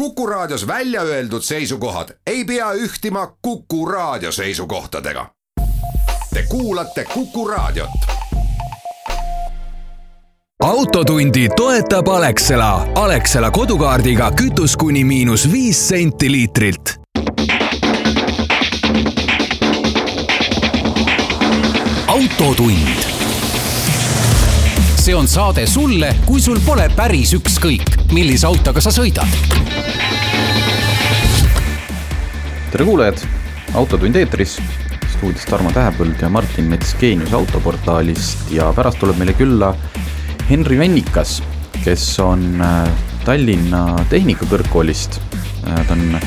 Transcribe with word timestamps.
Kuku 0.00 0.26
Raadios 0.26 0.66
välja 0.66 1.02
öeldud 1.02 1.42
seisukohad 1.42 2.08
ei 2.26 2.44
pea 2.44 2.72
ühtima 2.72 3.36
Kuku 3.42 3.86
Raadio 3.86 4.32
seisukohtadega. 4.32 5.26
Te 6.34 6.42
kuulate 6.48 7.04
Kuku 7.04 7.48
Raadiot. 7.48 7.90
autotundi 10.64 11.48
toetab 11.56 12.08
Alexela. 12.08 12.88
Alexela 12.94 13.50
kodukaardiga 13.50 14.30
kütus 14.30 14.76
kuni 14.76 15.04
miinus 15.04 15.52
viis 15.52 15.88
senti 15.88 16.32
liitrilt. 16.32 16.94
autotund 22.06 23.19
see 25.10 25.16
on 25.18 25.26
saade 25.26 25.64
sulle, 25.66 26.12
kui 26.22 26.38
sul 26.38 26.60
pole 26.62 26.84
päris 26.94 27.32
ükskõik, 27.34 27.96
millise 28.14 28.46
autoga 28.46 28.78
sa 28.84 28.92
sõidad. 28.94 29.26
tere 32.70 32.86
kuulajad, 32.86 33.24
Autotund 33.74 34.14
eetris, 34.20 34.60
stuudios 35.16 35.48
Tarmo 35.50 35.74
Tähepõld 35.74 36.22
ja 36.22 36.30
Martin 36.30 36.70
Mets 36.70 36.94
Geenius 37.00 37.34
autoportaalist 37.34 38.52
ja 38.54 38.70
pärast 38.76 39.02
tuleb 39.02 39.18
meile 39.18 39.34
külla 39.34 39.72
Henri 40.46 40.78
Vennikas, 40.78 41.40
kes 41.82 42.06
on 42.22 42.62
äh, 42.62 42.86
Tallinna 43.26 44.04
Tehnikakõrgkoolist. 44.14 45.18
Äh, 45.66 45.86
ta 45.88 45.98
on 45.98 46.20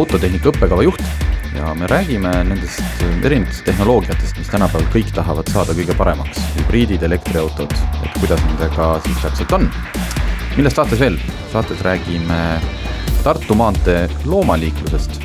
autotehnika 0.00 0.54
õppekava 0.54 0.88
juht 0.88 1.27
ja 1.56 1.74
me 1.74 1.86
räägime 1.86 2.30
nendest 2.44 2.82
erinevatest 3.24 3.64
tehnoloogiatest, 3.64 4.38
mis 4.38 4.50
tänapäeval 4.52 4.88
kõik 4.92 5.12
tahavad 5.14 5.50
saada 5.52 5.74
kõige 5.76 5.96
paremaks, 5.96 6.40
hübriidid, 6.58 7.02
elektriautod, 7.06 7.72
et 8.04 8.18
kuidas 8.20 8.42
nendega 8.46 8.90
siis 9.06 9.22
täpselt 9.22 9.54
on. 9.56 9.70
millest 10.56 10.76
saates 10.76 11.00
veel? 11.00 11.18
saates 11.52 11.80
räägime 11.86 12.60
Tartu 13.22 13.54
maantee 13.54 14.08
loomaliiklusest. 14.24 15.20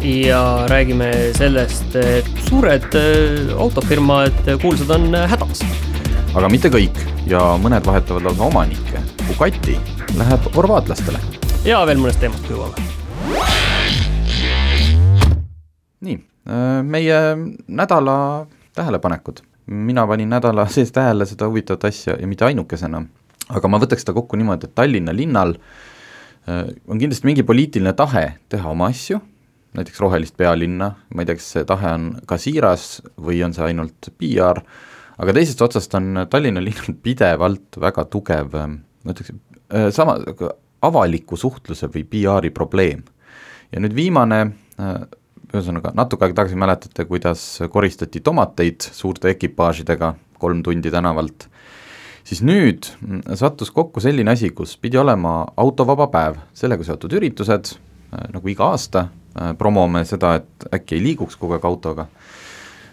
ja 0.00 0.66
räägime 0.68 1.12
sellest, 1.36 1.96
et 1.96 2.30
suured 2.48 2.94
äh, 2.94 3.56
autofirmad, 3.58 4.56
kuulsad 4.62 4.90
on 4.90 5.14
hädas. 5.14 5.64
aga 6.34 6.48
mitte 6.48 6.68
kõik 6.68 7.02
ja 7.26 7.40
mõned 7.62 7.86
vahetavad 7.86 8.22
lausa 8.22 8.42
omanikke. 8.42 9.02
Bugatti 9.28 9.76
läheb 10.16 10.54
horvaatlastele. 10.56 11.20
ja 11.64 11.84
veel 11.86 11.98
mõnest 11.98 12.20
teemast 12.20 12.50
jõuame 12.50 13.59
nii, 16.00 16.16
äh, 16.48 16.82
meie 16.82 17.20
nädala 17.68 18.46
tähelepanekud. 18.74 19.40
mina 19.66 20.06
panin 20.06 20.28
nädala 20.28 20.66
sees 20.74 20.92
tähele 20.92 21.26
seda 21.26 21.48
huvitavat 21.48 21.84
asja 21.84 22.16
ja 22.20 22.26
mitte 22.26 22.44
ainukesena, 22.44 23.04
aga 23.48 23.68
ma 23.68 23.78
võtaks 23.78 24.04
seda 24.04 24.16
kokku 24.16 24.38
niimoodi, 24.40 24.66
et 24.66 24.74
Tallinna 24.74 25.14
linnal 25.14 25.54
äh, 25.54 26.70
on 26.88 26.98
kindlasti 26.98 27.28
mingi 27.28 27.44
poliitiline 27.46 27.92
tahe 27.92 28.24
teha 28.48 28.70
oma 28.70 28.90
asju, 28.90 29.20
näiteks 29.76 30.00
rohelist 30.02 30.36
pealinna, 30.36 30.94
ma 31.14 31.22
ei 31.22 31.28
tea, 31.28 31.38
kas 31.38 31.52
see 31.54 31.68
tahe 31.68 31.92
on 31.94 32.08
ka 32.26 32.38
siiras 32.40 33.02
või 33.20 33.44
on 33.46 33.54
see 33.54 33.68
ainult 33.68 34.10
PR, 34.18 34.64
aga 35.20 35.36
teisest 35.36 35.62
otsast 35.62 35.94
on 36.00 36.24
Tallinna 36.30 36.64
linnal 36.64 36.96
pidevalt 37.04 37.78
väga 37.80 38.08
tugev, 38.10 38.56
äh, 38.56 38.74
ma 39.04 39.14
ütleks, 39.14 39.36
sama, 39.94 40.16
avaliku 40.82 41.36
suhtluse 41.38 41.86
või 41.94 42.02
PR-i 42.10 42.50
probleem. 42.50 43.04
ja 43.70 43.78
nüüd 43.78 43.94
viimane 43.94 44.40
ühesõnaga 45.54 45.92
natuke 45.96 46.26
aega 46.26 46.42
tagasi 46.42 46.58
mäletate, 46.58 47.06
kuidas 47.08 47.42
koristati 47.72 48.22
tomateid 48.24 48.86
suurte 48.94 49.32
ekipaažidega 49.32 50.14
kolm 50.40 50.62
tundi 50.64 50.92
tänavalt, 50.92 51.46
siis 52.24 52.42
nüüd 52.46 52.88
sattus 53.38 53.72
kokku 53.74 54.02
selline 54.02 54.34
asi, 54.34 54.52
kus 54.56 54.76
pidi 54.80 55.00
olema 55.00 55.42
autovaba 55.60 56.08
päev, 56.12 56.40
sellega 56.56 56.86
seotud 56.86 57.16
üritused, 57.18 57.74
äh, 58.14 58.28
nagu 58.34 58.52
iga 58.52 58.70
aasta, 58.72 59.08
äh, 59.34 59.54
promome 59.58 60.04
seda, 60.08 60.36
et 60.40 60.68
äkki 60.74 60.98
ei 60.98 61.04
liiguks 61.10 61.38
kogu 61.40 61.58
aeg 61.58 61.66
autoga, 61.68 62.06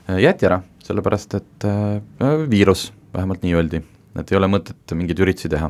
äh, 0.09 0.21
jäeti 0.25 0.49
ära, 0.49 0.61
sellepärast 0.87 1.35
et 1.35 1.65
viirus, 2.47 2.91
vähemalt 3.13 3.43
nii 3.43 3.53
öeldi, 3.59 3.81
et 4.17 4.31
ei 4.31 4.37
ole 4.39 4.47
mõtet 4.47 4.95
mingeid 4.95 5.19
üritusi 5.19 5.51
teha. 5.51 5.69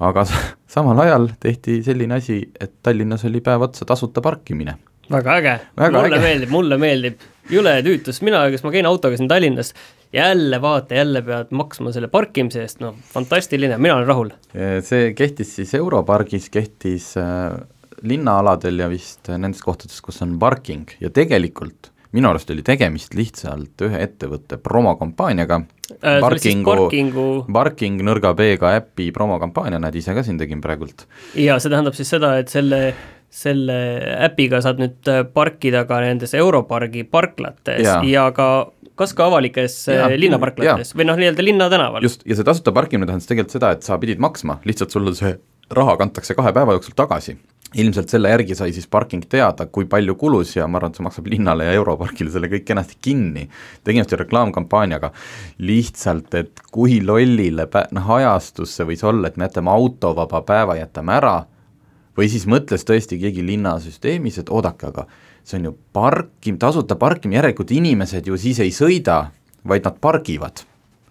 Aga 0.00 0.24
samal 0.74 0.98
ajal 1.06 1.28
tehti 1.40 1.78
selline 1.86 2.18
asi, 2.18 2.42
et 2.60 2.80
Tallinnas 2.82 3.24
oli 3.28 3.42
päev 3.44 3.68
otsa 3.68 3.86
tasuta 3.86 4.22
parkimine 4.24 4.74
väga 5.10 5.36
äge, 5.40 5.56
mulle 5.80 6.16
äge. 6.16 6.22
meeldib, 6.24 6.52
mulle 6.54 6.78
meeldib, 6.80 7.24
jõle 7.50 7.74
tüütus, 7.86 8.20
mina, 8.26 8.44
kes 8.52 8.64
ma 8.66 8.72
käin 8.74 8.88
autoga 8.88 9.18
siin 9.18 9.30
Tallinnas, 9.30 9.74
jälle 10.14 10.60
vaata, 10.62 10.98
jälle 10.98 11.22
pead 11.26 11.52
maksma 11.54 11.92
selle 11.94 12.10
parkimise 12.12 12.64
eest, 12.64 12.80
no 12.82 12.94
fantastiline, 13.12 13.78
mina 13.78 13.98
olen 13.98 14.10
rahul. 14.10 14.32
see 14.86 15.12
kehtis 15.18 15.54
siis 15.58 15.74
Europargis, 15.78 16.50
kehtis 16.50 17.12
äh, 17.20 17.54
linnaaladel 18.02 18.84
ja 18.84 18.90
vist 18.90 19.30
nendes 19.36 19.62
kohtades, 19.64 20.00
kus 20.04 20.22
on 20.24 20.38
parking. 20.40 20.88
Ja 21.00 21.10
tegelikult 21.14 21.90
minu 22.16 22.30
arust 22.30 22.50
oli 22.50 22.64
tegemist 22.66 23.14
lihtsalt 23.14 23.84
ühe 23.86 24.00
ettevõtte 24.02 24.58
promokampaaniaga. 24.62 25.60
Äh,, 26.00 26.18
parkingu, 26.22 26.70
parkingu 26.70 27.26
parking 27.52 28.02
nõrga 28.06 28.30
B-ga 28.38 28.76
äpi 28.78 29.08
promokampaania, 29.14 29.80
näed 29.82 29.98
ise 29.98 30.14
ka 30.14 30.22
siin 30.26 30.38
tegin 30.38 30.62
praegult. 30.62 31.06
ja 31.34 31.58
see 31.58 31.72
tähendab 31.72 31.98
siis 31.98 32.12
seda, 32.14 32.36
et 32.38 32.52
selle 32.52 32.78
selle 33.30 33.74
äpiga 34.26 34.58
saad 34.64 34.80
nüüd 34.82 35.10
äh, 35.10 35.22
parkida 35.34 35.84
ka 35.88 36.00
nendes 36.02 36.34
Europargi 36.34 37.04
parklates 37.06 37.86
ja, 37.86 38.00
ja 38.06 38.26
ka 38.34 38.48
kas 38.98 39.14
ka 39.16 39.28
avalikes 39.30 39.76
äh, 39.88 40.00
ja, 40.00 40.08
linnaparklates 40.18 40.92
ja. 40.92 40.98
või 40.98 41.06
noh, 41.08 41.20
nii-öelda 41.20 41.46
linnatänaval. 41.46 42.04
just, 42.04 42.26
ja 42.28 42.36
see 42.36 42.46
tasuta 42.46 42.74
parkimine 42.76 43.08
tähendas 43.08 43.30
tegelikult 43.30 43.54
seda, 43.54 43.70
et 43.76 43.86
sa 43.86 43.98
pidid 44.02 44.20
maksma, 44.22 44.58
lihtsalt 44.66 44.92
sulle 44.92 45.14
see 45.16 45.36
raha 45.70 45.94
kantakse 46.00 46.34
kahe 46.34 46.52
päeva 46.52 46.74
jooksul 46.74 46.96
tagasi. 46.98 47.36
ilmselt 47.78 48.10
selle 48.10 48.32
järgi 48.32 48.56
sai 48.58 48.72
siis 48.74 48.88
parking 48.90 49.22
teada, 49.30 49.68
kui 49.70 49.86
palju 49.86 50.16
kulus 50.18 50.56
ja 50.56 50.66
ma 50.66 50.80
arvan, 50.80 50.90
et 50.90 50.98
see 50.98 51.04
maksab 51.06 51.28
linnale 51.30 51.68
ja 51.68 51.76
Europarkile 51.78 52.32
selle 52.34 52.50
kõik 52.50 52.64
kenasti 52.66 52.98
kinni. 53.00 53.46
tegemist 53.86 54.10
ju 54.10 54.18
reklaamkampaaniaga, 54.18 55.12
lihtsalt, 55.62 56.34
et 56.34 56.64
kui 56.74 56.98
lollile 57.06 57.68
pä-, 57.70 57.86
noh 57.94 58.10
ajastus 58.18 58.74
see 58.74 58.90
võis 58.90 59.06
olla, 59.06 59.30
et 59.30 59.38
me 59.38 59.46
jätame 59.46 59.70
autovaba 59.70 60.42
päeva, 60.42 60.76
jätame 60.82 61.14
ära 61.20 61.36
või 62.18 62.30
siis 62.32 62.46
mõtles 62.50 62.86
tõesti 62.86 63.18
keegi 63.20 63.44
linnasüsteemis, 63.46 64.40
et 64.42 64.50
oodake, 64.52 64.90
aga 64.90 65.06
see 65.44 65.60
on 65.60 65.70
ju 65.70 65.76
parkim-, 65.96 66.58
tasuta 66.60 66.98
parkimine, 67.00 67.40
järelikult 67.40 67.70
inimesed 67.74 68.26
ju 68.26 68.38
siis 68.40 68.60
ei 68.64 68.74
sõida, 68.74 69.22
vaid 69.68 69.86
nad 69.86 69.96
pargivad 70.02 70.64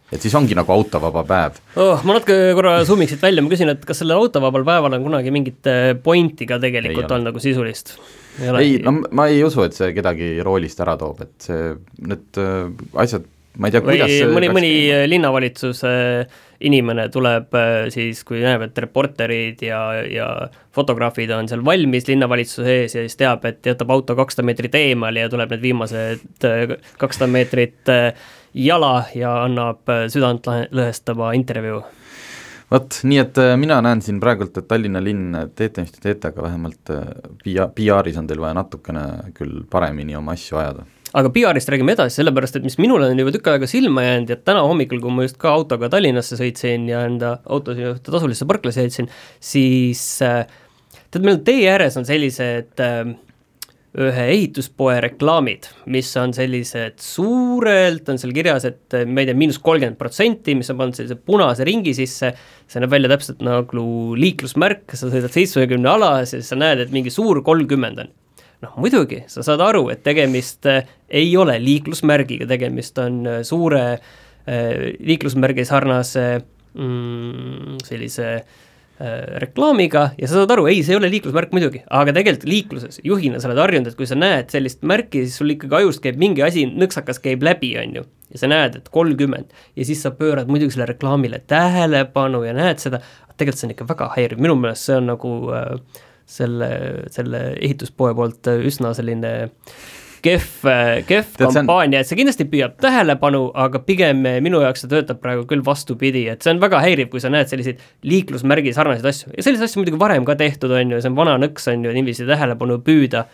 et 0.09 0.23
siis 0.23 0.33
ongi 0.37 0.57
nagu 0.57 0.73
autovaba 0.73 1.23
päev 1.27 1.57
oh,. 1.77 2.01
ma 2.07 2.17
natuke 2.17 2.37
korra 2.57 2.79
zoom'iks 2.87 3.13
siit 3.13 3.23
välja, 3.23 3.43
ma 3.45 3.51
küsin, 3.51 3.69
et 3.73 3.83
kas 3.85 4.01
sellel 4.01 4.17
autovabal 4.23 4.65
päeval 4.67 4.97
on 4.97 5.05
kunagi 5.05 5.33
mingit 5.33 5.69
äh, 5.69 5.91
pointi 6.03 6.47
ka 6.49 6.57
tegelikult 6.61 7.11
olnud 7.13 7.29
nagu 7.29 7.43
sisulist? 7.43 7.93
ei, 8.41 8.49
ei, 8.57 8.71
no 8.85 8.95
ma 9.15 9.27
ei 9.29 9.43
usu, 9.45 9.61
et 9.67 9.77
see 9.77 9.91
kedagi 9.97 10.37
roolist 10.45 10.81
ära 10.81 10.97
toob, 10.99 11.21
et 11.27 11.49
see, 11.49 11.73
need 12.09 12.41
äh, 12.41 12.71
asjad, 13.05 13.27
ma 13.61 13.69
ei 13.69 13.75
tea, 13.75 13.83
kuidas 13.85 14.15
või 14.15 14.37
mõni, 14.39 14.51
mõni 14.57 14.73
linnavalitsuse 15.13 15.93
äh, 16.23 16.39
inimene 16.59 17.07
tuleb 17.11 17.55
äh, 17.55 17.87
siis, 17.93 18.23
kui 18.27 18.41
näeb, 18.43 18.65
et 18.67 18.81
reporterid 18.83 19.61
ja, 19.63 19.79
ja 20.03 20.27
fotograafid 20.75 21.31
on 21.35 21.47
seal 21.51 21.63
valmis 21.65 22.09
linnavalitsuse 22.09 22.75
ees 22.81 22.97
ja 22.97 23.05
siis 23.05 23.19
teab, 23.19 23.45
et 23.47 23.71
jätab 23.71 23.93
auto 23.95 24.15
kakssada 24.19 24.47
meetrit 24.47 24.75
eemale 24.79 25.23
ja 25.23 25.31
tuleb 25.31 25.55
need 25.55 25.63
viimased 25.63 26.49
äh, 26.49 26.75
kakssada 26.99 27.29
meetrit 27.31 27.91
äh, 27.93 28.11
jala 28.53 29.05
ja 29.15 29.37
annab 29.45 29.87
südantlõhestava 30.11 31.31
intervjuu. 31.37 31.81
Vot, 32.69 32.99
nii 33.09 33.17
et 33.17 33.39
mina 33.57 33.79
näen 33.81 34.01
siin 34.05 34.19
praegult, 34.21 34.57
et 34.59 34.67
Tallinna 34.69 35.01
linn, 35.01 35.33
teete, 35.57 35.81
mis 35.81 35.93
te 35.95 36.03
teete, 36.03 36.29
aga 36.29 36.43
vähemalt 36.45 36.91
PR-is 37.41 38.19
on 38.21 38.29
teil 38.29 38.41
vaja 38.43 38.57
natukene 38.59 39.05
küll 39.37 39.63
paremini 39.69 40.17
oma 40.17 40.35
asju 40.37 40.59
ajada 40.61 40.85
aga 41.17 41.31
PR-ist 41.33 41.71
räägime 41.71 41.95
edasi, 41.95 42.19
sellepärast 42.19 42.59
et 42.59 42.65
mis 42.67 42.77
minule 42.81 43.09
on 43.09 43.21
juba 43.21 43.33
tükk 43.33 43.49
aega 43.53 43.69
silma 43.69 44.03
jäänud 44.05 44.33
ja 44.33 44.37
täna 44.37 44.65
hommikul, 44.67 45.01
kui 45.01 45.13
ma 45.13 45.25
just 45.25 45.39
ka 45.41 45.53
autoga 45.55 45.89
Tallinnasse 45.89 46.37
sõitsin 46.39 46.85
ja 46.89 47.05
enda 47.07 47.37
auto 47.49 47.73
ühte 47.73 48.13
tasulisse 48.13 48.47
parklasse 48.49 48.85
jätsin, 48.85 49.09
siis 49.41 50.03
äh, 50.25 50.43
tead, 51.09 51.25
meil 51.25 51.41
tee 51.45 51.65
ääres 51.71 51.97
on 51.99 52.05
sellised 52.05 52.83
äh, 52.85 53.15
ühe 53.99 54.25
ehituspoe 54.35 54.99
reklaamid, 55.01 55.65
mis 55.89 56.11
on 56.21 56.35
sellised 56.37 56.99
suurelt, 57.01 58.11
on 58.13 58.21
seal 58.21 58.35
kirjas, 58.35 58.69
et 58.69 58.99
äh, 58.99 59.09
ma 59.09 59.23
ei 59.23 59.31
tea, 59.31 59.39
miinus 59.39 59.57
kolmkümmend 59.65 59.97
protsenti, 59.97 60.53
mis 60.59 60.69
on 60.69 60.77
pannud 60.83 60.99
sellise 60.99 61.17
punase 61.17 61.65
ringi 61.65 61.95
sisse, 61.97 62.35
see 62.69 62.85
näeb 62.85 62.93
välja 62.93 63.09
täpselt 63.15 63.41
nagu 63.45 63.89
liiklusmärk, 64.19 64.93
sa 64.93 65.09
sõidad 65.09 65.33
seitsmekümne 65.33 65.89
alas 65.89 66.35
ja 66.35 66.37
siis 66.37 66.53
sa 66.53 66.59
näed, 66.59 66.85
et 66.85 66.93
mingi 66.93 67.13
suur 67.13 67.41
kolmkümmend 67.45 68.05
on 68.05 68.17
noh 68.63 68.79
muidugi, 68.79 69.23
sa 69.31 69.43
saad 69.45 69.61
aru, 69.63 69.87
et 69.93 70.01
tegemist 70.05 70.67
äh, 70.69 70.87
ei 71.07 71.31
ole 71.39 71.57
liiklusmärgiga, 71.63 72.47
tegemist 72.49 72.97
on 73.01 73.21
äh, 73.27 73.41
suure 73.47 73.83
äh, 73.95 74.95
liiklusmärgi 74.99 75.67
sarnase 75.67 76.31
mm, 76.73 77.85
sellise 77.87 78.33
reklaamiga 79.39 80.09
ja 80.19 80.27
sa 80.27 80.41
saad 80.41 80.51
aru, 80.51 80.65
ei, 80.67 80.81
see 80.83 80.91
ei 80.91 80.97
ole 80.99 81.07
liiklusmärk 81.07 81.53
muidugi, 81.55 81.79
aga 81.87 82.11
tegelikult 82.11 82.49
liikluses 82.51 82.99
juhina 83.07 83.39
sa 83.39 83.47
oled 83.47 83.61
harjunud, 83.63 83.87
et 83.87 83.95
kui 83.95 84.09
sa 84.09 84.17
näed 84.19 84.51
sellist 84.51 84.81
märki, 84.83 85.21
siis 85.23 85.37
sul 85.39 85.53
ikkagi 85.53 85.77
ajust 85.77 86.01
käib 86.03 86.19
mingi 86.19 86.43
asi, 86.43 86.65
nõksakas 86.67 87.21
käib 87.23 87.45
läbi, 87.47 87.69
on 87.79 87.95
ju. 87.95 88.03
ja 88.35 88.41
sa 88.41 88.49
näed, 88.51 88.75
et 88.75 88.91
kolmkümmend 88.91 89.55
ja 89.79 89.87
siis 89.87 90.03
sa 90.03 90.11
pöörad 90.11 90.51
muidugi 90.51 90.75
sellele 90.75 90.97
reklaamile 90.97 91.39
tähelepanu 91.47 92.43
ja 92.43 92.51
näed 92.57 92.83
seda, 92.83 92.99
tegelikult 93.39 93.61
see 93.61 93.69
on 93.69 93.75
ikka 93.77 93.87
väga 93.93 94.09
häiriv, 94.17 94.43
minu 94.43 94.59
meelest 94.59 94.89
see 94.89 94.99
on 94.99 95.07
nagu 95.13 95.31
äh, 95.55 96.03
selle, 96.29 96.69
selle 97.13 97.39
ehituspoe 97.57 98.13
poolt 98.17 98.49
üsna 98.69 98.91
selline 98.97 99.31
kehv, 100.21 100.47
kehv 101.07 101.27
see 101.37 101.45
on- 101.47 101.55
kampaania, 101.61 102.01
et 102.03 102.09
see 102.09 102.17
kindlasti 102.19 102.45
püüab 102.51 102.73
tähelepanu, 102.83 103.45
aga 103.55 103.79
pigem 103.87 104.19
minu 104.43 104.59
jaoks 104.65 104.83
see 104.83 104.91
töötab 104.91 105.21
praegu 105.23 105.45
küll 105.49 105.63
vastupidi, 105.65 106.25
et 106.31 106.43
see 106.43 106.51
on 106.53 106.59
väga 106.61 106.81
häiriv, 106.83 107.09
kui 107.13 107.21
sa 107.23 107.31
näed 107.33 107.47
selliseid 107.51 107.79
liiklusmärgi 108.03 108.73
sarnaseid 108.75 109.07
asju 109.13 109.31
ja 109.37 109.45
selliseid 109.47 109.69
asju 109.69 109.81
muidugi 109.83 110.01
varem 110.01 110.27
ka 110.27 110.35
tehtud, 110.39 110.73
on 110.75 110.91
ju, 110.95 110.99
see 111.01 111.11
on 111.13 111.15
vana 111.21 111.37
nõks, 111.39 111.69
on 111.71 111.87
ju, 111.87 111.93
niiviisi 111.95 112.27
tähelepanu 112.27 112.81
püüda 112.83 113.25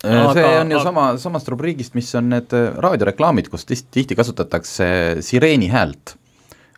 see 0.00 0.14
Aga- 0.14 0.60
on 0.62 0.70
ju 0.70 0.76
aga- 0.78 0.84
sama, 0.86 1.04
samast 1.18 1.48
rubriigist, 1.50 1.94
mis 1.98 2.08
on 2.14 2.28
need 2.30 2.52
äh, 2.56 2.70
raadioreklaamid, 2.78 3.48
kus 3.52 3.66
tihti, 3.68 3.88
tihti 3.98 4.16
kasutatakse 4.18 4.88
sireeni 5.26 5.68
häält. 5.74 6.14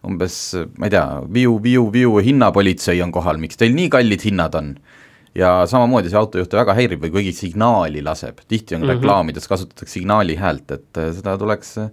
umbes, 0.00 0.54
ma 0.80 0.86
ei 0.88 0.90
tea, 0.94 1.04
viu, 1.28 1.58
viu, 1.60 1.82
viu, 1.92 2.14
hinnapolitsei 2.24 3.02
on 3.04 3.10
kohal, 3.12 3.36
miks 3.36 3.58
teil 3.60 3.74
nii 3.76 3.90
kallid 3.92 4.22
hinnad 4.24 4.54
on? 4.56 4.70
Ja 5.34 5.50
samamoodi 5.70 6.10
see 6.10 6.18
autojuhte 6.20 6.58
väga 6.58 6.74
häirib 6.78 7.04
või 7.04 7.12
kuigi 7.18 7.34
signaali 7.36 8.02
laseb, 8.02 8.42
tihti 8.48 8.74
on 8.74 8.82
mm 8.82 8.88
-hmm. 8.88 8.98
reklaamides 8.98 9.48
kasutatakse 9.48 9.92
signaali 9.92 10.36
häält, 10.36 10.70
et 10.70 10.98
äh, 10.98 11.12
seda 11.14 11.36
tuleks 11.38 11.76
äh, 11.78 11.90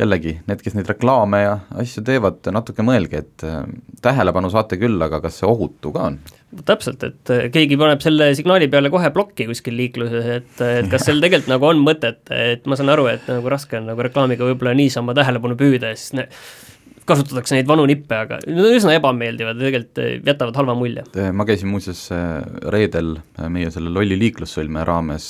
jällegi, 0.00 0.40
need, 0.46 0.62
kes 0.64 0.74
neid 0.74 0.88
reklaame 0.90 1.42
ja 1.42 1.58
asju 1.78 2.02
teevad, 2.06 2.40
natuke 2.52 2.82
mõelge, 2.82 3.22
et 3.22 3.44
äh, 3.46 3.62
tähelepanu 4.02 4.50
saate 4.50 4.78
küll, 4.80 5.02
aga 5.02 5.20
kas 5.20 5.38
see 5.40 5.48
ohutu 5.48 5.92
ka 5.92 6.08
on? 6.10 6.18
täpselt, 6.68 7.00
et 7.00 7.30
keegi 7.52 7.78
paneb 7.80 8.02
selle 8.04 8.34
signaali 8.36 8.66
peale 8.68 8.90
kohe 8.92 9.08
plokki 9.10 9.46
kuskil 9.48 9.72
liikluses, 9.76 10.26
et, 10.26 10.50
et 10.60 10.90
kas 10.90 11.04
seal 11.06 11.22
tegelikult 11.22 11.48
nagu 11.48 11.70
on 11.70 11.80
mõtet, 11.80 12.20
et 12.28 12.66
ma 12.66 12.76
saan 12.76 12.92
aru, 12.92 13.06
et 13.06 13.30
nagu 13.30 13.48
raske 13.48 13.78
on 13.78 13.88
nagu 13.88 14.04
reklaamiga 14.04 14.44
võib-olla 14.44 14.74
niisama 14.76 15.14
tähelepanu 15.16 15.56
püüda 15.56 15.94
ja 15.94 15.96
siis 15.96 16.12
ne, 16.18 16.28
kasutatakse 17.08 17.56
neid 17.56 17.68
vanu 17.68 17.84
nippe, 17.88 18.16
aga 18.24 18.38
need 18.44 18.62
on 18.62 18.76
üsna 18.76 18.94
ebameeldivad 18.98 19.58
ja 19.58 19.66
tegelikult 19.66 20.00
äh, 20.02 20.10
jätavad 20.28 20.58
halva 20.60 20.76
mulje. 20.78 21.04
ma 21.34 21.46
käisin 21.48 21.70
muuseas 21.72 22.04
äh, 22.14 22.40
reedel 22.74 23.16
meie 23.52 23.70
selle 23.74 23.92
lolli 23.92 24.18
liiklussõlme 24.20 24.84
raames 24.86 25.28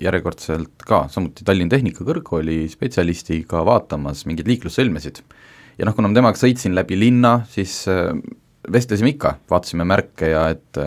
järjekordselt 0.00 0.86
ka 0.86 1.04
samuti 1.12 1.46
Tallinna 1.46 1.74
Tehnikakõrgkooli 1.74 2.62
spetsialistiga 2.72 3.64
vaatamas 3.66 4.24
mingeid 4.30 4.50
liiklussõlmesid. 4.50 5.22
ja 5.78 5.88
noh, 5.88 5.96
kuna 5.96 6.10
ma 6.10 6.20
temaga 6.20 6.40
sõitsin 6.40 6.76
läbi 6.76 6.98
linna, 6.98 7.40
siis 7.50 7.82
vestlesime 8.70 9.14
ikka, 9.14 9.38
vaatasime 9.50 9.86
märke 9.88 10.30
ja 10.30 10.44
et 10.52 10.78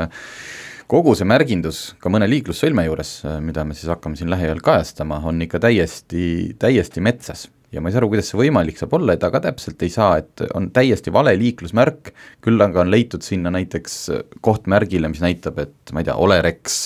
kogu 0.87 1.15
see 1.17 1.27
märgindus 1.27 1.81
ka 2.01 2.11
mõne 2.13 2.27
liiklussõlme 2.29 2.85
juures, 2.85 3.15
mida 3.41 3.65
me 3.65 3.75
siis 3.75 3.89
hakkame 3.91 4.19
siin 4.19 4.31
lähiajal 4.31 4.61
kajastama, 4.63 5.19
on 5.25 5.41
ikka 5.41 5.63
täiesti, 5.63 6.53
täiesti 6.61 7.03
metsas 7.03 7.47
ja 7.73 7.81
ma 7.81 7.89
ei 7.89 7.95
saa 7.95 8.03
aru, 8.03 8.11
kuidas 8.13 8.29
see 8.29 8.39
võimalik 8.39 8.77
saab 8.79 8.93
olla, 8.99 9.15
et 9.15 9.21
ta 9.23 9.31
ka 9.33 9.41
täpselt 9.43 9.81
ei 9.85 9.91
saa, 9.93 10.17
et 10.21 10.43
on 10.53 10.69
täiesti 10.75 11.13
vale 11.13 11.33
liiklusmärk, 11.39 12.13
küll 12.45 12.61
aga 12.61 12.83
on 12.83 12.93
leitud 12.93 13.25
sinna 13.25 13.51
näiteks 13.53 13.97
kohtmärgile, 14.45 15.09
mis 15.11 15.23
näitab, 15.23 15.59
et 15.63 15.93
ma 15.93 16.03
ei 16.03 16.09
tea, 16.09 16.17
Olerex 16.21 16.85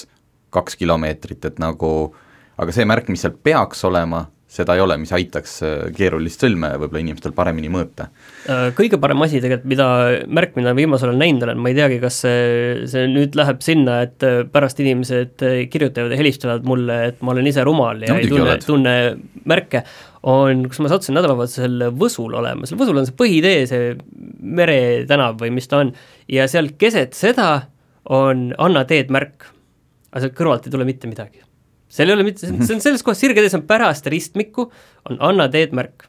kaks 0.56 0.80
kilomeetrit, 0.80 1.44
et 1.50 1.60
nagu 1.60 1.92
aga 2.58 2.74
see 2.74 2.88
märk, 2.88 3.12
mis 3.14 3.26
seal 3.26 3.36
peaks 3.44 3.84
olema, 3.88 4.26
seda 4.48 4.78
ei 4.78 4.82
ole, 4.82 4.96
mis 5.02 5.12
aitaks 5.12 5.58
äh, 5.66 5.72
keerulist 5.96 6.44
sõlme 6.44 6.70
võib-olla 6.80 7.02
inimestel 7.04 7.34
paremini 7.36 7.68
mõõta. 7.72 8.08
Äh, 8.48 8.70
kõige 8.78 9.00
parem 9.02 9.22
asi 9.26 9.42
tegelikult, 9.44 9.68
mida, 9.68 9.88
märk, 10.40 10.54
mida 10.56 10.72
ma 10.72 10.80
viimasel 10.80 11.12
ajal 11.12 11.20
näinud 11.20 11.44
olen, 11.44 11.60
ma 11.64 11.72
ei 11.72 11.76
teagi, 11.78 11.98
kas 12.04 12.22
see, 12.24 12.44
see 12.88 13.10
nüüd 13.12 13.36
läheb 13.38 13.60
sinna, 13.66 14.00
et 14.08 14.24
äh, 14.24 14.40
pärast 14.52 14.80
inimesed 14.84 15.44
kirjutavad 15.74 16.16
ja 16.16 16.20
helistavad 16.22 16.68
mulle, 16.68 17.00
et 17.12 17.20
ma 17.20 17.36
olen 17.36 17.50
ise 17.52 17.66
rumal 17.68 18.06
ja 18.08 18.14
No 18.14 18.22
ei 18.24 18.30
tunne, 18.32 18.56
tunne 18.64 18.94
märke, 19.52 19.84
on, 20.28 20.64
kus 20.72 20.80
ma 20.84 20.92
sattusin 20.94 21.18
nädalavahetusel 21.20 21.90
Võsul 22.00 22.38
olema, 22.40 22.70
seal 22.70 22.80
Võsul 22.80 23.02
on 23.02 23.10
see 23.10 23.18
põhitee, 23.20 23.66
see 23.70 23.92
meretänav 24.40 25.42
või 25.42 25.52
mis 25.60 25.68
ta 25.68 25.84
on, 25.84 25.92
ja 26.32 26.48
seal 26.52 26.72
keset 26.80 27.20
seda 27.20 27.50
on 28.16 28.54
Anna 28.64 28.88
teed 28.88 29.12
märk. 29.12 29.52
aga 30.08 30.24
sealt 30.24 30.40
kõrvalt 30.40 30.68
ei 30.68 30.74
tule 30.74 30.88
mitte 30.88 31.12
midagi. 31.12 31.44
Seal 31.98 32.14
ei 32.14 32.18
ole 32.20 32.28
mitte, 32.28 32.48
see 32.54 32.78
on 32.78 32.84
selles 32.84 33.04
kohas 33.06 33.20
sirge 33.26 33.42
tee, 33.44 33.50
see 33.54 33.60
on 33.62 33.68
pärast 33.70 34.08
ristmikku, 34.14 34.70
on 35.10 35.20
Anna 35.32 35.50
teed 35.54 35.74
märk 35.78 36.08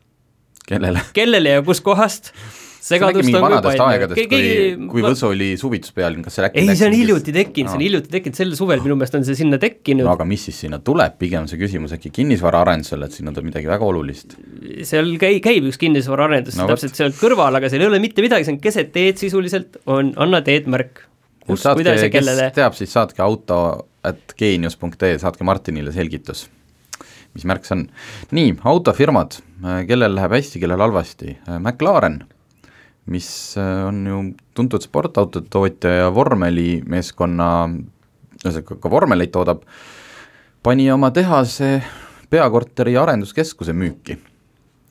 kellele? 0.68 1.00
kellele 1.16 1.58
ja 1.58 1.62
kuskohast, 1.64 2.32
see 2.78 2.98
on 2.98 3.08
segadust 3.08 3.34
on 3.34 3.42
vanadest 3.42 3.80
aegadest, 3.84 4.20
kui, 4.30 4.50
kui 4.92 5.02
ma- 5.04 5.10
Võsu 5.12 5.30
oli 5.32 5.48
suvituspealinn, 5.60 6.22
kas 6.24 6.36
seal 6.38 6.46
äkki 6.48 6.60
ei, 6.62 6.76
see 6.78 6.86
on 6.90 6.96
hiljuti 6.96 7.34
tekkinud, 7.36 7.72
see 7.72 7.78
on 7.80 7.84
hiljuti 7.86 8.12
tekkinud, 8.12 8.36
sel 8.38 8.52
suvel 8.58 8.82
minu 8.84 8.96
meelest 9.00 9.16
on 9.18 9.24
see 9.28 9.36
sinna 9.40 9.58
tekkinud. 9.60 10.04
No 10.06 10.12
aga 10.14 10.26
mis 10.28 10.44
siis 10.48 10.60
sinna 10.66 10.78
tuleb, 10.84 11.16
pigem 11.20 11.48
see 11.50 11.60
küsimus 11.60 11.92
äkki 11.96 12.12
kinnisvaraarendusele, 12.20 13.08
et 13.08 13.16
sinna 13.18 13.32
tuleb 13.34 13.48
midagi 13.50 13.68
väga 13.72 13.88
olulist. 13.88 14.36
seal 14.88 15.10
käi-, 15.20 15.40
käib 15.44 15.68
üks 15.72 15.80
kinnisvaraarendus 15.80 16.56
No 16.60 16.66
no, 16.66 16.72
täpselt 16.74 16.96
seal 17.00 17.16
kõrval, 17.18 17.58
aga 17.60 17.72
seal 17.72 17.84
ei 17.84 17.90
ole 17.90 18.00
mitte 18.04 18.24
midagi, 18.24 18.46
see 18.46 18.56
on 18.56 18.62
keset 18.62 18.92
teed 18.94 19.20
sisuliselt, 19.20 19.80
on 19.88 20.12
Anna 20.20 20.40
teedmärk. 20.44 21.04
kus, 21.48 21.64
kuidas 21.78 22.02
ja 22.04 22.10
kellele, 22.12 22.48
teab, 22.54 22.76
siis 22.78 22.92
saatke 22.94 23.22
auto 23.24 23.58
at 24.06 24.34
geenius.ee, 24.38 25.16
saatke 25.20 25.46
Martinile 25.46 25.92
selgitus, 25.94 26.46
mis 27.36 27.46
märk 27.48 27.66
see 27.66 27.76
on. 27.76 27.84
nii, 28.36 28.56
autofirmad, 28.72 29.40
kellel 29.88 30.16
läheb 30.16 30.36
hästi, 30.38 30.62
kellel 30.62 30.84
halvasti, 30.84 31.36
McLaren, 31.58 32.22
mis 33.08 33.30
äh, 33.60 33.86
on 33.88 34.02
ju 34.06 34.22
tuntud 34.56 34.84
sportautode 34.84 35.48
tootja 35.52 35.94
ja 36.02 36.10
vormelimeeskonna, 36.14 37.52
ühesõnaga 38.42 38.80
ka 38.82 38.92
vormeleid 38.92 39.32
toodab, 39.34 39.64
pani 40.62 40.90
oma 40.92 41.10
tehase 41.14 41.78
peakorteri 42.28 42.92
ja 42.92 43.06
arenduskeskuse 43.06 43.72
müüki. 43.72 44.18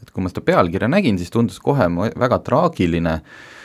et 0.02 0.10
kui 0.14 0.24
ma 0.24 0.30
seda 0.32 0.42
pealkirja 0.46 0.90
nägin, 0.90 1.18
siis 1.22 1.30
tundus 1.34 1.60
kohe 1.62 1.86
väga 2.18 2.40
traagiline, 2.46 3.20
Äh, 3.20 3.57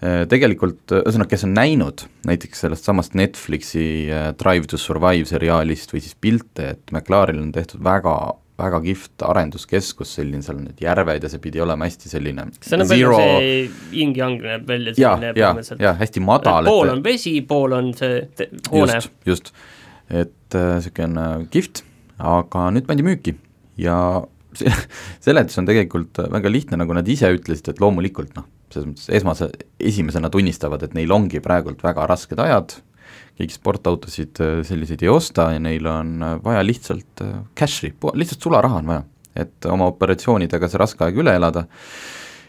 tegelikult, 0.00 0.92
ühesõnaga, 0.92 1.30
kes 1.30 1.46
on 1.46 1.54
näinud 1.56 2.02
näiteks 2.28 2.66
sellest 2.66 2.84
samast 2.84 3.14
Netflixi 3.16 3.86
äh, 4.12 4.26
Drive 4.36 4.68
to 4.68 4.80
Survive 4.80 5.24
seriaalist 5.28 5.94
või 5.94 6.02
siis 6.04 6.16
pilte, 6.20 6.74
et 6.74 6.92
McLarenil 6.92 7.46
on 7.46 7.54
tehtud 7.54 7.80
väga, 7.84 8.12
väga 8.60 8.80
kihvt 8.84 9.24
arenduskeskus, 9.24 10.12
selline, 10.18 10.42
seal 10.44 10.60
on 10.60 10.66
need 10.68 10.82
järved 10.84 11.24
ja 11.24 11.30
see 11.32 11.40
pidi 11.40 11.62
olema 11.64 11.88
hästi 11.88 12.12
selline 12.12 12.44
see 12.58 12.80
näeb 12.80 12.92
välja, 12.92 13.22
see 13.22 13.96
yin-yang 13.96 14.36
näeb 14.44 14.68
välja 14.68 14.94
ja, 15.00 15.14
selline 15.16 15.32
ja, 15.40 15.54
ja 15.86 15.94
hästi 16.02 16.24
madal, 16.28 16.68
pool 16.68 16.92
on 16.92 17.02
vesi, 17.04 17.38
pool 17.48 17.76
on 17.78 17.92
see 17.96 18.20
hoone. 18.68 19.00
Just, 19.00 19.12
just, 19.32 19.52
et 20.12 20.58
niisugune 20.60 21.28
äh, 21.38 21.46
kihvt, 21.56 21.86
aga 22.20 22.68
nüüd 22.76 22.84
pandi 22.88 23.06
müüki 23.06 23.38
ja 23.80 23.96
see 24.56 24.72
seletus 25.30 25.56
on 25.60 25.68
tegelikult 25.68 26.20
väga 26.36 26.52
lihtne, 26.52 26.82
nagu 26.84 26.96
nad 26.96 27.08
ise 27.08 27.32
ütlesid, 27.32 27.72
et 27.72 27.80
loomulikult 27.80 28.36
noh, 28.36 28.44
selles 28.72 28.88
mõttes 28.90 29.08
esmase, 29.20 29.48
esimesena 29.80 30.30
tunnistavad, 30.32 30.82
et 30.82 30.94
neil 30.96 31.12
ongi 31.14 31.40
praegult 31.44 31.82
väga 31.84 32.06
rasked 32.10 32.40
ajad, 32.42 32.78
keegi 33.36 33.56
sportautosid 33.58 34.40
äh, 34.42 34.60
selliseid 34.66 35.04
ei 35.04 35.12
osta 35.12 35.50
ja 35.54 35.62
neil 35.62 35.86
on 35.90 36.14
äh, 36.24 36.36
vaja 36.44 36.64
lihtsalt 36.64 37.24
äh, 37.24 37.38
cash'i, 37.58 37.92
lihtsalt 38.14 38.46
sularaha 38.46 38.80
on 38.80 38.92
vaja, 38.92 39.04
et 39.36 39.68
oma 39.70 39.88
operatsioonidega 39.92 40.70
see 40.70 40.80
raske 40.80 41.04
aeg 41.06 41.20
üle 41.22 41.36
elada. 41.36 41.66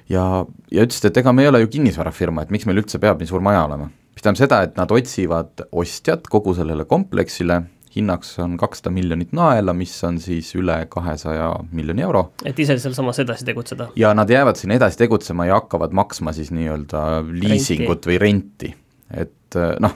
Ja, 0.07 0.23
ja 0.71 0.85
ütlesid, 0.87 1.09
et 1.09 1.17
ega 1.19 1.33
me 1.35 1.43
ei 1.43 1.49
ole 1.51 1.59
ju 1.65 1.71
kinnisvarafirma, 1.73 2.45
et 2.45 2.53
miks 2.55 2.67
meil 2.67 2.79
üldse 2.79 2.99
peab 3.03 3.19
nii 3.19 3.27
suur 3.27 3.43
maja 3.43 3.65
olema. 3.67 3.89
mis 4.15 4.23
tähendab 4.23 4.39
seda, 4.39 4.61
et 4.63 4.77
nad 4.79 4.91
otsivad 4.91 5.67
ostjat 5.77 6.29
kogu 6.31 6.55
sellele 6.57 6.87
kompleksile, 6.89 7.59
hinnaks 7.97 8.35
on 8.43 8.55
kakssada 8.59 8.93
miljonit 8.93 9.33
naela, 9.35 9.75
mis 9.77 9.93
on 10.07 10.19
siis 10.23 10.53
üle 10.57 10.79
kahesaja 10.89 11.51
miljoni 11.75 12.05
euro, 12.05 12.27
et 12.45 12.59
ise 12.59 12.77
sealsamas 12.81 13.21
edasi 13.25 13.47
tegutseda. 13.47 13.91
ja 13.99 14.13
nad 14.17 14.29
jäävad 14.31 14.59
siin 14.59 14.75
edasi 14.77 15.01
tegutsema 15.03 15.49
ja 15.49 15.59
hakkavad 15.61 15.95
maksma 15.97 16.33
siis 16.37 16.53
nii-öelda 16.55 17.05
liisingut 17.31 18.07
või 18.09 18.19
renti. 18.21 18.73
et 19.11 19.59
eh, 19.59 19.77
noh, 19.83 19.95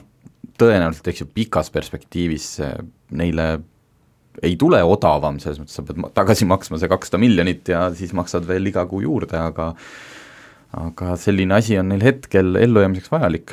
tõenäoliselt 0.58 1.12
eks 1.12 1.24
ju 1.24 1.30
pikas 1.34 1.70
perspektiivis 1.74 2.48
neile 3.18 3.52
ei 4.42 4.56
tule 4.56 4.80
odavam, 4.86 5.36
selles 5.42 5.60
mõttes 5.60 5.76
sa 5.76 5.84
pead 5.84 6.00
tagasi 6.16 6.46
maksma 6.48 6.78
see 6.80 6.90
kakssada 6.90 7.20
miljonit 7.20 7.68
ja 7.68 7.88
siis 7.96 8.14
maksad 8.16 8.46
veel 8.48 8.70
iga 8.70 8.86
kuu 8.88 9.02
juurde, 9.04 9.36
aga 9.36 9.72
aga 10.72 11.16
selline 11.20 11.58
asi 11.58 11.76
on 11.76 11.90
neil 11.92 12.04
hetkel 12.04 12.56
ellujäämiseks 12.56 13.12
vajalik. 13.12 13.52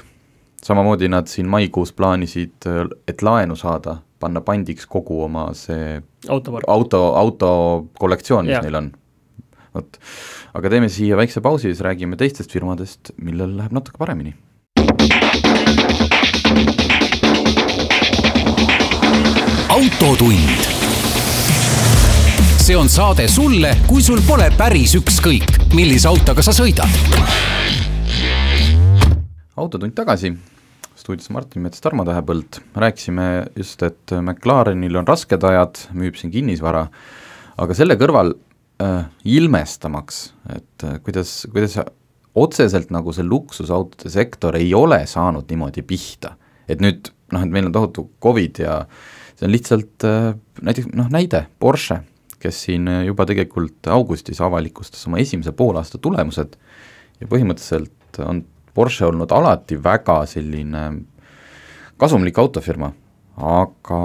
Samamoodi 0.65 1.09
nad 1.09 1.27
siin 1.31 1.47
maikuus 1.49 1.93
plaanisid, 1.95 2.67
et 3.07 3.21
laenu 3.21 3.55
saada, 3.59 3.97
panna 4.19 4.41
pandiks 4.41 4.87
kogu 4.89 5.23
oma 5.23 5.49
see 5.57 5.99
autopark. 6.27 6.67
auto, 6.67 7.03
auto 7.15 7.51
kollektsioon, 7.99 8.45
mis 8.45 8.57
Jah. 8.57 8.65
neil 8.65 8.79
on. 8.81 8.91
vot, 9.75 9.99
aga 10.59 10.69
teeme 10.75 10.89
siia 10.89 11.17
väikse 11.19 11.41
pausi, 11.45 11.69
siis 11.69 11.83
räägime 11.85 12.19
teistest 12.19 12.51
firmadest, 12.51 13.13
millel 13.21 13.57
läheb 13.57 13.75
natuke 13.75 13.97
paremini. 14.01 14.35
autotund. 19.69 20.67
see 22.59 22.77
on 22.77 22.89
saade 22.89 23.27
sulle, 23.27 23.77
kui 23.87 24.01
sul 24.03 24.19
pole 24.27 24.51
päris 24.57 24.97
ükskõik, 24.99 25.71
millise 25.73 26.09
autoga 26.11 26.43
sa 26.45 26.53
sõidad. 26.53 27.78
Autotund 29.59 29.95
tagasi, 29.97 30.31
stuudios 30.99 31.29
Martin 31.33 31.63
Mets, 31.65 31.81
Tarmo 31.83 32.05
Tähepõld, 32.07 32.61
rääkisime 32.79 33.27
just, 33.57 33.81
et 33.83 34.13
McLarenil 34.19 34.99
on 34.99 35.07
rasked 35.07 35.43
ajad, 35.47 35.81
müüb 35.97 36.17
siin 36.19 36.31
kinnisvara, 36.33 36.85
aga 37.59 37.77
selle 37.77 37.97
kõrval 37.99 38.33
äh, 38.83 39.07
ilmestamaks, 39.27 40.21
et 40.55 40.87
äh, 40.87 40.99
kuidas, 41.03 41.41
kuidas 41.51 41.79
otseselt 42.39 42.93
nagu 42.95 43.13
see 43.15 43.25
luksusautode 43.27 44.11
sektor 44.13 44.55
ei 44.59 44.71
ole 44.77 45.01
saanud 45.09 45.49
niimoodi 45.49 45.83
pihta, 45.87 46.35
et 46.69 46.83
nüüd 46.83 47.11
noh, 47.33 47.43
et 47.43 47.51
meil 47.51 47.67
on 47.69 47.75
tohutu 47.75 48.09
Covid 48.23 48.63
ja 48.63 48.77
see 49.35 49.47
on 49.47 49.55
lihtsalt 49.55 50.07
äh, 50.07 50.31
näiteks 50.63 50.91
noh, 50.95 51.11
näide, 51.11 51.47
Porsche, 51.59 52.03
kes 52.39 52.63
siin 52.69 52.87
juba 53.03 53.25
tegelikult 53.27 53.89
augustis 53.91 54.39
avalikustas 54.43 55.03
oma 55.09 55.19
esimese 55.19 55.51
poolaasta 55.51 55.99
tulemused 55.99 56.55
ja 57.19 57.27
põhimõtteliselt 57.27 58.21
on 58.23 58.45
Porsche 58.79 59.09
olnud 59.09 59.31
alati 59.35 59.75
väga 59.75 60.21
selline 60.31 60.83
kasumlik 61.99 62.37
autofirma, 62.39 62.93
aga 63.35 64.03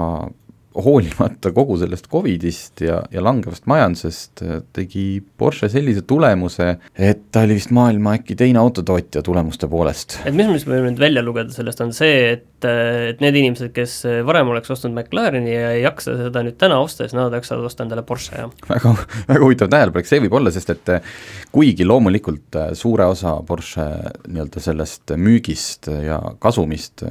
hoolimata 0.75 1.51
kogu 1.55 1.77
sellest 1.79 2.09
Covidist 2.11 2.81
ja, 2.83 2.99
ja 3.11 3.23
langevast 3.23 3.67
majandusest 3.69 4.43
äh, 4.43 4.57
tegi 4.75 5.21
Porsche 5.37 5.69
sellise 5.71 6.03
tulemuse, 6.07 6.75
et 6.95 7.27
ta 7.31 7.45
oli 7.45 7.57
vist 7.59 7.71
maailma 7.75 8.15
äkki 8.19 8.35
teine 8.39 8.59
autotootja 8.59 9.23
tulemuste 9.25 9.69
poolest. 9.71 10.19
et 10.25 10.35
mis, 10.35 10.49
me 10.67 10.75
võime 10.75 10.91
nüüd 10.91 11.01
välja 11.01 11.23
lugeda 11.25 11.55
sellest, 11.55 11.83
on 11.85 11.93
see, 11.95 12.17
et, 12.35 12.67
äh, 12.67 13.11
et 13.13 13.23
need 13.23 13.39
inimesed, 13.39 13.71
kes 13.75 13.97
varem 14.27 14.51
oleks 14.51 14.73
ostnud 14.75 14.93
McLareni 14.93 15.53
ja 15.53 15.71
ei 15.77 15.85
jaksa 15.85 16.17
seda 16.25 16.43
nüüd 16.45 16.59
täna 16.61 16.81
osta, 16.83 17.05
siis 17.05 17.15
nad 17.17 17.33
jaksavad 17.35 17.69
osta 17.69 17.87
endale 17.87 18.03
Porsche, 18.07 18.43
jah. 18.43 18.51
väga, 18.67 18.95
väga 19.29 19.41
huvitav 19.45 19.71
tähelepanek, 19.71 20.11
see 20.11 20.21
võib 20.25 20.35
olla, 20.41 20.53
sest 20.55 20.75
et 20.75 20.93
äh, 20.97 21.15
kuigi 21.55 21.87
loomulikult 21.87 22.59
suure 22.75 23.07
osa 23.13 23.37
Porsche 23.47 23.87
nii-öelda 24.27 24.63
sellest 24.63 25.15
müügist 25.15 25.87
ja 26.03 26.19
kasumist 26.43 27.05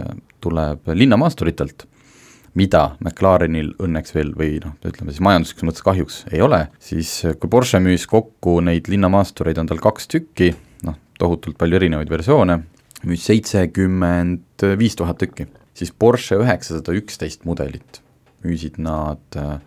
tuleb 0.45 0.93
linnamaasturitelt 0.93 1.87
mida 2.55 2.85
McLarenil 3.03 3.73
õnneks 3.83 4.15
veel 4.15 4.31
või 4.39 4.61
noh, 4.63 4.77
ütleme 4.87 5.15
siis 5.15 5.25
majanduslikus 5.25 5.67
mõttes 5.69 5.87
kahjuks 5.87 6.21
ei 6.33 6.45
ole, 6.45 6.67
siis 6.83 7.17
kui 7.41 7.51
Porsche 7.51 7.81
müüs 7.83 8.07
kokku 8.11 8.61
neid 8.65 8.91
linnamaastureid, 8.93 9.59
on 9.59 9.71
tal 9.71 9.83
kaks 9.83 10.09
tükki, 10.13 10.53
noh, 10.87 11.01
tohutult 11.19 11.59
palju 11.61 11.81
erinevaid 11.81 12.13
versioone, 12.13 12.61
müüs 13.09 13.27
seitsekümmend 13.27 14.67
viis 14.79 14.97
tuhat 14.99 15.19
tükki, 15.23 15.49
siis 15.75 15.91
Porsche 15.91 16.39
üheksasada 16.43 16.95
üksteist 17.01 17.45
mudelit 17.49 18.05
müüsid 18.45 18.79
nad 18.83 19.39
äh, 19.39 19.59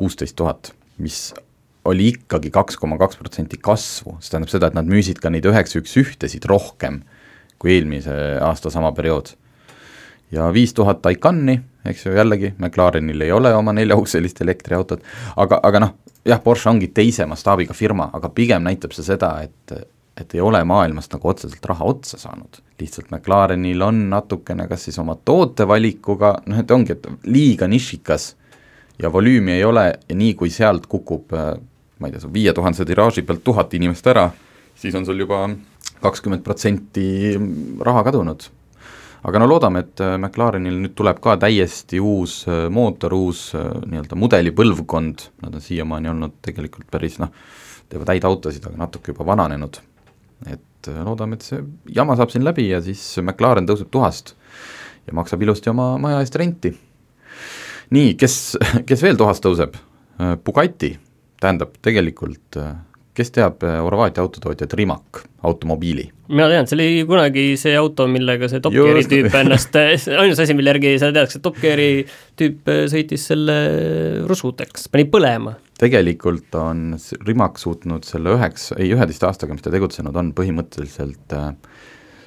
kuusteist 0.00 0.36
tuhat, 0.38 0.72
mis 1.02 1.32
oli 1.88 2.10
ikkagi 2.12 2.50
kaks 2.52 2.76
koma 2.80 2.98
kaks 3.00 3.18
protsenti 3.20 3.60
kasvu, 3.60 4.18
see 4.20 4.32
tähendab 4.32 4.52
seda, 4.52 4.70
et 4.70 4.76
nad 4.76 4.88
müüsid 4.88 5.20
ka 5.22 5.32
neid 5.32 5.46
üheksa 5.48 5.80
üks 5.80 5.94
ühtesid 6.00 6.48
rohkem 6.48 7.02
kui 7.58 7.74
eelmise 7.76 8.14
aasta 8.44 8.70
sama 8.70 8.92
periood. 8.94 9.32
Ja 10.32 10.52
viis 10.52 10.74
tuhat 10.74 11.02
Taycani 11.02 11.60
eks 11.88 12.06
ju, 12.06 12.12
jällegi 12.12 12.52
McLarenil 12.58 13.20
ei 13.20 13.32
ole 13.32 13.52
oma 13.54 13.72
neljaukselist 13.72 14.40
elektriautot, 14.44 15.04
aga, 15.36 15.60
aga 15.62 15.82
noh, 15.84 15.94
jah, 16.26 16.40
Porsche 16.44 16.70
ongi 16.70 16.90
teise 16.94 17.26
mastaabiga 17.28 17.76
firma, 17.76 18.10
aga 18.12 18.30
pigem 18.34 18.66
näitab 18.66 18.96
see 18.96 19.06
seda, 19.06 19.36
et 19.46 19.78
et 20.18 20.32
ei 20.34 20.40
ole 20.42 20.58
maailmast 20.66 21.12
nagu 21.14 21.28
otseselt 21.30 21.66
raha 21.70 21.84
otsa 21.86 22.18
saanud. 22.18 22.56
lihtsalt 22.80 23.12
McLarenil 23.12 23.82
on 23.86 24.00
natukene 24.10 24.66
kas 24.66 24.88
siis 24.88 24.98
oma 24.98 25.14
tootevalikuga, 25.14 26.32
noh 26.46 26.58
et 26.58 26.70
ongi, 26.74 26.96
et 26.96 27.06
liiga 27.22 27.68
nišikas 27.70 28.32
ja 28.98 29.12
volüümi 29.14 29.52
ei 29.52 29.62
ole 29.64 29.84
ja 30.08 30.16
nii, 30.18 30.34
kui 30.34 30.50
sealt 30.50 30.86
kukub 30.90 31.30
ma 31.32 32.10
ei 32.10 32.16
tea, 32.16 32.32
viie 32.34 32.52
tuhandese 32.52 32.84
tiraaži 32.84 33.22
pealt 33.22 33.44
tuhat 33.46 33.74
inimest 33.78 34.10
ära, 34.10 34.26
siis 34.74 34.94
on 34.98 35.06
sul 35.06 35.22
juba 35.22 35.44
kakskümmend 36.02 36.42
protsenti 36.42 37.38
raha 37.78 38.02
kadunud 38.10 38.50
aga 39.26 39.40
no 39.40 39.48
loodame, 39.50 39.82
et 39.84 40.02
äh, 40.04 40.16
McLarenil 40.18 40.78
nüüd 40.82 40.94
tuleb 40.98 41.20
ka 41.24 41.36
täiesti 41.40 42.00
uus 42.02 42.40
äh, 42.48 42.66
mootor, 42.72 43.14
uus 43.16 43.48
äh, 43.58 43.66
nii-öelda 43.90 44.18
mudelipõlvkond, 44.18 45.28
nad 45.44 45.58
on 45.58 45.64
siiamaani 45.64 46.12
olnud 46.12 46.38
tegelikult 46.44 46.88
päris 46.92 47.18
noh, 47.22 47.32
teevad 47.90 48.12
häid 48.14 48.26
autosid, 48.28 48.68
aga 48.68 48.84
natuke 48.84 49.14
juba 49.14 49.26
vananenud. 49.32 49.80
et 50.46 50.90
loodame, 51.02 51.34
et 51.34 51.42
see 51.42 51.62
jama 51.90 52.14
saab 52.16 52.30
siin 52.30 52.44
läbi 52.46 52.68
ja 52.68 52.78
siis 52.82 53.02
McLaren 53.24 53.66
tõuseb 53.66 53.88
tuhast 53.90 54.36
ja 55.08 55.14
maksab 55.16 55.42
ilusti 55.42 55.72
oma 55.72 55.96
maja 55.98 56.20
eest 56.22 56.36
renti. 56.38 56.70
nii, 57.90 58.14
kes, 58.20 58.56
kes 58.86 59.02
veel 59.02 59.18
tuhast 59.18 59.42
tõuseb? 59.44 59.74
Bugatti, 60.44 60.92
tähendab 61.38 61.76
tegelikult 61.82 62.58
kes 63.18 63.32
teab 63.34 63.64
äh, 63.66 63.78
Horvaatia 63.82 64.22
autotootjat 64.22 64.74
Rimac 64.78 65.22
automobiili? 65.46 66.06
mina 66.28 66.48
tean, 66.50 66.66
see 66.68 66.76
oli 66.76 67.04
kunagi 67.08 67.44
see 67.60 67.72
auto, 67.78 68.06
millega 68.10 68.50
see 68.50 68.60
Top 68.64 68.74
Geari 68.76 69.04
tüüp 69.08 69.34
ennast, 69.40 69.76
ainus 69.78 70.42
asi, 70.42 70.56
mille 70.56 70.74
järgi 70.74 70.92
sa 71.00 71.08
tead, 71.14 71.30
see 71.32 71.42
Top 71.44 71.56
Geari 71.62 72.04
tüüp 72.38 72.68
äh, 72.72 72.82
sõitis 72.92 73.24
selle 73.30 73.56
rusuteks, 74.28 74.88
pani 74.92 75.06
põlema. 75.10 75.56
tegelikult 75.80 76.54
on 76.60 76.92
Rimac 77.26 77.58
suutnud 77.62 78.06
selle 78.08 78.36
üheks, 78.36 78.70
ei 78.76 78.92
üheteist 78.94 79.24
aastaga, 79.26 79.56
mis 79.56 79.64
ta 79.64 79.72
tegutsenud 79.74 80.16
on, 80.20 80.32
põhimõtteliselt 80.36 81.36
äh, 81.38 81.50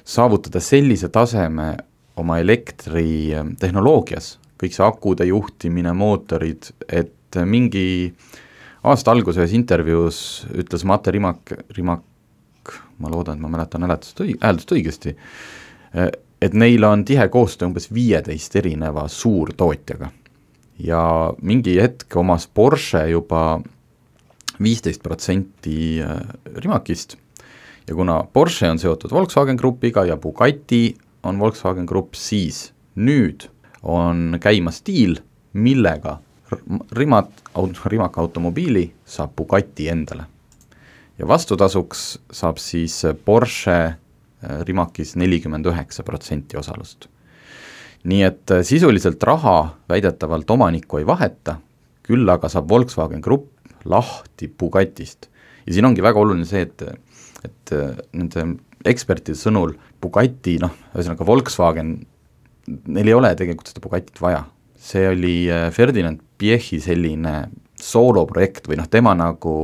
saavutada 0.02 0.60
sellise 0.60 1.12
taseme 1.14 1.72
oma 2.20 2.40
elektritehnoloogias, 2.42 4.36
kõik 4.60 4.74
see 4.74 4.84
akude 4.84 5.24
juhtimine, 5.30 5.94
mootorid, 5.96 6.72
et 6.90 7.40
mingi 7.48 7.86
äh, 8.10 8.40
aasta 8.82 9.12
alguses 9.14 9.40
ühes 9.42 9.54
intervjuus 9.56 10.18
ütles 10.58 10.84
Mate 10.88 11.14
Rimak, 11.14 11.54
Rimak, 11.76 12.74
ma 12.98 13.10
loodan, 13.10 13.38
et 13.38 13.42
ma 13.42 13.50
mäletan 13.52 13.86
hääletust 13.86 14.22
õi-, 14.24 14.38
hääldust 14.42 14.74
õigesti, 14.74 15.14
et 16.42 16.56
neil 16.58 16.84
on 16.86 17.04
tihe 17.06 17.28
koostöö 17.30 17.70
umbes 17.70 17.88
viieteist 17.94 18.56
erineva 18.56 19.06
suurtootjaga. 19.08 20.10
ja 20.82 21.32
mingi 21.42 21.76
hetk 21.80 22.16
omas 22.16 22.48
Porsche 22.48 23.04
juba 23.10 23.60
viisteist 24.62 25.02
protsenti 25.02 26.00
äh, 26.02 26.16
Rimakist 26.56 27.16
ja 27.88 27.94
kuna 27.94 28.22
Porsche 28.32 28.70
on 28.70 28.78
seotud 28.78 29.10
Volkswagen 29.10 29.56
Grupiga 29.56 30.04
ja 30.04 30.16
Bugatti 30.16 30.96
on 31.22 31.38
Volkswagen 31.38 31.86
Grupp, 31.86 32.14
siis 32.14 32.72
nüüd 32.96 33.46
on 33.82 34.38
käimas 34.40 34.82
diil, 34.86 35.18
millega 35.52 36.18
Rimat, 36.92 37.30
Rimac 37.86 38.18
automobiili 38.18 38.86
saab 39.04 39.34
Bugatti 39.36 39.88
endale. 39.88 40.24
ja 41.18 41.28
vastutasuks 41.28 42.18
saab 42.32 42.58
siis 42.58 43.02
Porsche 43.24 43.74
äh, 43.84 44.62
Rimacis 44.66 45.14
nelikümmend 45.16 45.66
üheksa 45.66 46.02
protsenti 46.02 46.56
osalust. 46.56 47.08
nii 48.04 48.22
et 48.22 48.50
äh, 48.50 48.62
sisuliselt 48.62 49.22
raha 49.22 49.76
väidetavalt 49.88 50.50
omanikku 50.50 50.98
ei 50.98 51.06
vaheta, 51.06 51.58
küll 52.02 52.28
aga 52.28 52.48
saab 52.48 52.68
Volkswagen 52.68 53.20
Grupp 53.20 53.50
lahti 53.84 54.48
Bugatist. 54.48 55.28
ja 55.66 55.72
siin 55.72 55.84
ongi 55.84 56.02
väga 56.02 56.20
oluline 56.20 56.44
see, 56.48 56.62
et, 56.62 56.82
et 57.44 57.72
äh, 57.76 57.96
nende 58.12 58.56
ekspertide 58.84 59.38
sõnul 59.38 59.76
Bugatti, 60.02 60.58
noh, 60.58 60.74
ühesõnaga 60.96 61.26
Volkswagen, 61.26 61.94
neil 62.66 63.08
ei 63.08 63.14
ole 63.14 63.34
tegelikult 63.38 63.70
seda 63.70 63.84
Bugatit 63.84 64.18
vaja, 64.20 64.44
see 64.74 65.06
oli 65.06 65.36
Ferdinand 65.70 66.18
Piechi 66.42 66.80
selline 66.82 67.36
sooloprojekt 67.82 68.66
või 68.70 68.78
noh, 68.80 68.88
tema 68.90 69.14
nagu 69.18 69.54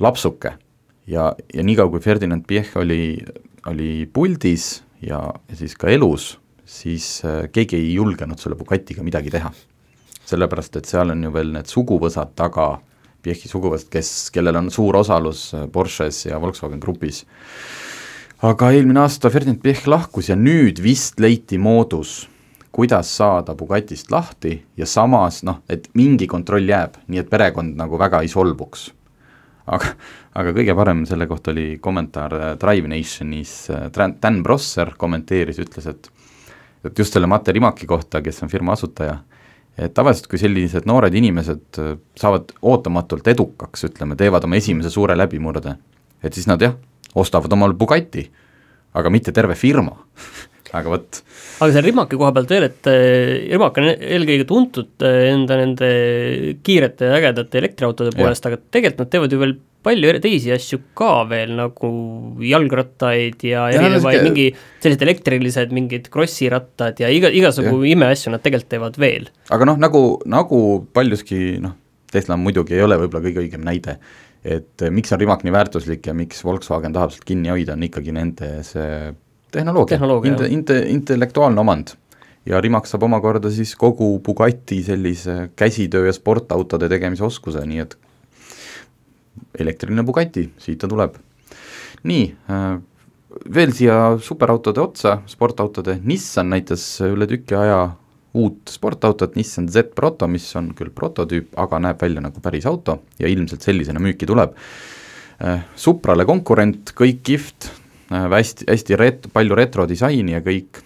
lapsuke. 0.00 0.56
ja, 1.06 1.32
ja 1.54 1.62
niikaua, 1.64 1.90
kui 1.90 2.00
Ferdinand 2.04 2.44
Piech 2.46 2.76
oli, 2.78 3.18
oli 3.66 4.06
puldis 4.06 4.82
ja, 5.02 5.24
ja 5.48 5.58
siis 5.58 5.74
ka 5.78 5.90
elus, 5.90 6.36
siis 6.64 7.22
äh, 7.26 7.46
keegi 7.52 7.78
ei 7.78 7.92
julgenud 7.94 8.40
selle 8.40 8.56
Bugatiga 8.56 9.02
midagi 9.02 9.30
teha. 9.30 9.52
sellepärast, 10.22 10.76
et 10.78 10.86
seal 10.86 11.10
on 11.10 11.24
ju 11.24 11.32
veel 11.34 11.50
need 11.52 11.68
suguvõsad 11.68 12.36
taga, 12.38 12.80
Piechi 13.22 13.48
suguvõsad, 13.50 13.88
kes, 13.90 14.30
kellel 14.34 14.56
on 14.58 14.70
suur 14.70 14.96
osalus 14.98 15.52
äh, 15.54 15.66
Porsches 15.70 16.26
ja 16.26 16.40
Volkswagen 16.40 16.80
Grupis. 16.80 17.24
aga 18.42 18.72
eelmine 18.72 19.00
aasta 19.00 19.30
Ferdinand 19.30 19.62
Piech 19.62 19.86
lahkus 19.86 20.28
ja 20.28 20.36
nüüd 20.36 20.82
vist 20.82 21.20
leiti 21.20 21.58
moodus 21.58 22.28
kuidas 22.72 23.16
saada 23.16 23.54
Bugatist 23.54 24.10
lahti 24.10 24.56
ja 24.76 24.86
samas 24.86 25.42
noh, 25.44 25.60
et 25.68 25.88
mingi 25.94 26.26
kontroll 26.26 26.68
jääb, 26.68 26.96
nii 27.08 27.20
et 27.20 27.30
perekond 27.30 27.76
nagu 27.76 28.00
väga 28.00 28.22
ei 28.24 28.30
solvuks. 28.32 28.90
aga, 29.66 29.92
aga 30.34 30.52
kõige 30.56 30.74
parem 30.74 31.04
selle 31.06 31.28
kohta 31.30 31.52
oli 31.52 31.78
kommentaar 31.80 32.32
äh, 32.34 32.46
Drive 32.58 32.88
Nationis, 32.88 33.70
äh, 33.70 33.90
Dan 34.22 34.42
Brosser 34.42 34.94
kommenteeris, 34.98 35.60
ütles, 35.62 35.86
et 35.86 36.10
et 36.84 36.98
just 36.98 37.14
selle 37.14 37.28
Mate 37.30 37.52
Rimaki 37.52 37.86
kohta, 37.86 38.18
kes 38.22 38.42
on 38.42 38.50
firma 38.50 38.72
asutaja, 38.74 39.20
et 39.78 39.94
tavaliselt, 39.94 40.26
kui 40.26 40.40
sellised 40.40 40.88
noored 40.88 41.14
inimesed 41.14 41.78
äh, 41.78 41.92
saavad 42.18 42.50
ootamatult 42.62 43.28
edukaks, 43.28 43.86
ütleme, 43.86 44.16
teevad 44.18 44.44
oma 44.48 44.58
esimese 44.58 44.90
suure 44.90 45.16
läbimurde, 45.16 45.76
et 46.22 46.34
siis 46.34 46.48
nad 46.50 46.62
jah, 46.62 46.74
ostavad 47.14 47.52
omale 47.52 47.78
Bugatti, 47.78 48.26
aga 48.98 49.10
mitte 49.12 49.32
terve 49.32 49.54
firma 49.54 49.94
aga 50.72 50.92
vot. 50.92 51.20
aga 51.60 51.74
selle 51.74 51.90
Rimaki 51.90 52.18
koha 52.20 52.32
pealt 52.36 52.54
veel, 52.54 52.68
et 52.70 52.88
äh, 52.90 53.50
Rimak 53.52 53.80
on 53.80 53.90
eelkõige 53.92 54.46
tuntud 54.48 55.04
äh, 55.04 55.28
enda 55.32 55.58
nende 55.60 55.90
kiirete 56.64 57.10
ja 57.10 57.18
ägedate 57.20 57.60
elektriautode 57.60 58.14
poolest, 58.16 58.48
aga 58.48 58.58
tegelikult 58.62 59.04
nad 59.04 59.12
teevad 59.12 59.34
ju 59.34 59.42
veel 59.42 59.54
palju 59.82 60.14
teisi 60.22 60.52
asju 60.54 60.78
ka 60.98 61.10
veel, 61.30 61.56
nagu 61.58 61.88
jalgrattaid 62.46 63.42
ja, 63.48 63.66
ja 63.72 63.80
erinevaid 63.82 64.20
siuke... 64.20 64.26
mingi 64.28 64.44
sellised 64.82 65.06
elektrilised 65.08 65.74
mingid 65.74 66.06
krossirattad 66.12 67.02
ja 67.02 67.10
iga, 67.12 67.30
igasugu 67.34 67.82
imeasju 67.90 68.32
nad 68.34 68.44
tegelikult 68.44 68.70
teevad 68.76 69.00
veel. 69.02 69.28
aga 69.52 69.68
noh, 69.68 69.80
nagu, 69.82 70.04
nagu 70.30 70.60
paljuski 70.94 71.58
noh, 71.62 71.76
Tesla 72.12 72.36
muidugi 72.36 72.76
ei 72.76 72.84
ole 72.84 72.98
võib-olla 73.00 73.24
kõige 73.24 73.42
õigem 73.42 73.62
näide, 73.64 73.96
et 74.44 74.84
miks 74.92 75.12
on 75.14 75.20
Rimac 75.20 75.44
nii 75.46 75.54
väärtuslik 75.54 76.06
ja 76.06 76.14
miks 76.16 76.42
Volkswagen 76.44 76.94
tahab 76.94 77.14
sealt 77.14 77.26
kinni 77.26 77.50
hoida, 77.52 77.74
on 77.74 77.86
ikkagi 77.88 78.14
nende 78.14 78.54
see 78.68 79.12
tehnoloogia, 79.52 79.96
tehnoloogia, 79.96 80.32
inte-, 80.32 80.48
inte-, 80.48 80.80
intellektuaalne 80.92 81.60
omand. 81.60 81.96
ja 82.46 82.60
Rimac 82.60 82.88
saab 82.90 83.04
omakorda 83.06 83.50
siis 83.54 83.76
kogu 83.78 84.16
Bugatti 84.18 84.80
sellise 84.82 85.50
käsitöö 85.56 86.08
ja 86.08 86.12
sportautode 86.12 86.88
tegemise 86.90 87.24
oskuse, 87.24 87.62
nii 87.66 87.84
et 87.84 87.98
elektriline 89.58 90.02
Bugatti, 90.02 90.48
siit 90.58 90.80
ta 90.82 90.88
tuleb. 90.90 91.18
nii 92.02 92.24
äh,, 92.50 92.78
veel 93.54 93.72
siia 93.72 94.16
superautode 94.20 94.80
otsa, 94.82 95.20
sportautode, 95.26 95.98
Nissan 96.04 96.50
näitas 96.52 96.84
üle 97.06 97.28
tüki 97.30 97.56
aja 97.56 97.92
uut 98.34 98.72
sportautot, 98.72 99.36
Nissan 99.36 99.68
Z 99.68 99.92
Proto, 99.94 100.26
mis 100.28 100.46
on 100.56 100.72
küll 100.76 100.92
prototüüp, 100.94 101.52
aga 101.60 101.80
näeb 101.84 102.00
välja 102.00 102.22
nagu 102.24 102.40
päris 102.44 102.66
auto 102.68 103.02
ja 103.20 103.28
ilmselt 103.28 103.64
sellisena 103.64 104.00
müüki 104.00 104.28
tuleb. 104.28 104.56
Äh, 105.42 105.64
Suprale 105.76 106.24
konkurent, 106.28 106.94
kõik 106.96 107.20
kihvt, 107.28 107.68
hästi, 108.12 108.68
hästi 108.70 108.98
ret-, 109.00 109.28
palju 109.32 109.56
retrodisaini 109.58 110.36
ja 110.36 110.40
kõik, 110.44 110.82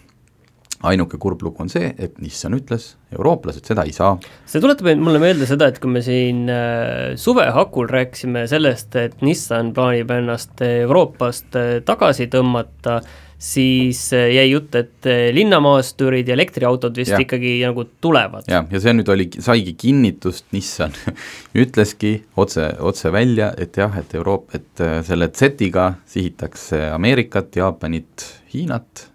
ainuke 0.86 1.18
kurb 1.20 1.42
lugu 1.42 1.64
on 1.64 1.70
see, 1.72 1.88
et 1.98 2.18
Nissan 2.22 2.56
ütles, 2.56 2.90
eurooplased 3.14 3.66
seda 3.68 3.86
ei 3.88 3.94
saa. 3.96 4.16
see 4.48 4.62
tuletab 4.62 4.90
mulle 5.00 5.20
meelde 5.22 5.48
seda, 5.48 5.70
et 5.70 5.80
kui 5.82 5.90
me 5.90 6.02
siin 6.04 6.44
äh, 6.52 7.14
suve 7.20 7.46
hakul 7.56 7.88
rääkisime 7.90 8.46
sellest, 8.50 8.96
et 9.00 9.22
Nissan 9.24 9.72
plaanib 9.76 10.12
ennast 10.18 10.62
Euroopast 10.66 11.56
äh, 11.58 11.70
tagasi 11.86 12.28
tõmmata, 12.32 13.00
siis 13.38 14.00
äh, 14.16 14.30
jäi 14.34 14.46
jutt, 14.50 14.74
et 14.78 15.08
linnamaasturid 15.36 16.28
ja 16.28 16.36
elektriautod 16.36 16.96
vist 16.96 17.14
ja. 17.14 17.20
ikkagi 17.22 17.58
nagu 17.64 17.84
tulevad. 18.00 18.46
jah, 18.50 18.64
ja 18.70 18.80
see 18.82 18.94
nüüd 18.96 19.10
oli, 19.12 19.28
saigi 19.44 19.74
kinnitust, 19.78 20.46
Nissan 20.56 20.94
ütleski 21.64 22.14
otse, 22.36 22.70
otse 22.80 23.12
välja, 23.12 23.52
et 23.58 23.76
jah, 23.76 23.92
et 24.00 24.16
Euroop-, 24.16 24.54
et 24.56 24.86
selle 25.08 25.28
Z-iga 25.34 25.92
sihitakse 26.08 26.86
Ameerikat, 26.94 27.52
Jaapanit, 27.60 28.24
Hiinat 28.54 29.08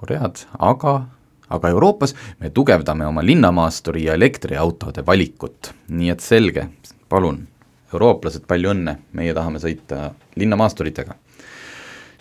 Koread, 0.00 0.46
aga, 0.58 0.94
aga 1.52 1.68
Euroopas 1.68 2.14
me 2.40 2.48
tugevdame 2.56 3.04
oma 3.06 3.24
linnamaasturi 3.24 4.06
ja 4.06 4.14
elektriautode 4.16 5.04
valikut, 5.06 5.74
nii 5.92 6.08
et 6.14 6.24
selge, 6.24 6.64
palun, 7.12 7.42
eurooplased, 7.92 8.46
palju 8.48 8.72
õnne, 8.72 8.96
meie 9.18 9.34
tahame 9.36 9.60
sõita 9.60 10.14
linnamaasturitega. 10.40 11.18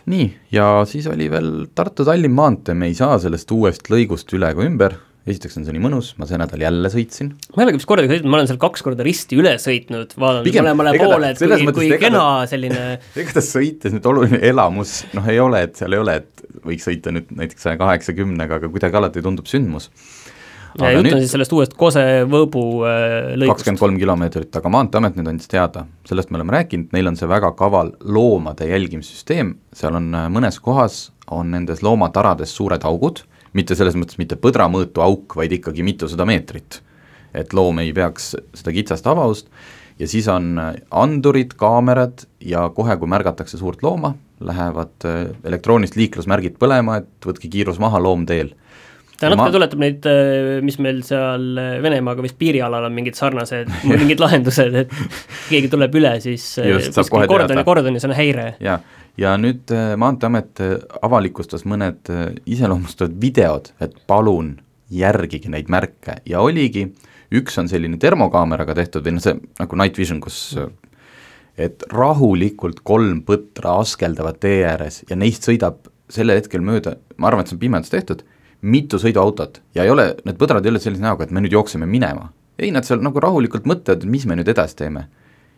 Nii, 0.09 0.29
ja 0.55 0.71
siis 0.89 1.07
oli 1.11 1.29
veel 1.31 1.67
Tartu-Tallinn 1.75 2.35
maantee, 2.35 2.77
me 2.77 2.89
ei 2.89 2.97
saa 2.97 3.19
sellest 3.19 3.51
uuest 3.51 3.91
lõigust 3.91 4.31
üle 4.37 4.53
ega 4.53 4.65
ümber 4.65 4.97
esiteks 5.29 5.59
on 5.59 5.65
see 5.67 5.75
nii 5.75 5.83
mõnus, 5.83 6.11
ma 6.19 6.27
see 6.29 6.39
nädal 6.39 6.63
jälle 6.63 6.89
sõitsin. 6.91 7.31
ma 7.53 7.61
ei 7.61 7.67
olegi 7.67 7.79
vist 7.81 7.89
kordagi 7.89 8.11
sõitnud, 8.13 8.31
ma 8.31 8.39
olen 8.39 8.49
seal 8.49 8.59
kaks 8.61 8.85
korda 8.85 9.05
risti 9.05 9.39
üle 9.39 9.53
sõitnud, 9.61 10.15
vaadanud 10.19 10.59
mõlemale 10.59 10.93
poole, 10.97 11.31
et 11.33 11.41
kui, 11.43 11.73
kui 11.75 11.89
kena 12.01 12.25
selline 12.49 12.83
ega 13.19 13.35
ta 13.35 13.43
sõites 13.45 13.95
nüüd 13.95 14.07
oluline 14.09 14.41
elamus, 14.49 15.01
noh 15.17 15.27
ei 15.29 15.41
ole, 15.43 15.65
et 15.67 15.79
seal 15.79 15.97
ei 15.97 16.01
ole, 16.01 16.17
et 16.23 16.45
võiks 16.65 16.87
sõita 16.87 17.13
nüüd 17.13 17.29
näiteks 17.35 17.67
saja 17.67 17.79
kaheksakümnega, 17.81 18.59
aga 18.61 18.71
kuidagi 18.71 18.99
alati 18.99 19.23
tundub 19.25 19.49
sündmus. 19.49 19.89
Ja 20.77 20.91
jutt 20.93 21.11
on 21.13 21.23
siis 21.23 21.33
sellest 21.33 21.55
uuest 21.55 21.73
Kose-Võõbu 21.79 22.65
äh, 22.85 23.07
lõigust. 23.33 23.55
kakskümmend 23.55 23.81
kolm 23.81 23.97
kilomeetrit, 24.01 24.51
aga 24.59 24.73
Maanteeamet 24.75 25.17
nüüd 25.17 25.31
andis 25.31 25.49
teada, 25.51 25.85
sellest 26.09 26.29
me 26.29 26.39
oleme 26.39 26.57
rääkinud, 26.59 26.93
neil 26.95 27.11
on 27.11 27.17
see 27.19 27.29
väga 27.29 27.51
kaval 27.57 27.95
loomade 28.05 28.69
jälgimissüsteem, 28.69 29.55
seal 29.73 29.97
on 29.99 30.13
äh, 30.13 30.29
mõnes 30.33 30.61
kohas, 30.63 31.09
on 31.33 31.51
nendes 31.53 31.83
loomatarades 31.85 32.53
suured 32.55 32.85
augud 32.85 33.23
mitte 33.57 33.75
selles 33.77 33.97
mõttes 33.97 34.19
mitte 34.19 34.37
põdramõõtu 34.39 35.03
auk, 35.03 35.35
vaid 35.39 35.53
ikkagi 35.57 35.85
mitusada 35.85 36.27
meetrit. 36.29 36.83
et 37.33 37.51
loom 37.53 37.77
ei 37.77 37.91
peaks 37.93 38.31
seda 38.57 38.71
kitsast 38.73 39.05
avavust 39.05 39.51
ja 39.99 40.07
siis 40.09 40.25
on 40.33 40.57
andurid, 40.89 41.53
kaamerad 41.59 42.23
ja 42.41 42.63
kohe, 42.73 42.95
kui 42.97 43.09
märgatakse 43.11 43.59
suurt 43.59 43.83
looma, 43.85 44.15
lähevad 44.39 45.05
äh, 45.05 45.19
elektroonilised 45.45 45.99
liiklusmärgid 45.99 46.57
põlema, 46.61 47.01
et 47.03 47.27
võtke 47.27 47.51
kiirus 47.51 47.77
maha 47.79 48.01
loomteel 48.01 48.53
ta 49.19 49.31
natuke 49.31 49.49
ma... 49.49 49.55
tuletab 49.57 49.83
neid, 49.83 50.05
äh, 50.09 50.59
mis 50.65 50.79
meil 50.81 51.01
seal 51.07 51.49
äh, 51.59 51.75
Venemaaga 51.83 52.23
vist 52.25 52.39
piirialal 52.39 52.87
on 52.87 52.95
mingid 52.95 53.19
sarnased 53.19 53.71
mingid 53.91 54.23
lahendused, 54.23 54.79
et 54.85 54.95
keegi 55.49 55.71
tuleb 55.71 55.99
üle, 55.99 56.15
siis 56.23 56.53
Just, 56.63 56.97
kordoni, 57.11 57.65
kordoni, 57.67 58.01
see 58.01 58.11
on 58.11 58.17
häire. 58.17 58.53
jaa, 58.63 58.79
ja 59.19 59.35
nüüd 59.39 59.71
äh, 59.73 59.93
Maanteeamet 59.99 60.61
äh, 60.63 60.75
avalikustas 61.03 61.65
mõned 61.67 62.09
äh, 62.13 62.31
iseloomustavad 62.49 63.15
videod, 63.21 63.71
et 63.83 63.95
palun 64.09 64.55
järgige 64.93 65.51
neid 65.51 65.69
märke. 65.71 66.19
Ja 66.29 66.41
oligi, 66.45 66.87
üks 67.35 67.59
on 67.61 67.69
selline 67.69 67.99
termokaameraga 68.01 68.77
tehtud 68.79 69.05
või 69.05 69.17
noh, 69.17 69.23
see 69.23 69.35
nagu 69.59 69.79
night 69.79 69.99
vision, 69.99 70.21
kus 70.23 70.57
et 71.59 71.83
rahulikult 71.91 72.81
kolm 72.87 73.21
põtra 73.27 73.79
askeldavad 73.83 74.39
tee 74.41 74.63
ääres 74.65 75.03
ja 75.09 75.17
neist 75.19 75.45
sõidab 75.45 75.89
sellel 76.09 76.39
hetkel 76.39 76.63
mööda, 76.65 76.95
ma 77.19 77.29
arvan, 77.29 77.43
et 77.43 77.51
see 77.51 77.57
on 77.57 77.61
pimedas 77.61 77.91
tehtud, 77.91 78.23
mitu 78.61 78.99
sõiduautot 78.99 79.61
ja 79.75 79.85
ei 79.85 79.91
ole, 79.93 80.11
need 80.25 80.39
põdrad 80.39 80.65
ei 80.65 80.73
ole 80.73 80.81
sellise 80.83 81.03
näoga, 81.03 81.25
et 81.25 81.31
me 81.31 81.43
nüüd 81.43 81.55
jookseme 81.55 81.87
minema. 81.87 82.29
ei, 82.59 82.71
nad 82.75 82.83
seal 82.83 82.99
nagu 82.99 83.19
rahulikult 83.23 83.67
mõtlevad, 83.69 84.03
mis 84.03 84.25
me 84.27 84.35
nüüd 84.35 84.49
edasi 84.51 84.75
teeme. 84.81 85.05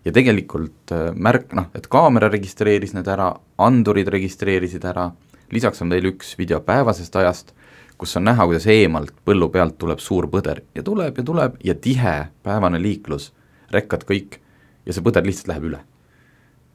Ja 0.06 0.12
tegelikult 0.14 0.92
äh, 0.94 1.10
märk, 1.14 1.54
noh, 1.58 1.70
et 1.78 1.88
kaamera 1.90 2.30
registreeris 2.30 2.94
need 2.94 3.08
ära, 3.10 3.32
andurid 3.58 4.08
registreerisid 4.10 4.86
ära, 4.86 5.12
lisaks 5.54 5.82
on 5.82 5.90
veel 5.90 6.12
üks 6.14 6.36
video 6.38 6.62
päevasest 6.66 7.16
ajast, 7.22 7.54
kus 7.98 8.16
on 8.18 8.26
näha, 8.26 8.46
kuidas 8.50 8.66
eemalt 8.70 9.14
põllu 9.26 9.50
pealt 9.54 9.78
tuleb 9.82 10.02
suur 10.02 10.26
põder. 10.30 10.64
Ja 10.78 10.84
tuleb 10.86 11.18
ja 11.18 11.26
tuleb 11.26 11.58
ja 11.66 11.76
tihe 11.78 12.16
päevane 12.46 12.82
liiklus, 12.82 13.32
rekkad 13.74 14.06
kõik, 14.10 14.40
ja 14.86 14.94
see 14.94 15.06
põder 15.06 15.26
lihtsalt 15.26 15.54
läheb 15.54 15.70
üle. 15.72 15.84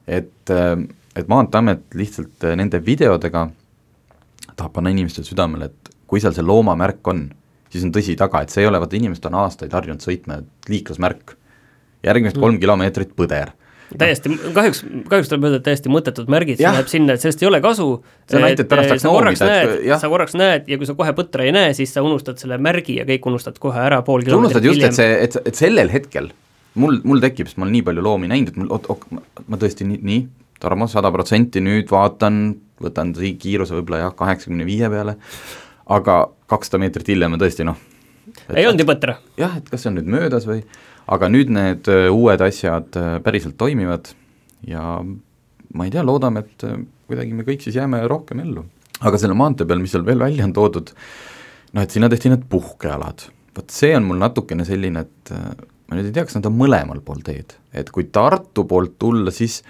et, 0.07 0.49
äh, 0.49 0.75
et 1.15 1.27
Maanteeamet 1.27 1.95
lihtsalt 1.95 2.43
äh, 2.43 2.55
nende 2.55 2.79
videodega 2.85 3.49
tahab 4.55 4.73
panna 4.73 4.91
inimestele 4.93 5.27
südamele, 5.27 5.65
et 5.65 5.96
kui 6.07 6.23
seal 6.23 6.35
see 6.35 6.45
loomamärk 6.45 7.07
on, 7.11 7.27
siis 7.71 7.85
on 7.87 7.93
tõsi 7.95 8.15
taga, 8.19 8.43
et 8.43 8.53
see 8.53 8.63
ei 8.63 8.71
ole, 8.71 8.81
vaata 8.81 8.99
inimesed 8.99 9.29
on 9.29 9.39
aastaid 9.43 9.75
harjunud 9.75 10.03
sõitma, 10.03 10.41
et 10.41 10.71
liiklusmärk 10.71 11.37
järgmised 12.07 12.39
kolm 12.39 12.55
mm. 12.55 12.63
kilomeetrit 12.63 13.15
põder 13.17 13.53
täiesti, 13.97 14.33
kahjuks, 14.55 14.81
kahjuks 15.07 15.29
tuleb 15.31 15.45
öelda, 15.47 15.59
et 15.61 15.65
täiesti 15.67 15.91
mõttetud 15.91 16.27
märgid, 16.31 16.59
see 16.59 16.67
läheb 16.67 16.89
sinna, 16.91 17.15
et 17.15 17.23
sellest 17.23 17.43
ei 17.43 17.47
ole 17.47 17.61
kasu. 17.63 17.85
sa 18.27 18.41
näitad, 18.43 18.65
et 18.65 18.71
pärast 18.71 18.91
tahaks 18.91 19.05
noomida, 19.07 19.47
et 19.61 19.85
jah. 19.87 20.01
sa 20.01 20.09
korraks 20.11 20.35
näed 20.35 20.67
ja 20.67 20.79
kui 20.79 20.89
sa 20.89 20.95
kohe 20.97 21.13
põtra 21.15 21.45
ei 21.47 21.53
näe, 21.55 21.71
siis 21.77 21.93
sa 21.95 22.03
unustad 22.03 22.41
selle 22.41 22.57
märgi 22.59 22.97
ja 22.99 23.05
kõik 23.07 23.29
unustad 23.31 23.59
kohe 23.63 23.79
ära 23.79 24.01
pool 24.03 24.25
kilomeetrit 24.27 24.59
hiljem. 24.59 24.75
unustad 24.75 24.91
just, 24.91 24.99
et 24.99 25.31
see, 25.31 25.39
et, 25.43 25.51
et 25.51 25.61
sellel 25.61 25.91
hetkel 25.93 26.27
mul, 26.81 26.99
mul 27.07 27.23
tekib, 27.23 27.49
sest 27.49 27.59
ma 27.61 27.67
olen 27.67 27.77
nii 27.77 27.85
palju 27.87 28.03
loomi 28.05 28.31
näinud, 28.31 28.51
et 28.51 28.59
mul, 28.59 28.73
oot, 28.75 28.89
oot, 28.91 29.07
ma 29.47 29.61
tõesti 29.61 29.87
nii, 29.87 30.01
nii, 30.11 30.25
Tarmo, 30.57 30.87
sada 30.89 31.11
protsenti 31.13 31.61
nüüd 31.61 31.91
vaatan, 31.93 32.47
võtan 32.81 33.11
kiiruse 33.13 33.75
võib-olla 33.77 34.07
jah, 34.07 34.13
kaheksakümne 34.17 34.65
viie 34.65 34.89
peale, 34.89 35.13
aga 35.93 36.17
kakssada 36.51 36.81
meetrit 36.81 37.13
hiljem 37.13 37.35
on 37.35 37.41
tõesti 37.41 37.65
noh. 37.67 37.79
ei 38.53 38.67
olnud 38.67 38.83
ju 38.83 38.87
põtra? 38.89 39.17
jah, 39.39 39.57
et 39.59 39.69
kas 39.71 39.83
see 39.83 39.91
on 39.91 39.99
nüüd 39.99 40.11
möödas 40.11 40.47
või 40.49 40.61
aga 41.13 41.29
nüüd 41.31 41.51
need 41.53 41.87
äh, 41.91 42.07
uued 42.11 42.43
asjad 42.43 42.97
äh, 42.99 43.17
päriselt 43.23 43.57
toimivad 43.59 44.11
ja 44.67 44.99
ma 45.03 45.85
ei 45.85 45.93
tea, 45.93 46.03
loodame, 46.07 46.43
et 46.43 46.67
äh, 46.67 46.79
kuidagi 47.07 47.35
me 47.37 47.45
kõik 47.47 47.63
siis 47.63 47.77
jääme 47.79 48.03
rohkem 48.09 48.43
ellu. 48.43 48.65
aga 48.99 49.19
selle 49.21 49.37
maantee 49.37 49.67
peal, 49.69 49.81
mis 49.83 49.93
seal 49.95 50.05
veel 50.07 50.21
välja 50.23 50.45
on 50.47 50.55
toodud, 50.55 50.91
noh 51.75 51.85
et 51.85 51.93
sinna 51.93 52.09
tehti 52.11 52.33
need 52.33 52.47
puhkealad, 52.51 53.27
vot 53.55 53.73
see 53.73 53.93
on 53.95 54.07
mul 54.07 54.19
natukene 54.21 54.65
selline, 54.67 55.05
et 55.05 55.33
ma 55.87 55.97
nüüd 55.97 56.09
ei 56.09 56.15
tea, 56.15 56.25
kas 56.27 56.39
nad 56.39 56.49
on 56.49 56.57
mõlemal 56.57 57.03
pool 57.05 57.21
teed, 57.25 57.55
et 57.71 57.91
kui 57.93 58.09
Tartu 58.11 58.65
poolt 58.67 58.97
tulla, 58.99 59.31
siis 59.31 59.61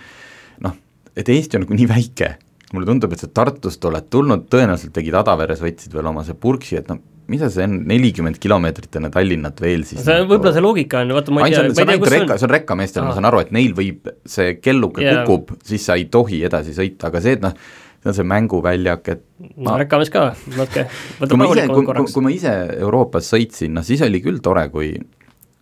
noh, 0.63 0.73
et 1.13 1.29
Eesti 1.29 1.59
on 1.59 1.67
nagu 1.67 1.77
nii 1.77 1.89
väike, 1.91 2.31
mulle 2.73 2.87
tundub, 2.89 3.13
et 3.15 3.21
sa 3.23 3.29
Tartust 3.31 3.85
oled 3.87 4.09
tulnud, 4.11 4.47
tõenäoliselt 4.51 4.95
tegid 4.95 5.15
Adaveres, 5.15 5.61
võtsid 5.63 5.93
veel 5.95 6.09
oma 6.09 6.25
see 6.27 6.35
purksi, 6.39 6.79
et 6.81 6.91
noh, 6.91 6.99
mida 7.31 7.49
see 7.51 7.65
on, 7.67 7.79
nelikümmend 7.87 8.39
kilomeetrit 8.43 8.99
enne 8.99 9.09
Tallinnat 9.11 9.59
veel 9.63 9.83
siis 9.87 10.03
see 10.03 10.15
nagu... 10.21 10.29
võib-olla 10.31 10.53
see 10.55 10.63
loogika 10.63 11.01
on, 11.03 11.11
vaata 11.17 11.35
ma 11.35 11.47
ei 11.47 11.55
tea, 11.55 11.65
ma 11.65 11.73
ei 11.73 11.89
tea, 11.91 11.99
kus 12.03 12.13
rekka, 12.13 12.37
see 12.39 12.47
on 12.47 12.53
rekkameestel, 12.55 13.07
ma 13.07 13.17
saan 13.17 13.27
aru, 13.29 13.41
et 13.43 13.51
neil 13.55 13.75
võib, 13.77 14.07
see 14.27 14.55
kelluke 14.61 15.03
yeah. 15.03 15.23
kukub, 15.27 15.57
siis 15.67 15.87
sa 15.87 15.97
ei 15.99 16.07
tohi 16.11 16.41
edasi 16.47 16.75
sõita, 16.75 17.11
aga 17.11 17.23
see, 17.23 17.35
et 17.39 17.43
noh, 17.43 17.55
see 17.97 18.11
on 18.11 18.17
see 18.19 18.29
mänguväljak, 18.31 19.11
et 19.15 19.23
ma... 19.49 19.73
no 19.73 19.77
rekkamees 19.83 20.11
ka, 20.13 20.25
natuke, 20.55 20.87
võtab 21.19 21.43
rahulikumalt 21.43 21.91
korraks. 21.91 22.15
kui 22.15 22.27
ma 22.27 22.33
ise 22.35 22.55
Euroopas 22.77 23.31
sõitsin, 23.35 23.75
noh 23.75 23.87
siis 23.87 24.03
oli 24.07 24.23
küll 24.23 24.43
tore, 24.43 24.67
kui 24.71 24.93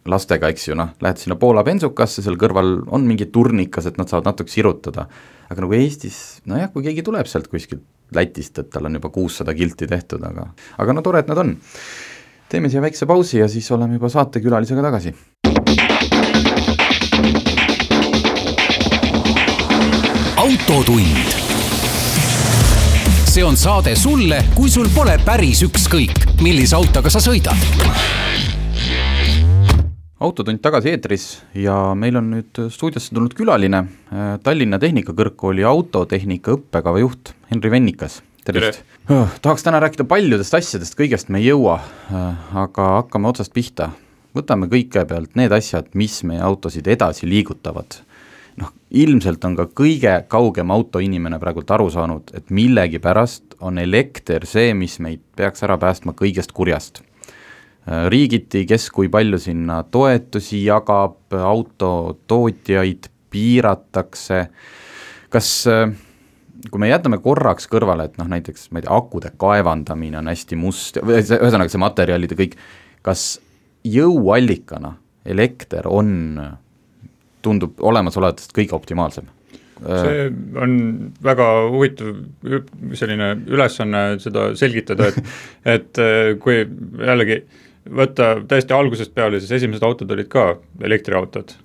lastega, 0.10 0.50
eks 0.54 0.70
ju, 0.70 0.78
noh, 0.78 0.94
lähed 1.02 1.20
sinna 1.22 1.38
Poola 1.40 1.64
bensukasse, 1.66 2.22
seal 2.26 2.38
kõrval 2.40 2.78
on 2.94 3.06
mingi 3.08 3.28
turnikas, 3.34 3.88
et 3.90 3.98
nad 3.98 4.10
saavad 4.10 4.30
natuke 4.30 4.54
sirutada. 4.54 5.08
aga 5.50 5.62
nagu 5.62 5.74
Eestis, 5.78 6.42
nojah, 6.50 6.72
kui 6.74 6.84
keegi 6.86 7.04
tuleb 7.06 7.28
sealt 7.30 7.48
kuskilt 7.48 7.84
Lätist, 8.14 8.60
et 8.62 8.70
tal 8.70 8.86
on 8.86 8.94
juba 8.94 9.10
kuussada 9.10 9.54
kilti 9.54 9.88
tehtud, 9.90 10.22
aga, 10.24 10.46
aga 10.78 10.94
no 10.94 11.02
tore, 11.02 11.24
et 11.24 11.30
nad 11.30 11.38
on. 11.42 11.56
teeme 12.50 12.70
siia 12.70 12.82
väikse 12.82 13.06
pausi 13.06 13.40
ja 13.40 13.48
siis 13.50 13.72
oleme 13.72 13.98
juba 13.98 14.10
saatekülalisega 14.10 14.82
tagasi. 14.82 15.16
autotund. 20.38 21.34
see 23.26 23.44
on 23.44 23.58
saade 23.58 23.96
sulle, 23.96 24.44
kui 24.56 24.70
sul 24.70 24.88
pole 24.94 25.18
päris 25.26 25.66
ükskõik, 25.66 26.38
millise 26.46 26.78
autoga 26.78 27.10
sa 27.10 27.20
sõidad 27.20 28.15
autotund 30.20 30.62
tagasi 30.64 30.94
eetris 30.94 31.26
ja 31.60 31.76
meil 31.98 32.16
on 32.20 32.30
nüüd 32.38 32.62
stuudiosse 32.72 33.16
tulnud 33.16 33.36
külaline, 33.36 33.84
äh, 34.14 34.38
Tallinna 34.44 34.80
Tehnikakõrgkooli 34.80 35.66
autotehnika 35.68 36.56
õppekava 36.56 37.02
juht 37.04 37.34
Henri 37.52 37.72
Vennikas. 37.72 38.22
tervist! 38.46 38.84
Tahaks 39.42 39.64
täna 39.64 39.80
rääkida 39.84 40.06
paljudest 40.08 40.54
asjadest, 40.54 40.96
kõigest 40.98 41.30
me 41.30 41.40
ei 41.42 41.50
jõua, 41.50 41.80
aga 42.54 42.90
hakkame 43.02 43.28
otsast 43.28 43.54
pihta. 43.54 43.90
võtame 44.36 44.68
kõigepealt 44.68 45.36
need 45.36 45.52
asjad, 45.52 45.88
mis 45.94 46.24
meie 46.24 46.42
autosid 46.42 46.88
edasi 46.88 47.28
liigutavad. 47.30 48.02
noh, 48.58 48.72
ilmselt 48.92 49.44
on 49.46 49.56
ka 49.56 49.66
kõige 49.66 50.24
kaugem 50.28 50.72
autoinimene 50.72 51.40
praegult 51.40 51.72
aru 51.72 51.90
saanud, 51.90 52.32
et 52.34 52.50
millegipärast 52.50 53.44
on 53.60 53.78
elekter 53.78 54.46
see, 54.46 54.74
mis 54.74 55.00
meid 55.00 55.20
peaks 55.36 55.64
ära 55.64 55.78
päästma 55.78 56.14
kõigest 56.14 56.54
kurjast 56.54 57.04
riigiti, 57.86 58.66
kes 58.66 58.90
kui 58.94 59.10
palju 59.14 59.40
sinna 59.42 59.84
toetusi 59.92 60.64
jagab, 60.66 61.20
autotootjaid 61.36 63.10
piiratakse, 63.36 64.40
kas 65.34 65.50
äh, 65.70 65.92
kui 66.72 66.82
me 66.82 66.90
jätame 66.90 67.20
korraks 67.24 67.70
kõrvale, 67.72 68.08
et 68.10 68.18
noh, 68.20 68.30
näiteks 68.32 68.70
ma 68.72 68.82
ei 68.82 68.88
tea, 68.88 68.96
akude 68.96 69.32
kaevandamine 69.42 70.20
on 70.22 70.32
hästi 70.32 70.58
must, 70.60 71.00
ühesõnaga 71.04 71.72
see 71.72 71.82
materjalid 71.82 72.34
ja 72.34 72.40
kõik, 72.40 72.58
kas 73.06 73.26
jõuallikana 73.86 74.96
elekter 75.36 75.90
on, 75.90 76.40
tundub 77.46 77.82
olemasolevatest 77.86 78.56
kõige 78.56 78.78
optimaalsem? 78.78 79.32
see 79.76 80.30
on 80.56 80.76
väga 81.20 81.46
huvitav 81.68 82.14
selline 82.96 83.34
ülesanne 83.52 84.04
seda 84.24 84.46
selgitada, 84.56 85.10
et, 85.12 85.34
et 85.76 86.00
äh, 86.00 86.30
kui 86.40 86.62
jällegi 86.64 87.42
äh, 87.42 87.65
võtta 87.86 88.32
täiesti 88.50 88.74
algusest 88.74 89.14
peale, 89.16 89.40
siis 89.40 89.52
esimesed 89.60 89.84
autod 89.86 90.12
olid 90.16 90.30
ka 90.32 90.46
elektriautod. 90.84 91.56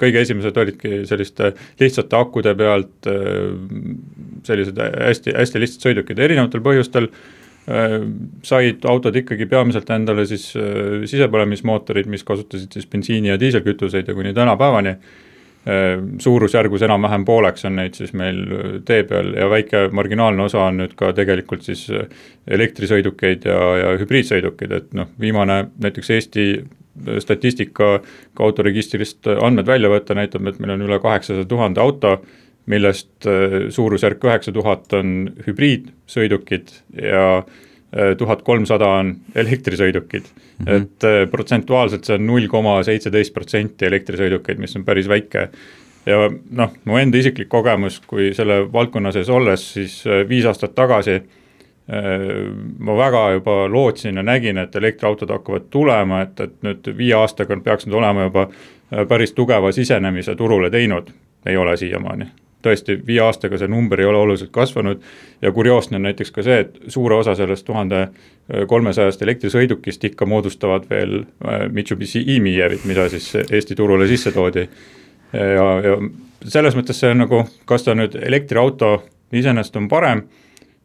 kõige 0.00 0.20
esimesed 0.22 0.56
olidki 0.56 1.02
selliste 1.08 1.52
lihtsate 1.80 2.16
akude 2.16 2.54
pealt, 2.54 3.08
sellised 4.46 4.78
hästi, 4.78 5.34
hästi 5.36 5.62
lihtsad 5.62 5.88
sõidukid, 5.88 6.22
erinevatel 6.22 6.62
põhjustel 6.64 7.10
said 8.44 8.84
autod 8.84 9.16
ikkagi 9.16 9.46
peamiselt 9.48 9.90
endale 9.90 10.26
siis 10.28 10.50
sisepõlemismootorid, 10.52 12.08
mis 12.12 12.24
kasutasid 12.24 12.76
siis 12.76 12.88
bensiini 12.88 13.32
ja 13.32 13.38
diiselkütuseid 13.40 14.08
ja 14.08 14.16
kuni 14.16 14.34
tänapäevani 14.36 14.96
suurusjärgus 16.20 16.82
enam-vähem 16.84 17.24
pooleks 17.24 17.64
on 17.64 17.78
neid 17.78 17.96
siis 17.96 18.12
meil 18.12 18.40
äh, 18.52 18.70
tee 18.84 19.02
peal 19.08 19.32
ja 19.32 19.48
väike 19.48 19.86
marginaalne 19.96 20.44
osa 20.44 20.66
on 20.68 20.82
nüüd 20.82 20.92
ka 20.98 21.12
tegelikult 21.16 21.64
siis 21.64 21.86
äh, 21.88 22.04
elektrisõidukeid 22.56 23.46
ja, 23.48 23.58
ja 23.80 23.92
hübriidsõidukeid, 24.00 24.74
et 24.76 24.96
noh, 24.96 25.08
viimane 25.20 25.62
näiteks 25.80 26.10
Eesti 26.18 26.46
statistika 27.18 27.88
ka 28.36 28.44
autoregistrist 28.44 29.26
andmed 29.34 29.66
välja 29.66 29.88
võtta, 29.90 30.14
näitab, 30.14 30.44
et 30.46 30.60
meil 30.62 30.76
on 30.76 30.84
üle 30.86 31.00
kaheksasaja 31.02 31.48
tuhande 31.50 31.80
auto, 31.82 32.18
millest 32.70 33.26
suurusjärk 33.74 34.22
üheksa 34.24 34.52
tuhat 34.54 34.94
on 34.96 35.10
hübriidsõidukid 35.44 36.70
ja 37.02 37.42
tuhat 38.18 38.42
kolmsada 38.42 38.86
on 39.00 39.14
elektrisõidukid 39.34 40.24
mm. 40.24 40.66
-hmm. 40.66 40.82
et 40.82 41.04
äh, 41.04 41.30
protsentuaalselt 41.30 42.04
see 42.04 42.18
on 42.18 42.26
null 42.26 42.48
koma 42.50 42.82
seitseteist 42.82 43.34
protsenti 43.34 43.86
elektrisõidukeid, 43.86 44.58
mis 44.58 44.76
on 44.76 44.84
päris 44.84 45.08
väike. 45.08 45.48
ja 46.06 46.30
noh, 46.50 46.72
mu 46.84 46.98
enda 46.98 47.18
isiklik 47.18 47.48
kogemus, 47.48 48.00
kui 48.06 48.34
selle 48.34 48.72
valdkonna 48.72 49.12
sees 49.12 49.30
olles, 49.30 49.72
siis 49.74 50.02
äh, 50.06 50.28
viis 50.28 50.44
aastat 50.44 50.74
tagasi 50.74 51.14
äh, 51.14 51.24
ma 52.78 52.96
väga 52.96 53.30
juba 53.32 53.68
lootsin 53.68 54.16
ja 54.16 54.22
nägin, 54.22 54.58
et 54.58 54.76
elektriautod 54.76 55.30
hakkavad 55.30 55.70
tulema, 55.70 56.22
et, 56.22 56.40
et 56.40 56.62
nüüd 56.62 56.96
viie 56.96 57.14
aastaga 57.14 57.56
peaks 57.56 57.86
nad 57.86 57.94
olema 57.94 58.30
juba 58.30 58.48
päris 59.08 59.32
tugeva 59.32 59.72
sisenemise 59.72 60.34
turule 60.34 60.70
teinud, 60.70 61.10
ei 61.46 61.56
ole 61.56 61.76
siiamaani 61.76 62.43
tõesti, 62.64 62.96
viie 63.06 63.20
aastaga 63.24 63.58
see 63.60 63.70
number 63.70 64.00
ei 64.00 64.08
ole 64.08 64.18
oluliselt 64.18 64.52
kasvanud 64.54 65.02
ja 65.42 65.52
kurioosne 65.52 66.00
on 66.00 66.08
näiteks 66.08 66.34
ka 66.34 66.44
see, 66.46 66.58
et 66.64 66.78
suure 66.88 67.18
osa 67.20 67.36
sellest 67.38 67.66
tuhande 67.68 68.08
kolmesajast 68.68 69.22
elektrisõidukist 69.24 70.04
ikka 70.10 70.26
moodustavad 70.28 70.88
veel 70.90 71.22
äh, 71.22 71.66
Mitsubishi 71.72 72.24
e-Mievid, 72.36 72.84
mida 72.88 73.08
siis 73.12 73.30
Eesti 73.44 73.76
turule 73.78 74.08
sisse 74.10 74.32
toodi. 74.32 74.68
ja, 75.32 75.68
ja 75.84 75.98
selles 76.48 76.76
mõttes 76.76 76.98
see 77.00 77.10
on 77.14 77.24
nagu, 77.24 77.42
kas 77.64 77.86
ta 77.86 77.94
nüüd 77.96 78.16
elektriauto 78.20 78.96
iseenesest 79.32 79.76
on 79.80 79.88
parem 79.88 80.24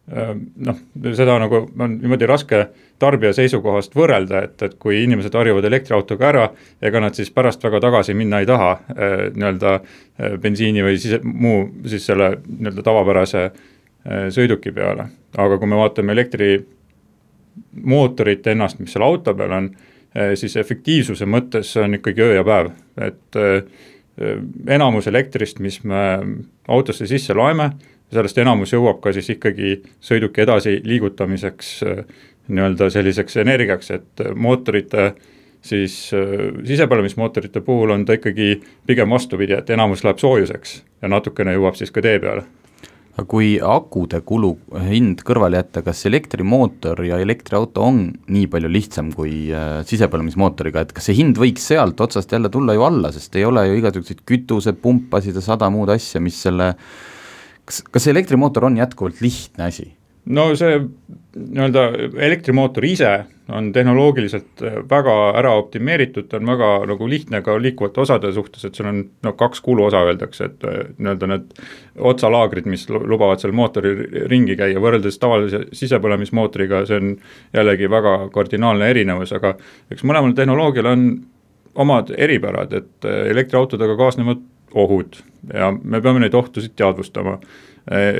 noh, 0.09 0.77
seda 1.13 1.35
nagu 1.41 1.55
on 1.79 1.97
niimoodi 2.01 2.27
raske 2.29 2.67
tarbija 2.99 3.33
seisukohast 3.37 3.95
võrrelda, 3.95 4.41
et, 4.47 4.61
et 4.65 4.73
kui 4.81 5.03
inimesed 5.03 5.35
harjuvad 5.37 5.65
elektriautoga 5.69 6.23
ära, 6.29 6.45
ega 6.81 6.99
nad 7.03 7.13
siis 7.17 7.29
pärast 7.33 7.63
väga 7.63 7.79
tagasi 7.83 8.13
minna 8.17 8.39
ei 8.41 8.47
taha 8.49 8.71
nii-öelda 8.89 9.71
bensiini 10.41 10.81
või 10.85 10.95
siis 10.99 11.13
muu 11.23 11.57
siis 11.87 12.05
selle 12.09 12.27
nii-öelda 12.47 12.81
tavapärase 12.85 13.41
sõiduki 14.33 14.71
peale. 14.73 15.03
aga 15.37 15.57
kui 15.59 15.67
me 15.69 15.75
vaatame 15.77 16.11
elektrimootorit 16.15 18.47
ennast, 18.47 18.79
mis 18.79 18.91
seal 18.95 19.03
auto 19.05 19.33
peal 19.37 19.51
on, 19.53 19.69
siis 20.35 20.57
efektiivsuse 20.57 21.25
mõttes 21.29 21.77
on 21.77 21.93
ikkagi 21.99 22.21
öö 22.25 22.33
ja 22.39 22.43
päev, 22.47 22.67
et 22.97 23.35
enamus 24.67 25.07
elektrist, 25.07 25.59
mis 25.63 25.83
me 25.87 26.19
autosse 26.67 27.07
sisse 27.07 27.33
loeme, 27.33 27.69
sellest 28.13 28.41
enamus 28.41 28.73
jõuab 28.73 29.01
ka 29.03 29.13
siis 29.15 29.29
ikkagi 29.35 29.79
sõiduki 30.03 30.43
edasi 30.45 30.79
liigutamiseks 30.85 31.73
äh, 31.85 32.05
nii-öelda 32.49 32.89
selliseks 32.93 33.37
energiaks, 33.43 33.91
et 33.93 34.23
mootorite 34.35 35.11
siis 35.61 35.97
äh, 36.17 36.49
sisepõlemismootorite 36.65 37.61
puhul 37.65 37.93
on 37.93 38.05
ta 38.07 38.17
ikkagi 38.17 38.55
pigem 38.87 39.11
vastupidi, 39.13 39.57
et 39.57 39.69
enamus 39.75 40.05
läheb 40.05 40.21
soojuseks 40.21 40.79
ja 41.03 41.11
natukene 41.11 41.53
jõuab 41.57 41.77
siis 41.77 41.93
ka 41.93 42.03
tee 42.05 42.17
peale. 42.21 42.47
Aga 43.19 43.27
kui 43.27 43.49
akude 43.59 44.21
kulu 44.23 44.53
hind 44.85 45.25
kõrvale 45.27 45.59
jätta, 45.59 45.81
kas 45.83 46.05
elektrimootor 46.07 47.01
ja 47.03 47.17
elektriauto 47.19 47.83
on 47.83 48.05
nii 48.31 48.45
palju 48.49 48.71
lihtsam 48.71 49.11
kui 49.13 49.51
äh, 49.53 49.81
sisepõlemismootoriga, 49.85 50.85
et 50.85 50.95
kas 50.95 51.11
see 51.11 51.19
hind 51.19 51.37
võiks 51.37 51.67
sealt 51.73 52.01
otsast 52.01 52.31
jälle 52.33 52.49
tulla 52.49 52.73
ju 52.77 52.87
alla, 52.87 53.13
sest 53.13 53.35
ei 53.37 53.45
ole 53.45 53.67
ju 53.67 53.77
igasuguseid 53.83 54.25
kütusepumpasid 54.25 55.37
ja 55.37 55.45
sada 55.45 55.69
muud 55.73 55.91
asja, 55.93 56.23
mis 56.23 56.39
selle 56.47 56.71
äh, 56.73 56.91
kas, 57.69 57.83
kas 57.91 58.09
elektrimootor 58.11 58.65
on 58.69 58.77
jätkuvalt 58.81 59.21
lihtne 59.21 59.69
asi? 59.69 59.91
no 60.29 60.51
see 60.57 60.77
nii-öelda 61.39 61.83
elektrimootor 62.21 62.85
ise 62.85 63.11
on 63.49 63.71
tehnoloogiliselt 63.73 64.61
äh, 64.61 64.75
väga 64.89 65.13
ära 65.39 65.55
optimeeritud, 65.57 66.27
ta 66.29 66.37
on 66.37 66.49
väga 66.51 66.67
nagu 66.91 67.07
lihtne 67.09 67.41
ka 67.45 67.55
liikuvate 67.61 68.03
osade 68.03 68.29
suhtes, 68.35 68.65
et 68.65 68.77
seal 68.77 68.89
on 68.91 68.99
no 69.25 69.33
kaks 69.39 69.63
kuluosa 69.65 70.03
öeldakse, 70.05 70.51
et 70.51 70.67
äh, 70.69 70.91
nii-öelda 70.97 71.31
need 71.31 71.63
otsalaagrid, 72.11 72.69
mis 72.69 72.85
lubavad 72.89 73.41
seal 73.41 73.55
mootori 73.57 73.95
ringi 74.29 74.57
käia, 74.59 74.81
võrreldes 74.83 75.17
tavalise 75.21 75.63
sisepõlemismootoriga, 75.81 76.83
see 76.89 77.01
on 77.01 77.15
jällegi 77.55 77.89
väga 77.89 78.15
kardinaalne 78.35 78.91
erinevus, 78.93 79.33
aga 79.39 79.55
eks 79.89 80.05
mõlemal 80.05 80.37
tehnoloogial 80.37 80.93
on 80.93 81.09
omad 81.79 82.13
eripärad, 82.17 82.73
et 82.73 83.09
äh, 83.09 83.23
elektriautodega 83.33 83.97
kaasnevad 83.97 84.45
ohud. 84.73 85.23
Ja 85.53 85.71
me 85.71 86.01
peame 86.01 86.19
neid 86.19 86.33
ohtusid 86.33 86.75
teadvustama. 86.75 87.39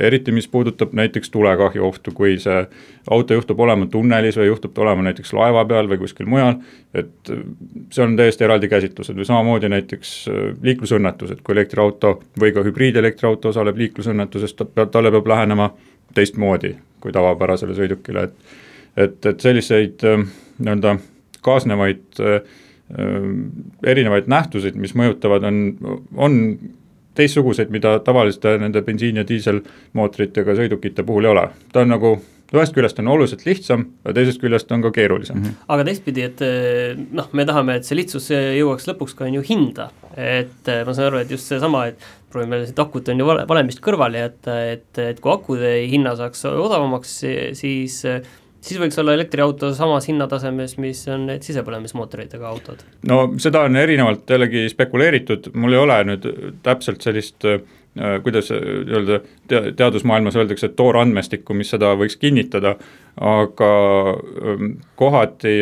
eriti, 0.02 0.32
mis 0.32 0.48
puudutab 0.48 0.92
näiteks 0.98 1.30
tulekahju 1.30 1.84
ohtu, 1.86 2.10
kui 2.10 2.38
see 2.42 2.64
auto 3.10 3.34
juhtub 3.34 3.60
olema 3.60 3.86
tunnelis 3.86 4.34
või 4.40 4.48
juhtub 4.48 4.72
ta 4.74 4.82
olema 4.82 5.04
näiteks 5.06 5.30
laeva 5.36 5.62
peal 5.64 5.86
või 5.86 5.98
kuskil 6.00 6.26
mujal, 6.26 6.56
et 6.94 7.30
see 7.92 8.02
on 8.02 8.16
täiesti 8.18 8.44
eraldi 8.44 8.68
käsitlused. 8.68 9.14
Või 9.14 9.28
samamoodi 9.28 9.70
näiteks 9.70 10.14
äh, 10.28 10.40
liiklusõnnetused, 10.62 11.44
kui 11.46 11.54
elektriauto 11.54 12.16
või 12.40 12.50
ka 12.56 12.64
hübriidelektriauto 12.66 13.52
osaleb 13.54 13.78
liiklusõnnetuses, 13.78 14.56
ta 14.58 14.86
talle 14.86 15.12
peab 15.14 15.30
lähenema 15.30 15.70
teistmoodi 16.14 16.74
kui 17.00 17.12
tavapärasele 17.14 17.76
sõidukile, 17.76 18.26
et 18.26 18.58
et, 18.96 19.26
et 19.26 19.40
selliseid 19.40 20.04
äh, 20.04 20.24
nii-öelda 20.58 20.96
kaasnevaid 21.46 22.20
äh, 22.20 22.40
erinevaid 23.86 24.26
nähtuseid, 24.30 24.74
mis 24.80 24.96
mõjutavad, 24.98 25.44
on, 25.46 25.60
on 26.16 26.36
teistsuguseid, 27.14 27.70
mida 27.70 27.98
tavaliste 28.04 28.56
nende 28.58 28.82
bensiin- 28.86 29.20
ja 29.20 29.26
diiselmootoritega 29.28 30.56
sõidukite 30.58 31.06
puhul 31.06 31.28
ei 31.28 31.34
ole. 31.34 31.48
ta 31.72 31.84
on 31.84 31.92
nagu 31.94 32.18
ühest 32.50 32.74
küljest 32.74 32.98
on 32.98 33.10
oluliselt 33.12 33.44
lihtsam, 33.46 33.84
aga 34.04 34.14
teisest 34.16 34.40
küljest 34.42 34.72
on 34.74 34.82
ka 34.82 34.90
keerulisem 34.94 35.36
mm. 35.38 35.44
-hmm. 35.44 35.66
aga 35.74 35.84
teistpidi, 35.86 36.24
et 36.26 36.40
noh, 37.12 37.28
me 37.32 37.46
tahame, 37.46 37.76
et 37.78 37.86
see 37.86 37.98
lihtsus 37.98 38.30
jõuaks 38.34 38.88
lõpuks 38.90 39.14
ka 39.18 39.28
on 39.28 39.38
ju 39.38 39.44
hinda, 39.46 39.90
et 40.16 40.72
ma 40.86 40.94
saan 40.94 41.10
aru, 41.10 41.22
et 41.22 41.30
just 41.30 41.46
seesama, 41.46 41.86
et 41.92 42.08
proovime 42.30 42.64
siit 42.66 42.78
akut 42.78 43.08
on 43.08 43.22
ju 43.22 43.26
vale, 43.26 43.46
valemist 43.48 43.82
kõrvale 43.84 44.24
jätta, 44.24 44.58
et, 44.72 44.90
et 44.98 45.20
kui 45.20 45.32
akude 45.32 45.72
hinna 45.90 46.16
saaks 46.18 46.44
odavamaks, 46.50 47.16
siis 47.58 48.02
siis 48.60 48.80
võiks 48.80 48.98
olla 49.00 49.14
elektriauto 49.16 49.72
samas 49.76 50.08
hinnatasemes, 50.10 50.76
mis 50.82 51.02
on 51.12 51.26
need 51.30 51.46
sisepõlemismootoritega 51.46 52.48
autod? 52.48 52.84
no 53.08 53.22
seda 53.42 53.66
on 53.68 53.80
erinevalt 53.80 54.30
jällegi 54.30 54.68
spekuleeritud, 54.72 55.52
mul 55.54 55.76
ei 55.76 55.84
ole 55.84 56.00
nüüd 56.12 56.30
täpselt 56.66 57.04
sellist 57.06 57.48
äh, 57.48 57.62
kuidas 58.22 58.50
öelda, 58.50 59.20
teadusmaailmas 59.76 60.36
öeldakse, 60.36 60.68
toorandmestikku, 60.78 61.54
mis 61.58 61.72
seda 61.74 61.90
võiks 61.98 62.14
kinnitada, 62.20 62.76
aga 63.20 63.70
ähm, 64.14 64.76
kohati 65.00 65.56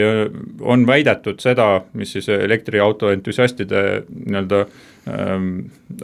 on 0.61 0.85
väidetud 0.87 1.41
seda, 1.41 1.71
mis 1.97 2.13
siis 2.13 2.29
elektriauto 2.29 3.11
entusiastide 3.15 3.85
nii-öelda 4.11 4.61
ähm, 4.61 4.77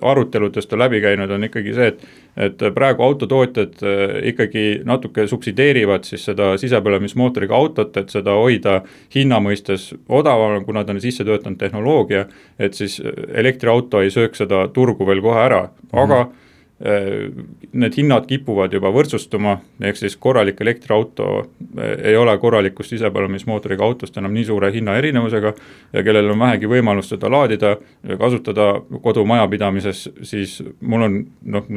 aruteludest 0.03 0.73
on 0.73 0.79
läbi 0.79 1.01
käinud, 1.05 1.31
on 1.31 1.45
ikkagi 1.45 1.75
see, 1.75 1.89
et 1.93 2.07
et 2.35 2.63
praegu 2.75 3.05
autotootjad 3.07 3.83
äh, 3.87 4.15
ikkagi 4.33 4.81
natuke 4.85 5.27
subsideerivad 5.31 6.03
siis 6.09 6.25
seda 6.27 6.55
sisepõlemismootoriga 6.59 7.55
autot, 7.55 7.97
et 7.97 8.11
seda 8.11 8.35
hoida 8.35 8.81
hinna 9.15 9.39
mõistes 9.45 9.93
odavam, 10.09 10.65
kuna 10.67 10.83
ta 10.85 10.97
on 10.97 11.03
sisse 11.05 11.25
töötanud 11.25 11.61
tehnoloogia, 11.61 12.25
et 12.59 12.75
siis 12.75 12.99
elektriauto 13.35 14.03
ei 14.03 14.11
sööks 14.11 14.43
seda 14.43 14.65
turgu 14.75 15.07
veel 15.07 15.23
kohe 15.23 15.45
ära, 15.47 15.69
aga 15.93 16.25
mm 16.25 16.31
-hmm 16.31 16.41
need 16.83 17.95
hinnad 17.97 18.27
kipuvad 18.27 18.73
juba 18.75 18.91
võrdsustuma, 18.93 19.55
ehk 19.87 19.99
siis 19.99 20.17
korralik 20.19 20.59
elektriauto 20.61 21.27
eh, 21.79 22.11
ei 22.11 22.17
ole 22.19 22.35
korralikust 22.43 22.91
sisepõlemismootoriga 22.91 23.85
autost 23.87 24.19
enam 24.19 24.35
nii 24.35 24.49
suure 24.49 24.73
hinnaerinevusega 24.75 25.53
ja 25.95 26.03
kellel 26.03 26.33
on 26.35 26.43
vähegi 26.43 26.71
võimalus 26.71 27.13
seda 27.15 27.31
laadida, 27.31 27.77
kasutada 28.19 28.73
kodumajapidamises, 29.05 30.09
siis 30.27 30.57
mul 30.81 31.07
on 31.07 31.21
noh, 31.55 31.71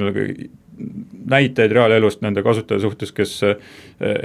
näiteid 1.29 1.77
reaalelust 1.77 2.25
nende 2.25 2.41
kasutaja 2.45 2.81
suhtes, 2.81 3.13
kes 3.13 3.37
eh, 3.45 3.55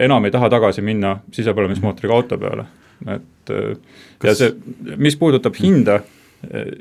enam 0.08 0.24
ei 0.24 0.32
taha 0.32 0.48
tagasi 0.56 0.84
minna 0.84 1.18
sisepõlemismootoriga 1.36 2.16
auto 2.16 2.40
peale, 2.40 2.66
et 3.12 3.28
Kas... 3.52 4.24
ja 4.24 4.34
see, 4.38 4.52
mis 4.96 5.20
puudutab 5.20 5.56
hinda 5.60 6.00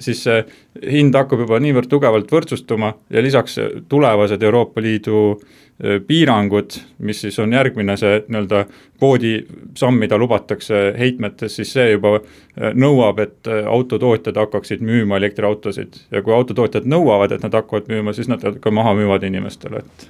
siis 0.01 0.23
see 0.25 0.43
hind 0.89 1.15
hakkab 1.15 1.43
juba 1.43 1.59
niivõrd 1.61 1.89
tugevalt 1.91 2.31
võrdsustuma 2.31 2.93
ja 3.13 3.21
lisaks 3.21 3.59
tulevased 3.89 4.43
Euroopa 4.43 4.81
Liidu 4.81 5.19
e, 5.35 5.99
piirangud, 6.07 6.77
mis 7.05 7.21
siis 7.25 7.37
on 7.43 7.53
järgmine 7.53 7.97
see 7.99 8.23
nii-öelda 8.27 8.63
kvoodi 8.71 9.35
samm, 9.77 10.01
mida 10.01 10.17
lubatakse 10.17 10.81
heitmetes, 10.97 11.59
siis 11.59 11.73
see 11.77 11.91
juba 11.91 12.17
e, 12.17 12.71
nõuab, 12.73 13.21
et 13.21 13.51
e, 13.51 13.61
autotootjad 13.69 14.39
hakkaksid 14.41 14.81
müüma 14.85 15.21
elektriautosid. 15.21 16.01
Ja 16.11 16.23
kui 16.25 16.33
autotootjad 16.35 16.89
nõuavad, 16.89 17.35
et 17.35 17.45
nad 17.45 17.61
hakkavad 17.61 17.91
müüma, 17.91 18.15
siis 18.17 18.31
nad 18.31 18.43
ka 18.61 18.73
maha 18.73 18.95
müüvad 18.97 19.27
inimestele, 19.29 19.85
et 19.85 20.09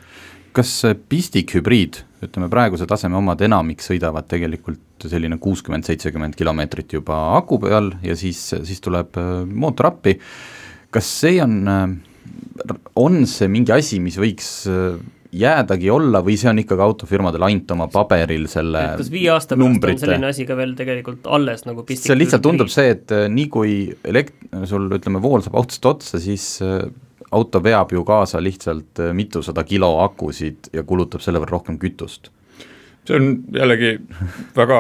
kas 0.55 0.71
pistikhübriid, 1.09 2.01
ütleme 2.25 2.49
praeguse 2.51 2.87
taseme 2.89 3.17
omad, 3.19 3.41
enamik 3.45 3.83
sõidavad 3.83 4.27
tegelikult 4.29 5.07
selline 5.09 5.39
kuuskümmend, 5.41 5.87
seitsekümmend 5.87 6.35
kilomeetrit 6.37 6.97
juba 6.97 7.17
aku 7.37 7.59
peal 7.63 7.93
ja 8.05 8.17
siis, 8.19 8.43
siis 8.67 8.83
tuleb 8.83 9.17
äh, 9.19 9.31
mootor 9.47 9.91
appi, 9.93 10.17
kas 10.93 11.09
see 11.23 11.39
on, 11.43 11.57
äh, 11.71 12.75
on 12.99 13.23
see 13.29 13.49
mingi 13.51 13.73
asi, 13.75 14.01
mis 14.03 14.19
võiks 14.21 14.51
äh, 14.69 14.99
jäädagi 15.31 15.87
olla 15.89 16.19
või 16.25 16.35
see 16.37 16.49
on 16.51 16.59
ikkagi 16.59 16.83
autofirmadel 16.83 17.47
ainult 17.47 17.69
oma 17.71 17.87
paberil 17.91 18.49
selle 18.51 18.81
kas 18.99 19.11
viie 19.13 19.29
aasta 19.31 19.55
pärast 19.55 19.63
numbrite. 19.63 19.95
on 19.95 20.03
selline 20.03 20.27
asi 20.27 20.45
ka 20.49 20.57
veel 20.59 20.73
tegelikult 20.75 21.29
alles 21.31 21.63
nagu 21.63 21.85
see 21.87 22.17
lihtsalt 22.17 22.43
tundub 22.43 22.71
see, 22.73 22.91
et 22.97 23.15
nii 23.31 23.47
kui 23.53 23.77
elekt-, 24.11 24.35
sul 24.67 24.91
ütleme, 24.91 25.23
vool 25.23 25.45
saab 25.45 25.55
autost 25.63 25.87
otsa, 25.87 26.19
siis 26.19 26.57
auto 27.31 27.63
veab 27.63 27.91
ju 27.91 28.03
kaasa 28.07 28.41
lihtsalt 28.43 28.99
äh, 28.99 29.13
mitusada 29.13 29.63
kilo 29.63 29.93
akusid 30.03 30.71
ja 30.73 30.83
kulutab 30.83 31.23
selle 31.23 31.41
võrra 31.41 31.57
rohkem 31.57 31.79
kütust. 31.79 32.31
see 33.07 33.17
on 33.17 33.31
jällegi 33.55 33.95
väga 34.55 34.79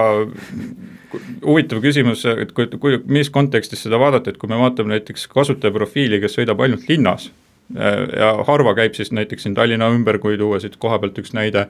huvitav 1.45 1.81
küsimus, 1.83 2.25
et 2.29 2.51
kui, 2.55 2.67
kui, 2.79 2.99
mis 3.09 3.31
kontekstis 3.33 3.81
seda 3.87 3.99
vaadata, 3.99 4.31
et 4.31 4.37
kui 4.37 4.49
me 4.49 4.59
vaatame 4.61 4.93
näiteks 4.93 5.25
kasutajaprofiili, 5.31 6.19
kes 6.21 6.37
sõidab 6.37 6.61
ainult 6.61 6.85
linnas 6.89 7.31
äh, 7.75 8.03
ja 8.19 8.35
harva 8.47 8.75
käib 8.77 8.95
siis 8.99 9.11
näiteks 9.15 9.47
siin 9.47 9.57
Tallinna 9.57 9.89
ümber, 9.95 10.19
kui 10.21 10.37
tuua 10.37 10.61
siit 10.61 10.77
koha 10.77 10.99
pealt 11.01 11.17
üks 11.23 11.33
näide, 11.37 11.67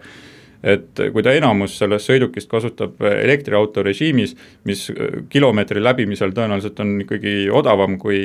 et 0.63 1.01
kui 1.13 1.23
ta 1.25 1.33
enamus 1.33 1.77
sellest 1.81 2.09
sõidukist 2.09 2.49
kasutab 2.51 3.01
elektriauto 3.01 3.83
režiimis, 3.85 4.35
mis 4.69 4.87
kilomeetri 5.33 5.83
läbimisel 5.83 6.33
tõenäoliselt 6.37 6.79
on 6.83 6.95
ikkagi 7.05 7.35
odavam 7.49 7.97
kui 8.01 8.21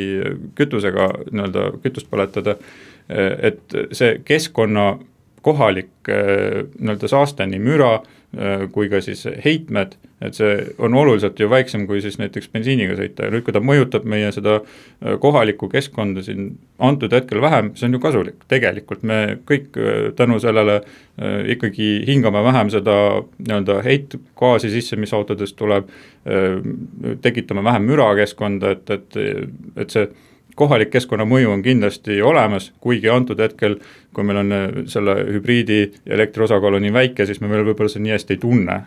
kütusega 0.58 1.10
nii-öelda 1.30 1.68
kütust 1.84 2.10
põletada, 2.12 2.56
et 3.08 3.76
see 3.94 4.18
keskkonna 4.26 4.96
kohalik 5.42 6.08
nii-öelda 6.08 7.08
saaste, 7.10 7.46
nii 7.50 7.62
müra 7.62 7.96
kui 8.72 8.88
ka 8.92 8.98
siis 9.00 9.22
heitmed, 9.44 9.94
et 10.24 10.36
see 10.36 10.56
on 10.82 10.96
oluliselt 10.98 11.38
ju 11.40 11.46
väiksem 11.48 11.86
kui 11.88 12.02
siis 12.04 12.18
näiteks 12.20 12.50
bensiiniga 12.52 12.96
sõita. 12.98 13.28
Ja 13.28 13.32
nüüd, 13.32 13.44
kui 13.46 13.54
ta 13.54 13.62
mõjutab 13.64 14.04
meie 14.08 14.28
seda 14.34 14.58
kohalikku 15.22 15.70
keskkonda 15.72 16.24
siin 16.26 16.50
antud 16.82 17.14
hetkel 17.16 17.40
vähem, 17.40 17.70
see 17.78 17.88
on 17.88 17.96
ju 17.96 18.02
kasulik, 18.02 18.42
tegelikult 18.50 19.06
me 19.08 19.38
kõik 19.48 19.78
tänu 20.18 20.40
sellele 20.42 20.80
ikkagi 21.54 21.90
hingame 22.08 22.42
vähem 22.44 22.72
seda 22.74 22.98
nii-öelda 23.38 23.80
heitgaasi 23.86 24.72
sisse, 24.74 25.00
mis 25.00 25.14
autodest 25.16 25.56
tuleb, 25.56 25.88
tekitame 27.24 27.64
vähem 27.64 27.88
müra 27.88 28.10
keskkonda, 28.18 28.76
et, 28.76 28.96
et, 28.98 29.20
et 29.80 29.96
see 29.96 30.08
kohalik 30.56 30.92
keskkonnamõju 30.94 31.50
on 31.52 31.64
kindlasti 31.64 32.20
olemas, 32.24 32.70
kuigi 32.80 33.10
antud 33.12 33.40
hetkel, 33.42 33.78
kui 34.16 34.26
meil 34.26 34.42
on 34.42 34.54
äh, 34.56 34.78
selle 34.92 35.18
hübriidi 35.34 35.82
elektri 36.06 36.46
osakaal 36.46 36.78
on 36.78 36.86
nii 36.86 36.94
väike, 36.96 37.26
siis 37.28 37.42
me 37.42 37.50
veel 37.52 37.66
võib-olla 37.68 37.92
seda 37.92 38.06
nii 38.06 38.16
hästi 38.16 38.36
ei 38.36 38.42
tunne, 38.46 38.80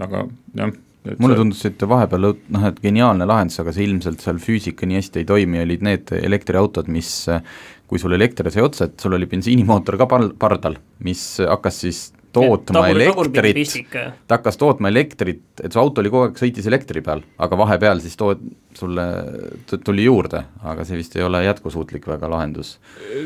aga 0.00 0.26
jah 0.58 0.74
mulle 1.20 1.34
see... 1.34 1.40
tundus, 1.42 1.62
et 1.68 1.86
vahepeal 1.88 2.30
noh, 2.32 2.66
et 2.68 2.80
geniaalne 2.82 3.26
lahendus, 3.28 3.60
aga 3.60 3.74
see 3.76 3.86
ilmselt 3.88 4.24
seal 4.24 4.40
füüsika 4.42 4.88
nii 4.88 5.00
hästi 5.00 5.22
ei 5.22 5.28
toimi, 5.28 5.60
olid 5.60 5.84
need 5.84 6.12
elektriautod, 6.16 6.88
mis 6.92 7.10
kui 7.90 8.00
sul 8.00 8.16
elekter 8.16 8.48
sai 8.52 8.64
otsa, 8.64 8.88
et 8.88 9.00
sul 9.00 9.16
oli 9.18 9.28
bensiinimootor 9.28 9.98
ka 10.00 10.08
pal-, 10.10 10.32
pardal, 10.40 10.78
mis 11.04 11.24
hakkas 11.44 11.82
siis 11.84 12.04
tootma 12.34 12.84
elektrit, 12.90 13.94
ta 13.94 14.38
hakkas 14.38 14.58
tootma 14.60 14.90
elektrit, 14.92 15.44
et 15.62 15.72
su 15.72 15.80
auto 15.80 16.02
oli 16.02 16.12
kogu 16.12 16.28
aeg, 16.28 16.38
sõitis 16.40 16.68
elektri 16.70 17.02
peal, 17.04 17.24
aga 17.38 17.58
vahepeal 17.58 18.02
siis 18.04 18.18
tood-, 18.20 18.44
sulle 18.78 19.06
tuli 19.74 20.06
juurde, 20.08 20.44
aga 20.66 20.86
see 20.86 20.98
vist 21.00 21.16
ei 21.18 21.24
ole 21.26 21.44
jätkusuutlik 21.46 22.06
väga 22.10 22.30
lahendus. 22.30 22.76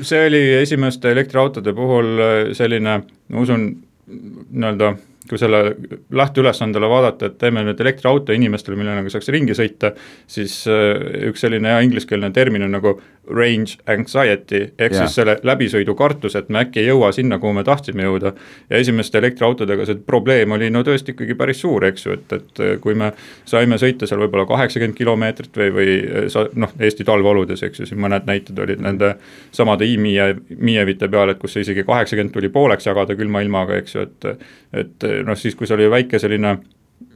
see 0.03 0.27
oli 0.31 0.43
esimeste 0.63 1.13
elektriautode 1.17 1.75
puhul 1.77 2.25
selline, 2.57 3.01
ma 3.33 3.47
usun, 3.47 3.71
nii-öelda 4.09 4.95
kui 5.29 5.39
selle 5.39 5.77
lähteülesandele 6.11 6.89
vaadata, 6.89 7.29
et 7.29 7.39
teeme 7.41 7.63
nüüd 7.67 7.81
elektriauto 7.83 8.35
inimestele, 8.35 8.79
millega 8.81 9.13
saaks 9.13 9.31
ringi 9.35 9.57
sõita, 9.57 9.93
siis 10.31 10.61
äh, 10.71 11.29
üks 11.29 11.45
selline 11.45 11.73
hea 11.73 11.85
ingliskeelne 11.87 12.31
termin 12.35 12.65
on 12.67 12.77
nagu 12.79 12.95
range 13.35 13.79
anxiety, 13.87 14.61
ehk 14.79 14.93
yeah. 14.93 15.05
siis 15.05 15.19
selle 15.19 15.37
läbisõidukartus, 15.47 16.37
et 16.39 16.49
me 16.53 16.63
äkki 16.63 16.83
ei 16.83 16.89
jõua 16.91 17.11
sinna, 17.13 17.39
kuhu 17.39 17.53
me 17.57 17.65
tahtsime 17.65 18.07
jõuda. 18.07 18.33
ja 18.71 18.81
esimeste 18.81 19.19
elektriautodega 19.19 19.87
see 19.87 19.99
probleem 20.07 20.53
oli 20.57 20.71
no 20.71 20.83
tõesti 20.87 21.15
ikkagi 21.15 21.37
päris 21.39 21.61
suur, 21.65 21.85
eks 21.89 22.07
ju, 22.07 22.17
et, 22.19 22.33
et 22.33 22.63
kui 22.81 22.95
me 22.99 23.13
saime 23.49 23.79
sõita 23.81 24.07
seal 24.09 24.23
võib-olla 24.25 24.47
kaheksakümmend 24.49 24.97
kilomeetrit 24.99 25.61
või, 25.63 25.71
või 25.75 26.31
sa 26.33 26.47
noh, 26.55 26.73
Eesti 26.81 27.05
talveoludes, 27.05 27.63
eks 27.67 27.83
ju, 27.83 27.91
siin 27.91 28.01
mõned 28.03 28.27
näited 28.29 28.59
olid 28.59 28.83
nende 28.85 29.15
samade 29.53 29.87
i-Miie, 29.89 30.35
Miievite 30.57 31.09
peal, 31.09 31.35
et 31.35 31.43
kus 31.43 31.57
isegi 31.61 31.85
kaheksakümmend 31.89 32.35
tuli 32.35 32.53
pooleks 32.53 32.89
jagada 32.89 33.17
külma 33.19 33.45
ilmaga, 33.45 33.79
eks 33.83 33.97
ju, 33.99 34.09
et 34.09 34.33
et 34.79 35.07
noh, 35.25 35.37
siis 35.39 35.55
kui 35.57 35.67
see 35.67 35.79
oli 35.79 35.89
väike 35.91 36.19
selline 36.21 36.59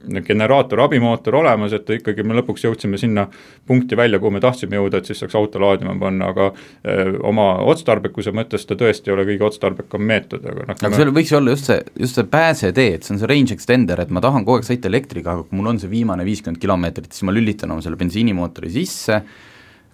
generaator, 0.03 0.81
abimootor 0.83 1.35
olemas, 1.39 1.73
et 1.75 1.89
ikkagi 1.97 2.23
me 2.27 2.35
lõpuks 2.37 2.65
jõudsime 2.65 2.97
sinna 2.99 3.25
punkti 3.67 3.97
välja, 3.97 4.19
kuhu 4.19 4.33
me 4.35 4.41
tahtsime 4.43 4.77
jõuda, 4.77 4.99
et 4.99 5.09
siis 5.09 5.21
saaks 5.23 5.35
auto 5.39 5.61
laadima 5.63 5.95
panna, 5.99 6.29
aga 6.33 6.49
öö, 6.49 6.91
eh, 6.93 7.13
oma 7.23 7.47
otstarbekuse 7.71 8.33
mõttes 8.35 8.67
ta 8.67 8.77
tõesti 8.79 9.09
ei 9.11 9.15
ole 9.15 9.25
kõige 9.29 9.47
otstarbekam 9.47 10.03
meetod, 10.09 10.43
aga 10.43 10.67
noh. 10.67 10.75
aga 10.75 10.91
me... 10.91 10.99
seal 10.99 11.13
võiks 11.15 11.33
olla 11.37 11.55
just 11.55 11.71
see, 11.71 11.79
just 12.03 12.19
see 12.19 12.27
pääsetee, 12.35 12.89
et 12.97 13.07
see 13.07 13.15
on 13.15 13.23
see 13.23 13.31
range 13.31 13.55
extender, 13.55 14.03
et 14.03 14.13
ma 14.13 14.23
tahan 14.23 14.45
kogu 14.45 14.59
aeg 14.59 14.67
sõita 14.67 14.91
elektriga, 14.91 15.37
aga 15.37 15.47
kui 15.47 15.59
mul 15.61 15.73
on 15.73 15.81
see 15.81 15.91
viimane 15.91 16.27
viiskümmend 16.27 16.61
kilomeetrit, 16.61 17.11
siis 17.13 17.27
ma 17.27 17.35
lülitan 17.35 17.71
oma 17.71 17.85
selle 17.85 17.99
bensiinimootori 17.99 18.75
sisse, 18.75 19.23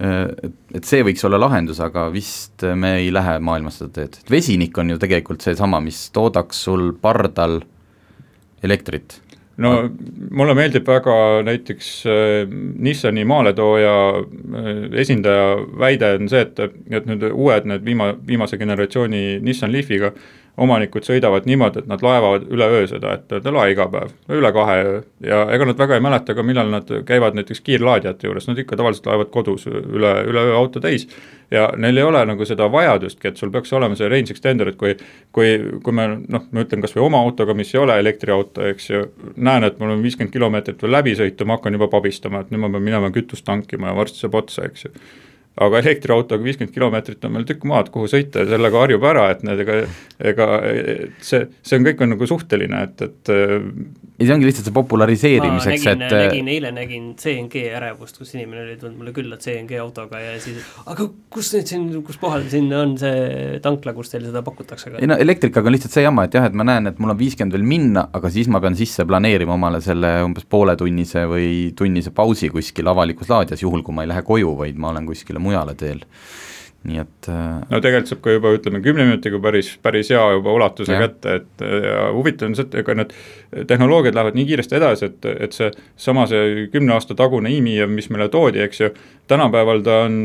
eh, 0.01 0.51
et 0.73 0.89
see 0.89 1.05
võiks 1.05 1.25
olla 1.29 1.41
lahendus, 1.45 1.83
aga 1.85 2.09
vist 2.13 2.65
me 2.73 2.97
ei 3.03 3.13
lähe 3.13 3.37
maailmas 3.45 3.81
seda 3.83 3.93
teed, 4.01 4.21
et 4.23 4.37
vesinik 4.39 4.77
on 4.81 4.95
ju 4.95 5.01
tegelikult 5.01 5.45
seesama, 5.45 5.83
mis 5.85 6.07
toodaks 6.15 6.65
sul 6.65 6.93
pardal 6.97 7.59
elektrit 8.65 9.21
no 9.59 9.73
mulle 10.31 10.55
meeldib 10.57 10.87
väga 10.87 11.15
näiteks 11.45 11.91
äh, 12.07 12.49
Nissani 12.79 13.25
maaletooja 13.27 13.95
äh, 14.19 14.69
esindaja 15.03 15.55
väide 15.79 16.13
on 16.19 16.29
see, 16.31 16.45
et, 16.47 16.59
et 16.89 17.09
nüüd 17.09 17.25
uued, 17.31 17.67
need 17.69 17.85
viima-, 17.85 18.13
viimase 18.27 18.59
generatsiooni 18.61 19.39
Nissan 19.43 19.73
Leafiga 19.75 20.13
omanikud 20.59 21.05
sõidavad 21.07 21.47
niimoodi, 21.49 21.83
et 21.83 21.89
nad 21.89 22.03
laevad 22.03 22.45
üle 22.51 22.67
öö 22.75 22.85
seda, 22.89 23.15
et 23.17 23.27
ta 23.29 23.53
lae 23.53 23.73
iga 23.73 23.87
päev, 23.91 24.13
üle 24.35 24.51
kahe 24.55 24.77
öö. 24.83 25.01
ja 25.25 25.41
ega 25.55 25.67
nad 25.69 25.79
väga 25.79 25.97
ei 25.97 26.03
mäleta 26.03 26.35
ka, 26.35 26.43
millal 26.45 26.71
nad 26.73 26.91
käivad 27.07 27.37
näiteks 27.37 27.61
kiirlaadijate 27.65 28.27
juures, 28.27 28.47
nad 28.49 28.59
ikka 28.59 28.79
tavaliselt 28.79 29.07
laevad 29.09 29.31
kodus 29.33 29.67
üle, 29.69 30.13
üle 30.29 30.45
öö 30.49 30.57
auto 30.57 30.81
täis. 30.83 31.07
ja 31.51 31.69
neil 31.77 31.97
ei 31.97 32.03
ole 32.03 32.25
nagu 32.29 32.45
seda 32.45 32.67
vajadustki, 32.71 33.31
et 33.31 33.37
sul 33.37 33.51
peaks 33.51 33.73
olema 33.73 33.95
see 33.97 34.09
range 34.09 34.35
extender, 34.35 34.69
et 34.69 34.77
kui, 34.77 34.95
kui, 35.33 35.55
kui 35.83 35.95
me 35.95 36.07
noh, 36.27 36.45
ma 36.51 36.65
ütlen 36.65 36.83
kas 36.83 36.93
või 36.97 37.07
oma 37.07 37.23
autoga, 37.25 37.55
mis 37.57 37.73
ei 37.73 37.81
ole 37.81 37.95
elektriauto, 37.99 38.67
eks 38.73 38.89
ju, 38.89 39.05
näen, 39.35 39.65
et 39.65 39.79
mul 39.79 39.95
on 39.95 40.03
viiskümmend 40.05 40.33
kilomeetrit 40.35 40.83
veel 40.83 40.93
läbi 40.99 41.15
sõita, 41.17 41.47
ma 41.47 41.57
hakkan 41.57 41.79
juba 41.79 41.89
pabistama, 41.89 42.43
et 42.43 42.53
nüüd 42.53 42.65
ma 42.65 42.69
pean 42.75 42.85
minema 42.85 43.09
kütust 43.15 43.47
tankima 43.47 43.89
ja 43.89 43.97
varsti 43.97 44.21
saab 44.21 44.37
otsa, 44.43 44.67
eks 44.69 44.85
ju 44.85 44.93
aga 45.59 45.81
elektriautoga 45.83 46.43
viiskümmend 46.43 46.73
kilomeetrit 46.75 47.25
on 47.27 47.33
meil 47.35 47.47
tükk 47.47 47.65
maad, 47.67 47.89
kuhu 47.93 48.07
sõita 48.11 48.43
ja 48.43 48.49
sellega 48.53 48.83
harjub 48.85 49.05
ära, 49.09 49.25
et 49.33 49.41
need 49.47 49.63
ega, 49.65 49.79
ega 50.31 50.47
see, 51.25 51.47
see 51.65 51.79
on 51.79 51.87
kõik 51.87 52.03
on 52.05 52.13
nagu 52.15 52.29
suhteline, 52.29 52.83
et, 52.87 53.03
et 53.09 53.31
ja 54.19 54.27
see 54.27 54.35
ongi 54.35 54.47
lihtsalt 54.47 54.69
see 54.69 54.75
populariseerimiseks, 54.75 55.87
et 55.93 56.03
nägin, 56.05 56.51
eile 56.53 56.71
nägin 56.75 57.09
CNG 57.19 57.65
ärevust, 57.75 58.21
kus 58.21 58.31
inimene 58.37 58.63
oli 58.65 58.77
tulnud 58.79 59.01
mulle 59.01 59.13
külla 59.15 59.39
CNG 59.41 59.75
autoga 59.83 60.21
ja 60.23 60.37
siis 60.43 60.63
aga 60.87 61.09
kus 61.33 61.51
nüüd 61.55 61.71
siin, 61.71 61.89
kus 62.07 62.19
kohal 62.21 62.47
siin 62.51 62.71
on 62.75 62.95
see 62.99 63.59
tankla, 63.63 63.95
kus 63.97 64.13
teil 64.13 64.29
seda 64.29 64.43
pakutakse? 64.45 64.95
ei 64.95 65.11
no 65.11 65.19
elektrikaga 65.19 65.71
on 65.71 65.75
lihtsalt 65.75 65.97
see 65.97 66.05
jama, 66.07 66.27
et 66.27 66.39
jah, 66.39 66.47
et 66.47 66.55
ma 66.55 66.67
näen, 66.71 66.87
et 66.91 67.03
mul 67.03 67.15
on 67.15 67.19
viiskümmend 67.19 67.55
veel 67.55 67.67
minna, 67.67 68.07
aga 68.15 68.31
siis 68.31 68.47
ma 68.51 68.63
pean 68.63 68.79
sisse 68.79 69.03
planeerima 69.07 69.55
omale 69.59 69.83
selle 69.83 70.15
umbes 70.23 70.47
pooletunnise 70.47 71.27
või 71.27 71.51
tunnise 71.75 72.15
pausi 72.15 72.51
kuskil 72.53 72.91
avalikus 72.91 73.31
laadijas, 73.31 73.63
juhul 73.67 73.83
kui 73.83 73.95
ma 73.95 74.07
ei 74.07 74.13
lähe 74.13 74.23
koju, 74.27 74.55
vaid 74.63 74.79
ma 74.79 74.93
olen 74.93 75.07
kuskile 75.07 75.39
mujale 75.39 75.48
teel 75.79 76.05
nii 76.87 76.99
et 77.01 77.27
äh, 77.27 77.57
no 77.67 77.79
tegelikult 77.83 78.07
saab 78.13 78.21
ka 78.23 78.33
juba 78.37 78.51
ütleme 78.55 78.79
kümne 78.83 79.03
minutiga 79.03 79.39
päris, 79.43 79.73
päris 79.83 80.11
hea 80.13 80.21
juba 80.37 80.53
ulatuse 80.55 80.95
ja. 80.95 81.01
kätte, 81.03 81.33
et 81.41 81.63
ja 81.83 82.05
huvitav 82.15 82.47
on 82.47 82.55
see, 82.55 82.67
et 82.69 82.77
ega 82.79 82.95
need 82.95 83.11
tehnoloogiad 83.67 84.15
lähevad 84.15 84.37
nii 84.39 84.45
kiiresti 84.47 84.77
edasi, 84.79 85.09
et, 85.11 85.27
et 85.47 85.57
see 85.57 85.67
sama 85.99 86.23
see 86.31 86.69
kümne 86.71 86.95
aasta 86.95 87.17
tagune 87.19 87.51
e-MIA, 87.51 87.89
mis 87.91 88.07
meile 88.13 88.29
toodi, 88.31 88.63
eks 88.63 88.83
ju, 88.85 88.91
tänapäeval 89.27 89.83
ta 89.83 89.99
on, 90.05 90.17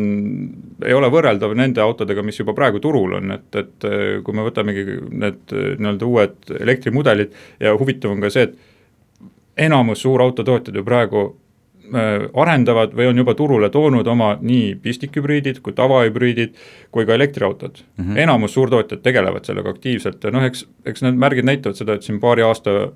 ei 0.87 0.95
ole 0.95 1.11
võrreldav 1.11 1.57
nende 1.59 1.83
autodega, 1.83 2.23
mis 2.23 2.39
juba 2.39 2.55
praegu 2.55 2.79
turul 2.85 3.19
on, 3.19 3.35
et, 3.35 3.51
et 3.59 3.91
kui 4.23 4.39
me 4.39 4.47
võtamegi 4.47 5.01
need 5.11 5.57
nii-öelda 5.59 6.07
uued 6.07 6.55
elektrimudelid 6.61 7.35
ja 7.67 7.75
huvitav 7.75 8.15
on 8.15 8.23
ka 8.23 8.31
see, 8.31 8.47
et 8.47 9.65
enamus 9.67 10.07
suurautotootjad 10.07 10.79
ju 10.79 10.87
praegu 10.87 11.33
Äh, 11.33 11.44
arendavad 11.93 12.95
või 12.97 13.09
on 13.11 13.19
juba 13.21 13.35
turule 13.35 13.69
toonud 13.71 14.07
oma 14.09 14.35
nii 14.41 14.75
pistikhübriidid 14.83 15.61
kui 15.63 15.73
tavahübriidid 15.77 16.55
kui 16.91 17.07
ka 17.07 17.15
elektriautod 17.15 17.81
mm. 17.81 18.05
-hmm. 18.05 18.19
enamus 18.19 18.55
suurtootjad 18.55 19.03
tegelevad 19.03 19.45
sellega 19.45 19.71
aktiivselt 19.71 20.25
ja 20.25 20.31
noh, 20.31 20.45
eks, 20.45 20.67
eks 20.87 21.03
need 21.03 21.21
märgid 21.21 21.45
näitavad 21.45 21.77
seda, 21.77 21.95
et 21.95 22.03
siin 22.03 22.21
paari 22.21 22.43
aasta 22.43 22.93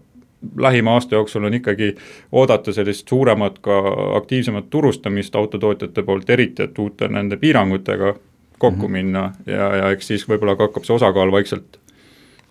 lähima 0.57 0.95
aasta 0.95 1.15
jooksul 1.15 1.45
on 1.45 1.55
ikkagi 1.55 1.95
oodata 2.33 2.73
sellist 2.73 3.09
suuremat 3.09 3.59
ka 3.59 3.79
aktiivsemat 4.17 4.71
turustamist 4.71 5.37
autotootjate 5.37 6.03
poolt, 6.03 6.31
eriti 6.31 6.63
et 6.63 6.79
uute 6.79 7.09
nende 7.09 7.37
piirangutega 7.37 8.15
kokku 8.59 8.89
mm 8.89 8.89
-hmm. 8.89 8.93
minna 8.93 9.33
ja, 9.47 9.77
ja 9.77 9.91
eks 9.91 10.07
siis 10.07 10.29
võib-olla 10.29 10.57
ka 10.57 10.69
hakkab 10.69 10.85
see 10.85 10.95
osakaal 10.95 11.33
vaikselt 11.33 11.81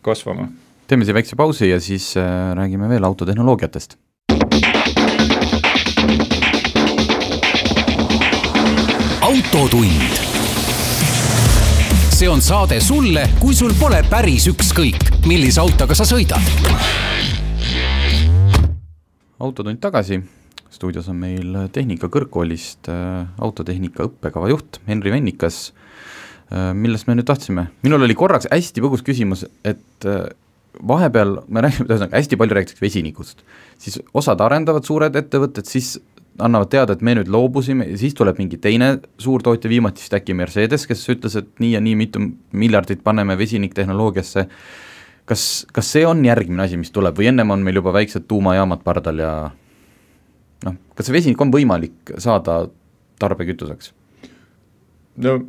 kasvama. 0.02 0.48
teeme 0.88 1.06
siia 1.06 1.14
väikse 1.14 1.36
pausi 1.36 1.70
ja 1.70 1.80
siis 1.80 2.18
äh, 2.18 2.56
räägime 2.56 2.90
veel 2.90 3.04
autotehnoloogiatest 3.04 3.98
autotund. 9.28 9.92
see 12.16 12.30
on 12.30 12.40
saade 12.42 12.80
sulle, 12.80 13.26
kui 13.42 13.56
sul 13.56 13.74
pole 13.76 14.00
päris 14.08 14.46
ükskõik, 14.48 15.04
millise 15.28 15.60
autoga 15.60 15.98
sa 16.00 16.08
sõidad. 16.08 16.40
autotund 19.44 19.82
tagasi, 19.84 20.22
stuudios 20.72 21.12
on 21.12 21.20
meil 21.20 21.60
Tehnika 21.76 22.08
Kõrgkoolist 22.14 22.88
äh, 22.88 23.28
autotehnika 23.44 24.08
õppekava 24.08 24.48
juht 24.54 24.80
Henri 24.88 25.12
Vennikas 25.12 25.74
äh,. 26.48 26.72
millest 26.72 27.12
me 27.12 27.20
nüüd 27.20 27.28
tahtsime, 27.28 27.68
minul 27.84 28.08
oli 28.08 28.16
korraks 28.16 28.48
hästi 28.48 28.86
põgus 28.86 29.04
küsimus, 29.04 29.44
et 29.68 30.08
äh, 30.08 30.30
vahepeal 30.80 31.42
me 31.52 31.68
räägime, 31.68 31.90
ühesõnaga 31.92 32.16
hästi 32.16 32.40
palju 32.40 32.62
räägitakse 32.62 32.86
vesinikust, 32.86 33.44
siis 33.76 34.00
osad 34.16 34.40
arendavad 34.46 34.88
suured 34.88 35.20
ettevõtted, 35.20 35.68
siis 35.68 35.98
annavad 36.38 36.70
teada, 36.72 36.94
et 36.94 37.04
me 37.06 37.16
nüüd 37.18 37.30
loobusime 37.34 37.88
ja 37.90 37.98
siis 38.00 38.16
tuleb 38.18 38.38
mingi 38.42 38.60
teine 38.62 38.98
suurtootja, 39.22 39.70
viimati 39.72 40.04
vist 40.04 40.14
äkki 40.14 40.36
Mercedes, 40.38 40.86
kes 40.90 41.04
ütles, 41.14 41.38
et 41.40 41.50
nii 41.64 41.74
ja 41.74 41.82
nii 41.84 41.96
mitu 41.98 42.22
miljardit 42.58 43.04
paneme 43.06 43.38
vesiniktehnoloogiasse, 43.40 44.48
kas, 45.30 45.44
kas 45.74 45.94
see 45.96 46.06
on 46.08 46.24
järgmine 46.26 46.68
asi, 46.68 46.80
mis 46.80 46.94
tuleb 46.94 47.18
või 47.18 47.32
ennem 47.32 47.56
on 47.56 47.66
meil 47.66 47.82
juba 47.82 47.96
väiksed 47.96 48.28
tuumajaamad 48.30 48.84
pardal 48.86 49.24
ja 49.24 49.32
noh, 50.68 50.78
kas 50.96 51.10
see 51.10 51.18
vesinik 51.18 51.42
on 51.42 51.54
võimalik 51.54 52.16
saada 52.22 52.66
tarbekütuseks? 53.22 53.94
No 55.18 55.40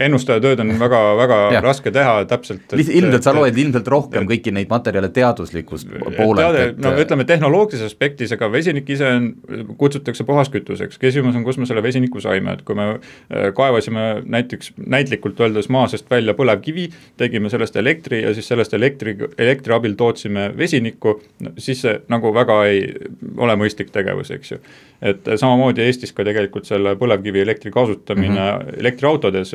ennustajatööd 0.00 0.60
on 0.62 0.72
väga, 0.80 1.00
väga 1.18 1.38
raske 1.66 1.92
teha 1.94 2.14
täpselt. 2.28 2.72
ilmselt 2.80 3.26
sa 3.26 3.34
loed 3.36 3.56
ilmselt 3.58 3.88
rohkem 3.92 4.26
kõiki 4.28 4.52
neid 4.54 4.70
materjale 4.70 5.10
teaduslikust 5.12 5.90
poolelt. 6.16 6.58
Et... 6.60 6.78
no 6.82 6.94
ütleme, 7.00 7.26
tehnoloogilises 7.28 7.92
aspektis, 7.92 8.32
ega 8.34 8.48
vesinik 8.52 8.88
ise 8.92 9.08
on, 9.18 9.28
kutsutakse 9.80 10.24
puhaskütuseks, 10.28 11.00
küsimus 11.02 11.36
on, 11.36 11.44
kust 11.46 11.60
me 11.60 11.68
selle 11.68 11.84
vesiniku 11.84 12.22
saime, 12.24 12.56
et 12.56 12.64
kui 12.68 12.78
me 12.78 12.88
äh, 12.94 13.50
kaevasime 13.56 14.06
näiteks 14.24 14.74
näitlikult 14.80 15.40
öeldes 15.44 15.68
maa 15.72 15.88
seest 15.92 16.08
välja 16.10 16.36
põlevkivi, 16.38 16.88
tegime 17.20 17.52
sellest 17.52 17.76
elektri 17.80 18.22
ja 18.22 18.32
siis 18.36 18.48
sellest 18.48 18.74
elektri, 18.78 19.16
elektri 19.38 19.76
abil 19.76 19.96
tootsime 19.98 20.50
vesinikku, 20.56 21.18
siis 21.58 21.84
see 21.84 21.98
nagu 22.12 22.32
väga 22.34 22.62
ei 22.70 22.86
ole 23.42 23.58
mõistlik 23.60 23.92
tegevus, 23.92 24.32
eks 24.32 24.54
ju. 24.54 24.62
et 25.02 25.26
samamoodi 25.36 25.82
Eestis 25.82 26.12
ka 26.14 26.24
tegelikult 26.24 26.68
selle 26.68 26.94
põlevkivielektri 26.96 27.72
kasutamine 27.74 28.32
mm 28.32 28.40
-hmm 28.40 28.71
elektriautodes 28.78 29.54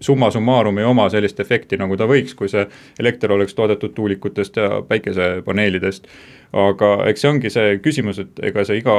summa 0.00 0.30
summarum 0.30 0.78
ei 0.78 0.88
oma 0.88 1.08
sellist 1.12 1.40
efekti, 1.40 1.78
nagu 1.80 1.96
ta 1.96 2.08
võiks, 2.10 2.34
kui 2.38 2.48
see 2.50 2.66
elekter 3.00 3.32
oleks 3.32 3.54
toodetud 3.54 3.94
tuulikutest 3.94 4.56
ja 4.56 4.82
päikesepaneelidest. 4.88 6.08
aga 6.52 6.96
eks 7.10 7.24
see 7.24 7.30
ongi 7.30 7.50
see 7.50 7.78
küsimus, 7.82 8.18
et 8.22 8.44
ega 8.50 8.64
see 8.64 8.78
iga 8.82 8.98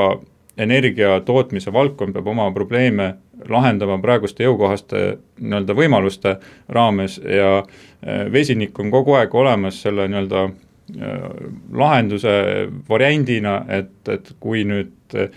energia 0.57 1.19
tootmise 1.25 1.73
valdkond 1.73 2.15
peab 2.15 2.27
oma 2.27 2.47
probleeme 2.55 3.13
lahendama 3.49 3.97
praeguste 4.01 4.45
jõukohaste 4.45 5.01
nii-öelda 5.39 5.75
võimaluste 5.75 6.37
raames 6.71 7.17
ja 7.19 7.57
eh, 7.59 8.25
vesinik 8.31 8.79
on 8.79 8.91
kogu 8.91 9.17
aeg 9.19 9.35
olemas 9.35 9.81
selle 9.83 10.07
nii-öelda 10.07 10.47
lahenduse 11.73 12.31
variandina, 12.89 13.55
et, 13.73 13.93
et 14.11 14.27
kui 14.39 14.61
nüüd 14.69 15.15
äh, 15.17 15.31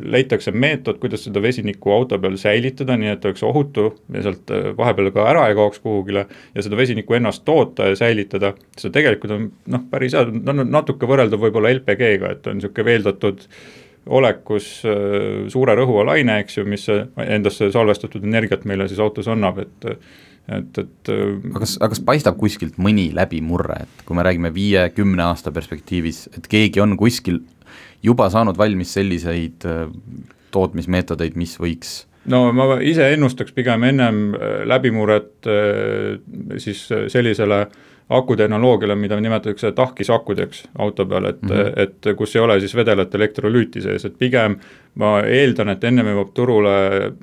leitakse 0.00 0.52
meetod, 0.56 0.96
kuidas 1.02 1.26
seda 1.26 1.42
vesinikku 1.44 1.92
auto 1.92 2.16
peal 2.22 2.38
säilitada, 2.40 2.96
nii 2.96 3.10
et 3.12 3.26
oleks 3.28 3.44
ohutu 3.44 3.90
ja 4.14 4.22
sealt 4.24 4.52
äh, 4.54 4.70
vahepeal 4.78 5.10
ka 5.12 5.26
ära 5.28 5.42
ei 5.50 5.58
kaoks 5.58 5.82
kuhugile 5.84 6.24
ja 6.54 6.64
seda 6.64 6.78
vesinikku 6.80 7.18
ennast 7.18 7.44
toota 7.44 7.90
ja 7.90 7.98
säilitada, 8.00 8.54
see 8.80 8.94
tegelikult 8.94 9.34
on 9.36 9.50
noh, 9.74 9.84
päris 9.90 10.16
hea, 10.16 10.24
no 10.24 10.64
natuke 10.64 11.10
võrreldav 11.10 11.44
võib-olla 11.44 11.74
LPG-ga, 11.76 12.32
et 12.32 12.48
on 12.48 12.56
niisugune 12.58 12.88
veeldatud 12.88 13.44
olekus 14.08 14.70
suure 15.52 15.74
rõhuva 15.76 16.06
laine, 16.14 16.38
eks 16.40 16.56
ju, 16.56 16.64
mis 16.64 16.86
endasse 16.88 17.68
salvestatud 17.74 18.24
energiat 18.24 18.64
meile 18.64 18.86
siis 18.88 19.02
autos 19.04 19.28
annab, 19.28 19.60
et 19.66 19.88
et, 20.48 20.80
et 20.80 21.12
äh, 21.12 21.36
aga 21.50 21.62
kas, 21.62 21.76
aga 21.80 21.92
kas 21.92 22.02
paistab 22.04 22.38
kuskilt 22.40 22.78
mõni 22.80 23.08
läbimurre, 23.16 23.82
et 23.84 24.04
kui 24.08 24.16
me 24.16 24.24
räägime 24.26 24.52
viie-kümne 24.54 25.24
aasta 25.28 25.52
perspektiivis, 25.54 26.26
et 26.38 26.48
keegi 26.50 26.82
on 26.84 26.96
kuskil 27.00 27.42
juba 28.04 28.28
saanud 28.32 28.58
valmis 28.58 28.94
selliseid 28.96 29.66
äh, 29.68 29.86
tootmismeetodeid, 30.54 31.36
mis 31.38 31.58
võiks 31.60 32.00
no 32.28 32.48
ma 32.56 32.78
ise 32.84 33.06
ennustaks 33.14 33.54
pigem 33.56 33.84
ennem 33.88 34.22
äh, 34.36 34.62
läbimurret 34.68 35.48
siis 36.60 36.86
sellisele 36.88 37.66
akutehnoloogiale, 38.08 38.94
mida 38.96 39.20
nimetatakse 39.20 39.72
tahkisakudeks 39.72 40.62
auto 40.78 41.06
peal, 41.06 41.24
et 41.24 41.42
mm, 41.42 41.48
-hmm. 41.48 41.72
et 41.76 42.16
kus 42.16 42.36
ei 42.36 42.42
ole 42.42 42.60
siis 42.60 42.74
vedelat 42.74 43.14
elektrolüüti 43.14 43.80
sees, 43.80 44.04
et 44.04 44.18
pigem 44.18 44.56
ma 44.94 45.20
eeldan, 45.22 45.68
et 45.68 45.84
ennem 45.84 46.06
jõuab 46.06 46.30
turule 46.34 46.72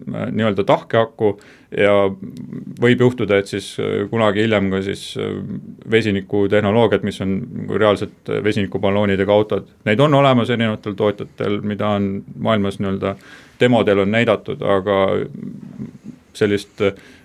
nii-öelda 0.05 0.63
tahkeaku 0.63 1.31
ja 1.77 1.95
võib 2.81 3.01
juhtuda, 3.01 3.37
et 3.37 3.47
siis 3.51 3.73
äh, 3.79 4.05
kunagi 4.09 4.45
hiljem 4.45 4.69
ka 4.71 4.81
siis 4.85 5.17
äh, 5.17 5.33
vesinikutehnoloogiad, 5.91 7.03
mis 7.03 7.19
on 7.21 7.35
reaalselt 7.69 8.29
äh, 8.29 8.43
vesinikuballoonidega 8.43 9.33
autod, 9.33 9.67
neid 9.85 9.99
on 9.99 10.13
olemas 10.13 10.49
erinevatel 10.49 10.93
tootjatel, 10.93 11.59
mida 11.61 11.95
on 11.97 12.23
maailmas 12.39 12.79
nii-öelda 12.79 13.15
demodel 13.59 14.05
on 14.05 14.11
näidatud, 14.11 14.61
aga 14.61 15.01
sellist 16.35 16.81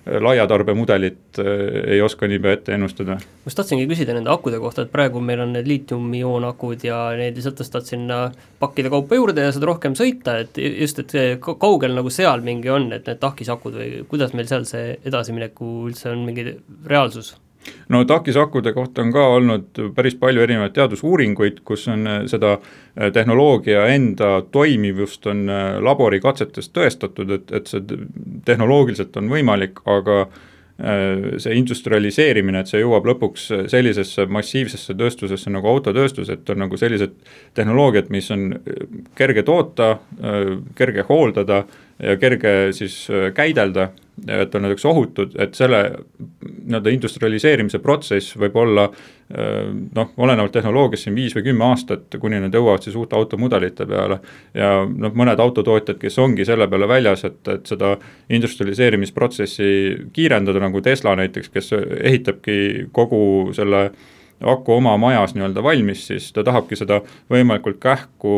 laiatarbemudelit 0.07 1.41
ei 1.87 2.01
oska 2.03 2.29
niipea 2.29 2.53
ette 2.57 2.75
ennustada. 2.75 3.19
ma 3.21 3.51
just 3.51 3.59
tahtsingi 3.61 3.87
küsida 3.91 4.15
nende 4.17 4.33
akude 4.33 4.61
kohta, 4.63 4.87
et 4.87 4.93
praegu 4.93 5.21
meil 5.21 5.43
on 5.45 5.53
need 5.57 5.69
liitium-ioon-akud 5.69 6.87
ja 6.89 7.03
neid 7.19 7.37
lihtsalt 7.37 7.61
tõstad 7.61 7.89
sinna 7.89 8.21
pakkide 8.63 8.93
kaupa 8.93 9.19
juurde 9.19 9.45
ja 9.45 9.53
saad 9.53 9.69
rohkem 9.69 9.97
sõita, 9.99 10.39
et 10.45 10.59
just, 10.61 11.03
et 11.05 11.41
kaugel 11.45 11.95
nagu 11.97 12.13
seal 12.15 12.45
mingi 12.47 12.73
on, 12.73 12.91
et 12.97 13.07
need 13.11 13.21
tahkisakud 13.21 13.77
või 13.77 13.93
kuidas 14.09 14.35
meil 14.37 14.49
seal 14.51 14.67
see 14.69 14.97
edasimineku 15.05 15.71
üldse 15.91 16.11
on 16.15 16.25
mingi 16.27 16.49
reaalsus? 16.89 17.35
No 17.89 18.05
tahkisakkude 18.05 18.73
kohta 18.73 19.03
on 19.03 19.13
ka 19.13 19.27
olnud 19.37 19.81
päris 19.95 20.15
palju 20.21 20.43
erinevaid 20.43 20.75
teadusuuringuid, 20.77 21.63
kus 21.65 21.89
on 21.93 22.07
äh, 22.07 22.21
seda 22.31 22.57
äh, 22.57 23.11
tehnoloogia 23.13 23.87
enda 23.95 24.43
toimivust 24.53 25.27
on 25.31 25.49
äh, 25.49 25.73
laborikatsetes 25.83 26.71
tõestatud, 26.77 27.35
et, 27.37 27.53
et 27.53 27.71
see 27.71 27.83
tehnoloogiliselt 28.45 29.17
on 29.21 29.33
võimalik, 29.33 29.85
aga 29.89 30.25
see 30.81 31.59
industrialiseerimine, 31.59 32.63
et 32.63 32.71
see 32.71 32.79
jõuab 32.81 33.05
lõpuks 33.05 33.43
sellisesse 33.69 34.25
massiivsesse 34.33 34.95
tööstusesse 34.97 35.51
nagu 35.53 35.69
autotööstus, 35.69 36.31
et 36.33 36.49
on 36.49 36.63
nagu 36.63 36.79
sellised 36.81 37.19
tehnoloogiad, 37.53 38.09
mis 38.09 38.31
on 38.33 38.47
kerge 39.19 39.43
toota, 39.45 39.91
kerge 40.79 41.05
hooldada 41.05 41.67
ja 42.01 42.17
kerge 42.17 42.55
siis 42.73 42.97
käidelda, 43.37 43.91
et 44.29 44.55
on 44.55 44.63
näiteks 44.67 44.85
ohutud, 44.85 45.33
et 45.41 45.55
selle 45.57 45.81
nii-öelda 46.19 46.93
industrialiseerimise 46.93 47.81
protsess 47.83 48.37
võib 48.41 48.57
olla 48.61 48.87
noh, 49.31 50.13
olenevalt 50.17 50.53
tehnoloogiast 50.53 51.07
siin 51.07 51.15
viis 51.15 51.35
või 51.37 51.45
kümme 51.47 51.65
aastat, 51.69 52.17
kuni 52.21 52.41
nad 52.43 52.55
jõuavad 52.55 52.83
siis 52.83 52.97
uute 52.99 53.17
automudelite 53.17 53.87
peale. 53.87 54.21
ja 54.55 54.73
noh, 54.85 55.15
mõned 55.15 55.41
autotootjad, 55.41 55.99
kes 56.01 56.19
ongi 56.19 56.45
selle 56.45 56.69
peale 56.69 56.89
väljas, 56.91 57.25
et, 57.29 57.41
et 57.49 57.67
seda 57.67 57.95
industrialiseerimisprotsessi 58.29 59.71
kiirendada, 60.13 60.63
nagu 60.63 60.83
Tesla 60.83 61.15
näiteks, 61.21 61.53
kes 61.55 61.73
ehitabki 62.03 62.89
kogu 62.93 63.53
selle 63.55 63.85
äh, 63.87 64.09
aku 64.41 64.73
oma 64.79 64.97
majas 65.01 65.35
nii-öelda 65.37 65.63
valmis, 65.63 66.07
siis 66.09 66.31
ta 66.33 66.45
tahabki 66.47 66.79
seda 66.79 67.01
võimalikult 67.33 67.81
kähku, 67.83 68.35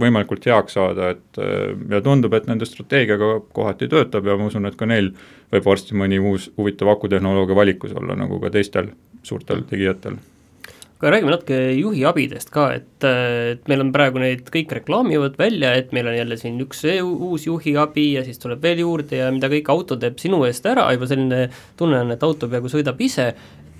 võimalikult 0.00 0.46
heaks 0.46 0.78
saada, 0.78 1.12
et 1.16 1.40
ja 1.90 2.02
tundub, 2.04 2.34
et 2.38 2.46
nende 2.50 2.68
strateegiaga 2.68 3.36
kohati 3.56 3.90
töötab 3.90 4.26
ja 4.26 4.38
ma 4.38 4.50
usun, 4.50 4.68
et 4.70 4.78
ka 4.78 4.88
neil 4.88 5.12
võib 5.50 5.66
varsti 5.66 5.98
mõni 5.98 6.20
uus 6.22 6.50
huvitav 6.58 6.92
akutehnoloogia 6.94 7.58
valikus 7.58 7.96
olla, 7.96 8.18
nagu 8.18 8.38
ka 8.42 8.52
teistel 8.54 8.92
suurtel 9.26 9.66
tegijatel. 9.68 10.20
Aga 11.00 11.14
räägime 11.14 11.30
natuke 11.32 11.58
juhiabidest 11.78 12.50
ka, 12.52 12.66
et, 12.76 13.04
et 13.08 13.68
meil 13.72 13.80
on 13.80 13.88
praegu 13.94 14.20
neid 14.20 14.50
kõik 14.52 14.74
reklaamivad 14.76 15.38
välja, 15.40 15.70
et 15.80 15.94
meil 15.96 16.10
on 16.10 16.16
jälle 16.18 16.36
siin 16.36 16.58
üks 16.60 16.84
uus 17.00 17.46
juhiabi 17.46 18.04
ja 18.18 18.24
siis 18.26 18.36
tuleb 18.42 18.60
veel 18.60 18.82
juurde 18.82 19.22
ja 19.22 19.30
mida 19.32 19.48
kõik 19.48 19.70
auto 19.72 19.96
teeb 19.96 20.20
sinu 20.20 20.42
eest 20.44 20.68
ära, 20.68 20.90
juba 20.92 21.08
selline 21.08 21.46
tunne 21.80 22.02
on, 22.04 22.12
et 22.12 22.26
auto 22.28 22.50
peaaegu 22.52 22.68
sõidab 22.68 23.00
ise, 23.00 23.30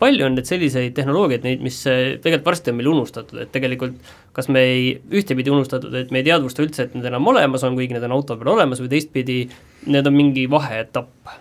palju 0.00 0.26
on 0.26 0.36
neid 0.38 0.48
selliseid 0.48 0.94
tehnoloogiaid, 0.96 1.44
neid, 1.46 1.62
mis 1.64 1.78
eh, 1.90 2.16
tegelikult 2.22 2.48
varsti 2.52 2.72
on 2.72 2.78
meil 2.80 2.90
unustatud, 2.94 3.42
et 3.44 3.52
tegelikult 3.52 4.10
kas 4.36 4.48
me 4.52 4.64
ei, 4.64 4.90
ühtepidi 5.20 5.52
unustatud, 5.52 5.94
et 5.96 6.12
me 6.14 6.22
ei 6.22 6.28
teadvusta 6.30 6.64
üldse, 6.64 6.88
et 6.88 6.96
need 6.96 7.08
enam 7.10 7.26
olemas 7.32 7.64
on, 7.66 7.76
kuigi 7.78 7.96
need 7.96 8.06
on 8.08 8.16
auto 8.16 8.36
peal 8.40 8.54
olemas, 8.56 8.82
või 8.82 8.92
teistpidi, 8.94 9.40
need 9.90 10.10
on 10.10 10.16
mingi 10.16 10.46
vaheetapp? 10.50 11.34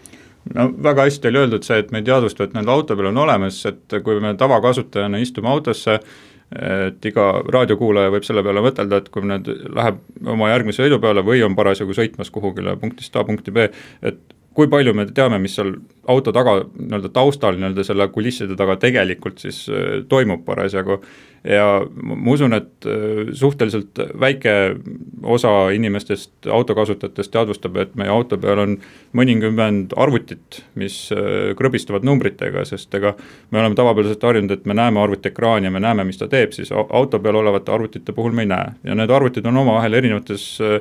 no 0.55 0.65
väga 0.83 1.05
hästi 1.05 1.29
oli 1.29 1.43
öeldud 1.43 1.67
see, 1.67 1.77
et 1.83 1.91
me 1.93 2.01
ei 2.01 2.07
teadvusta, 2.07 2.47
et 2.47 2.57
need 2.57 2.71
auto 2.71 2.97
peal 2.97 3.11
on 3.11 3.21
olemas, 3.25 3.61
et 3.69 3.99
kui 4.03 4.19
me 4.23 4.33
tavakasutajana 4.39 5.21
istume 5.21 5.51
autosse, 5.51 5.99
et 6.49 7.05
iga 7.05 7.27
raadiokuulaja 7.45 8.09
võib 8.09 8.25
selle 8.25 8.41
peale 8.45 8.63
mõtelda, 8.65 8.97
et 8.97 9.09
kui 9.13 9.27
nüüd 9.29 9.49
läheb 9.77 9.99
oma 10.33 10.49
järgmise 10.49 10.81
sõidu 10.81 10.97
peale 11.03 11.21
või 11.25 11.43
on 11.45 11.55
parasjagu 11.57 11.93
sõitmas 11.93 12.33
kuhugile 12.33 12.73
punktist 12.81 13.15
A 13.15 13.23
punkti 13.27 13.53
B, 13.53 13.67
et 14.01 14.38
kui 14.59 14.67
palju 14.71 14.91
me 14.97 15.05
teame, 15.15 15.39
mis 15.39 15.55
seal 15.55 15.71
auto 16.11 16.33
taga 16.35 16.57
nii-öelda 16.65 17.11
taustal, 17.15 17.55
nii-öelda 17.55 17.85
selle 17.87 18.09
kulisside 18.11 18.57
taga 18.59 18.75
tegelikult 18.81 19.39
siis 19.39 19.63
äh, 19.71 20.01
toimub 20.11 20.43
parasjagu 20.47 20.99
ja 21.43 21.65
ma 21.87 22.31
usun, 22.33 22.53
et 22.57 22.85
äh, 22.87 23.31
suhteliselt 23.37 23.99
väike 24.19 24.53
osa 25.23 25.69
inimestest, 25.75 26.31
autokasutajatest 26.51 27.31
teadvustab, 27.31 27.77
et 27.79 27.95
meie 27.99 28.11
auto 28.11 28.37
peal 28.41 28.59
on 28.63 28.75
mõnikümmend 29.15 29.95
arvutit, 29.99 30.61
mis 30.79 30.97
äh, 31.15 31.53
krõbistavad 31.59 32.05
numbritega, 32.07 32.65
sest 32.67 32.93
ega 32.99 33.13
me 33.51 33.61
oleme 33.61 33.77
tavapäraselt 33.79 34.23
harjunud, 34.23 34.51
et 34.55 34.67
me 34.69 34.75
näeme 34.77 35.01
arvutiekraani 35.03 35.69
ja 35.69 35.73
me 35.73 35.83
näeme, 35.83 36.05
mis 36.07 36.19
ta 36.19 36.27
teeb, 36.31 36.53
siis 36.55 36.73
auto 36.75 37.21
peal 37.23 37.39
olevate 37.39 37.71
arvutite 37.71 38.15
puhul 38.15 38.35
me 38.35 38.45
ei 38.45 38.51
näe. 38.51 38.75
ja 38.83 38.95
need 38.95 39.09
arvutid 39.09 39.45
on 39.47 39.57
omavahel 39.63 39.99
erinevates 40.01 40.45
äh, 40.61 40.79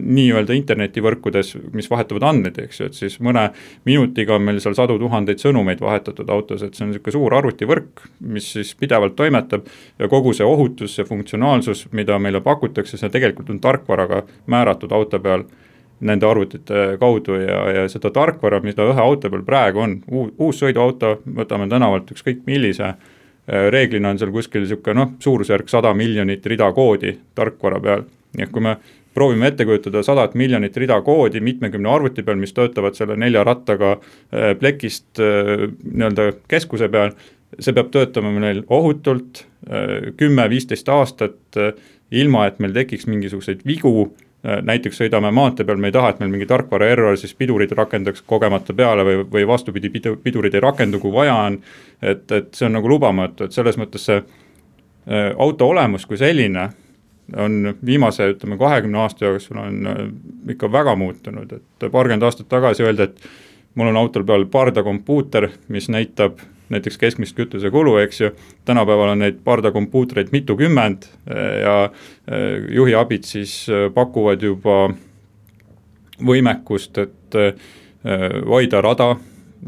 nii-öelda 0.00 0.56
internetivõrkudes, 0.56 1.54
mis 1.72 1.90
vahetavad 1.90 2.28
andmeid, 2.30 2.60
eks 2.66 2.80
ju, 2.80 2.90
et 2.90 2.98
siis 2.98 3.18
mõne 3.24 3.48
minutiga 3.88 4.36
on 4.36 4.44
meil 4.44 4.60
seal 4.60 4.76
sadu 4.76 4.98
tuhandeid 5.00 5.40
sõnumeid 5.42 5.80
vahetatud 5.80 6.30
autos, 6.30 6.62
et 6.62 6.76
see 6.76 6.84
on 6.86 6.92
niisugune 6.92 7.16
suur 7.16 7.36
arvutivõrk, 7.40 8.06
mis 8.34 8.52
siis 8.56 8.74
pidevalt 8.78 9.16
toimetab 9.16 9.66
ja 9.98 10.08
kogu 10.08 10.32
see 10.34 10.46
ohutus, 10.46 10.94
see 10.96 11.06
funktsionaalsus, 11.08 11.86
mida 11.92 12.18
meile 12.18 12.40
pakutakse, 12.44 12.98
see 12.98 13.12
tegelikult 13.12 13.50
on 13.50 13.60
tarkvaraga 13.62 14.22
määratud 14.50 14.92
auto 14.92 15.20
peal 15.22 15.44
nende 16.04 16.26
arvutite 16.26 16.96
kaudu 17.00 17.38
ja, 17.40 17.60
ja 17.78 17.84
seda 17.88 18.10
tarkvara, 18.14 18.60
mida 18.64 18.86
ühe 18.90 19.00
auto 19.00 19.30
peal 19.30 19.44
praegu 19.46 19.84
on, 19.84 19.98
uus 20.10 20.58
sõiduauto, 20.62 21.18
võtame 21.38 21.68
tänavalt 21.70 22.10
ükskõik 22.16 22.42
millise, 22.48 22.94
äh, 22.94 23.70
reeglina 23.72 24.10
on 24.10 24.20
seal 24.20 24.34
kuskil 24.34 24.64
niisugune 24.64 24.98
noh, 25.00 25.14
suurusjärk 25.22 25.70
sada 25.70 25.94
miljonit 25.94 26.46
rida 26.50 26.72
koodi 26.74 27.14
tarkvara 27.34 27.80
peal, 27.80 28.04
nii 28.34 28.48
et 28.48 28.52
kui 28.52 28.66
me 28.66 28.76
proovime 29.14 29.46
ette 29.46 29.64
kujutada 29.64 30.02
sadat 30.02 30.34
miljonit 30.34 30.76
rida 30.76 30.96
koodi 31.06 31.40
mitmekümne 31.40 31.90
arvuti 31.90 32.24
peal, 32.26 32.38
mis 32.40 32.52
töötavad 32.52 32.98
selle 32.98 33.16
nelja 33.20 33.44
rattaga 33.46 33.94
äh, 33.94 34.52
plekist 34.58 35.22
äh, 35.22 35.68
nii-öelda 35.84 36.32
keskuse 36.50 36.90
peal, 36.90 37.14
see 37.58 37.74
peab 37.76 37.90
töötama 37.94 38.32
meil 38.34 38.62
ohutult 38.72 39.44
äh, 39.68 40.12
kümme-viisteist 40.18 40.88
aastat, 40.92 41.40
äh, 41.56 41.72
ilma 42.14 42.46
et 42.48 42.60
meil 42.62 42.74
tekiks 42.74 43.08
mingisuguseid 43.10 43.64
vigu, 43.66 44.06
äh, 44.44 44.60
näiteks 44.66 45.02
sõidame 45.02 45.32
maantee 45.34 45.66
peal, 45.66 45.80
me 45.80 45.90
ei 45.90 45.96
taha, 45.96 46.12
et 46.12 46.22
meil 46.22 46.32
mingi 46.34 46.48
tarkvara 46.50 46.88
error 46.92 47.18
siis 47.20 47.34
pidurid 47.38 47.74
rakendaks 47.76 48.24
kogemata 48.26 48.76
peale 48.76 49.06
või, 49.06 49.18
või 49.36 49.46
vastupidi, 49.48 49.90
pidu, 49.94 50.16
pidurid 50.22 50.54
ei 50.54 50.64
rakendu, 50.64 51.00
kui 51.02 51.12
vaja 51.14 51.36
on. 51.48 51.60
et, 52.02 52.24
et 52.32 52.54
see 52.54 52.68
on 52.68 52.78
nagu 52.78 52.88
lubamatu, 52.90 53.46
et 53.46 53.56
selles 53.56 53.78
mõttes 53.80 54.08
see 54.10 54.22
auto 55.36 55.66
olemus 55.68 56.06
kui 56.08 56.16
selline 56.16 56.62
on 57.36 57.74
viimase, 57.84 58.30
ütleme 58.32 58.56
kahekümne 58.56 58.98
aasta 59.02 59.26
jooksul 59.26 59.58
on 59.60 59.88
ikka 60.48 60.70
väga 60.72 60.94
muutunud, 60.96 61.52
et 61.52 61.86
paarkümmend 61.92 62.24
aastat 62.24 62.48
tagasi 62.48 62.86
öeldi, 62.86 63.08
et 63.08 63.74
mul 63.76 63.90
on 63.92 63.98
autol 64.00 64.24
peal 64.24 64.46
pardakompuuter, 64.48 65.50
mis 65.68 65.90
näitab 65.92 66.40
näiteks 66.68 66.98
keskmist 66.98 67.36
kütusekulu, 67.36 67.96
eks 67.96 68.20
ju, 68.20 68.30
tänapäeval 68.64 69.12
on 69.14 69.18
neid 69.24 69.40
pardakompuutreid 69.44 70.32
mitukümmend 70.32 71.04
eh, 71.04 71.60
ja 71.62 71.76
eh, 71.84 72.64
juhiabid 72.74 73.24
siis 73.28 73.66
eh, 73.68 73.90
pakuvad 73.94 74.42
juba 74.42 74.88
võimekust, 76.24 76.98
et 77.02 77.36
hoida 78.46 78.78
rada, 78.84 79.16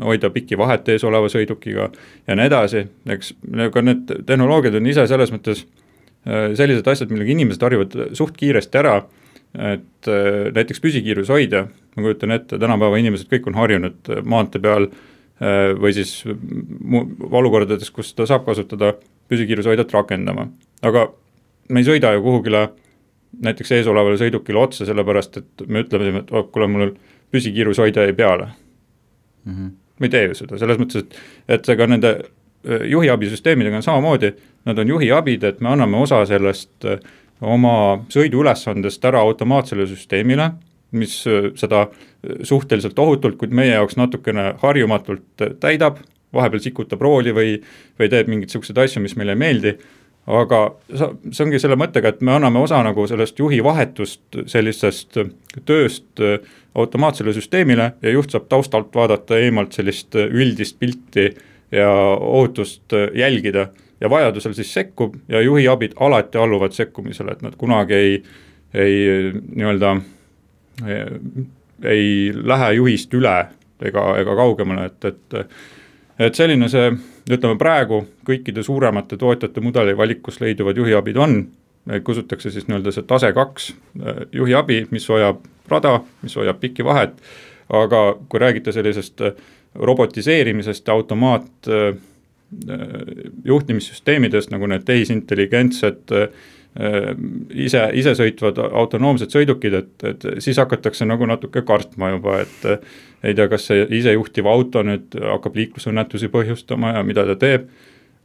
hoida 0.04 0.28
pikki 0.30 0.54
vahet 0.58 0.86
ees 0.92 1.02
oleva 1.08 1.26
sõidukiga 1.32 1.88
ja 2.28 2.36
nii 2.38 2.46
edasi, 2.46 2.84
eks 3.10 3.32
ka 3.74 3.82
need 3.82 4.12
tehnoloogiad 4.28 4.76
on 4.78 4.86
ise 4.86 5.08
selles 5.10 5.32
mõttes 5.34 5.64
sellised 6.26 6.86
asjad, 6.86 7.10
millega 7.10 7.32
inimesed 7.34 7.64
harjuvad 7.66 7.96
suht 8.14 8.38
kiiresti 8.38 8.78
ära, 8.78 8.94
et 9.72 10.10
näiteks 10.54 10.84
püsikiirushoidja, 10.84 11.64
ma 11.66 12.06
kujutan 12.06 12.36
ette, 12.36 12.60
tänapäeva 12.62 13.02
inimesed 13.02 13.26
kõik 13.32 13.50
on 13.50 13.58
harjunud 13.58 14.14
maantee 14.22 14.62
peal 14.62 14.86
Äh, 14.86 15.15
või 15.36 15.92
siis 15.92 16.22
olukordades, 17.30 17.90
kus 17.92 18.14
ta 18.16 18.24
saab 18.24 18.46
kasutada 18.46 18.94
püsikiirushoidjat 19.28 19.92
rakendama. 19.92 20.46
aga 20.82 21.10
me 21.68 21.80
ei 21.80 21.84
sõida 21.84 22.12
ju 22.14 22.22
kuhugile 22.24 22.68
näiteks 23.42 23.72
eesolevale 23.72 24.16
sõidukile 24.20 24.62
otsa, 24.62 24.86
sellepärast 24.88 25.36
et 25.36 25.66
me 25.68 25.82
ütleme, 25.84 26.22
et 26.22 26.32
oh, 26.32 26.46
kuule, 26.52 26.68
mul 26.70 26.94
püsikiirushoidja 27.34 28.06
jäi 28.06 28.14
peale 28.16 28.48
mm. 29.44 29.52
-hmm. 29.52 29.70
me 29.98 30.06
ei 30.06 30.10
tee 30.10 30.24
ju 30.28 30.34
seda, 30.34 30.58
selles 30.58 30.78
mõttes, 30.78 31.04
et, 31.04 31.18
et 31.48 31.68
ega 31.68 31.86
nende 31.86 32.14
äh, 32.16 32.86
juhiabisüsteemidega 32.90 33.76
on 33.76 33.82
samamoodi, 33.82 34.32
nad 34.64 34.78
on 34.78 34.88
juhiabid, 34.88 35.44
et 35.44 35.60
me 35.60 35.68
anname 35.68 35.96
osa 35.96 36.24
sellest 36.26 36.84
äh, 36.84 36.98
oma 37.40 38.04
sõiduülesandest 38.08 39.04
ära 39.04 39.20
automaatsele 39.20 39.86
süsteemile 39.86 40.52
mis 40.90 41.26
äh, 41.26 41.50
seda 41.58 41.82
äh, 41.82 41.88
suhteliselt 42.42 42.98
ohutult, 42.98 43.36
kuid 43.40 43.54
meie 43.54 43.74
jaoks 43.74 43.96
natukene 43.96 44.52
harjumatult 44.62 45.44
täidab, 45.60 46.00
vahepeal 46.34 46.62
sikutab 46.64 47.02
rooli 47.02 47.32
või, 47.34 47.54
või 48.00 48.10
teeb 48.12 48.28
mingeid 48.30 48.50
niisuguseid 48.50 48.82
asju, 48.82 49.02
mis 49.04 49.16
meile 49.16 49.36
ei 49.36 49.40
meeldi, 49.40 49.76
aga 50.26 50.60
see 50.90 51.44
ongi 51.44 51.60
selle 51.62 51.78
mõttega, 51.78 52.10
et 52.10 52.22
me 52.26 52.34
anname 52.34 52.58
osa 52.58 52.80
nagu 52.82 53.06
sellest 53.06 53.38
juhi 53.38 53.60
vahetust, 53.64 54.24
sellisest 54.50 55.18
tööst 55.68 56.22
automaatsele 56.76 57.34
süsteemile 57.36 57.92
ja 58.02 58.14
juht 58.14 58.34
saab 58.34 58.48
taustalt 58.50 58.94
vaadata 58.94 59.38
eemalt 59.38 59.76
sellist 59.78 60.18
üldist 60.18 60.80
pilti 60.82 61.30
ja 61.72 61.90
ohutust 62.16 62.94
jälgida. 63.14 63.68
Ja 64.00 64.10
vajadusel 64.12 64.52
siis 64.52 64.74
sekkub 64.74 65.14
ja 65.28 65.40
juhi 65.40 65.64
abid 65.72 65.94
alati 66.04 66.38
alluvad 66.38 66.74
sekkumisele, 66.76 67.32
et 67.32 67.42
nad 67.46 67.54
kunagi 67.56 67.94
ei, 67.96 68.18
ei 68.74 68.96
nii-öelda 69.32 69.94
ei 71.84 72.32
lähe 72.34 72.72
juhist 72.78 73.14
üle 73.14 73.36
ega, 73.82 74.04
ega 74.20 74.36
kaugemale, 74.36 74.86
et, 74.90 75.04
et 75.04 75.50
et 76.18 76.34
selline 76.34 76.68
see, 76.72 76.88
ütleme 77.28 77.58
praegu 77.60 78.00
kõikide 78.24 78.62
suuremate 78.64 79.18
tootjate 79.20 79.60
mudeli 79.60 79.92
valikus 79.96 80.40
leiduvad 80.40 80.78
juhiabid 80.80 81.18
on, 81.20 81.36
kutsutakse 82.04 82.50
siis 82.50 82.66
nii-öelda 82.70 82.94
see 82.94 83.04
tase 83.06 83.32
kaks 83.36 83.68
äh, 84.00 84.22
juhiabi, 84.32 84.86
mis 84.90 85.08
hoiab 85.12 85.44
rada, 85.68 86.00
mis 86.22 86.34
hoiab 86.38 86.58
pikki 86.62 86.84
vahet, 86.84 87.14
aga 87.68 88.02
kui 88.28 88.40
räägite 88.40 88.72
sellisest 88.72 89.20
äh, 89.20 89.36
robotiseerimisest 89.74 90.88
ja 90.88 90.96
automaat 90.96 91.68
äh, 91.68 91.98
juhtimissüsteemidest, 93.44 94.50
nagu 94.54 94.66
need 94.70 94.86
tehisintelligentsed 94.88 96.14
Äh, 96.14 96.28
ise, 96.76 97.82
isesõitvad 97.96 98.58
autonoomsed 98.66 99.32
sõidukid, 99.32 99.74
et, 99.78 99.92
et 100.04 100.26
siis 100.44 100.58
hakatakse 100.60 101.06
nagu 101.08 101.26
natuke 101.28 101.62
kartma 101.64 102.10
juba, 102.12 102.40
et 102.44 102.66
ei 103.24 103.34
tea, 103.34 103.48
kas 103.48 103.68
see 103.70 103.86
isejuhtiv 104.00 104.48
auto 104.50 104.82
nüüd 104.84 105.16
hakkab 105.16 105.56
liiklusõnnetusi 105.56 106.28
põhjustama 106.32 106.96
ja 106.98 107.04
mida 107.06 107.24
ta 107.30 107.36
teeb, 107.40 107.70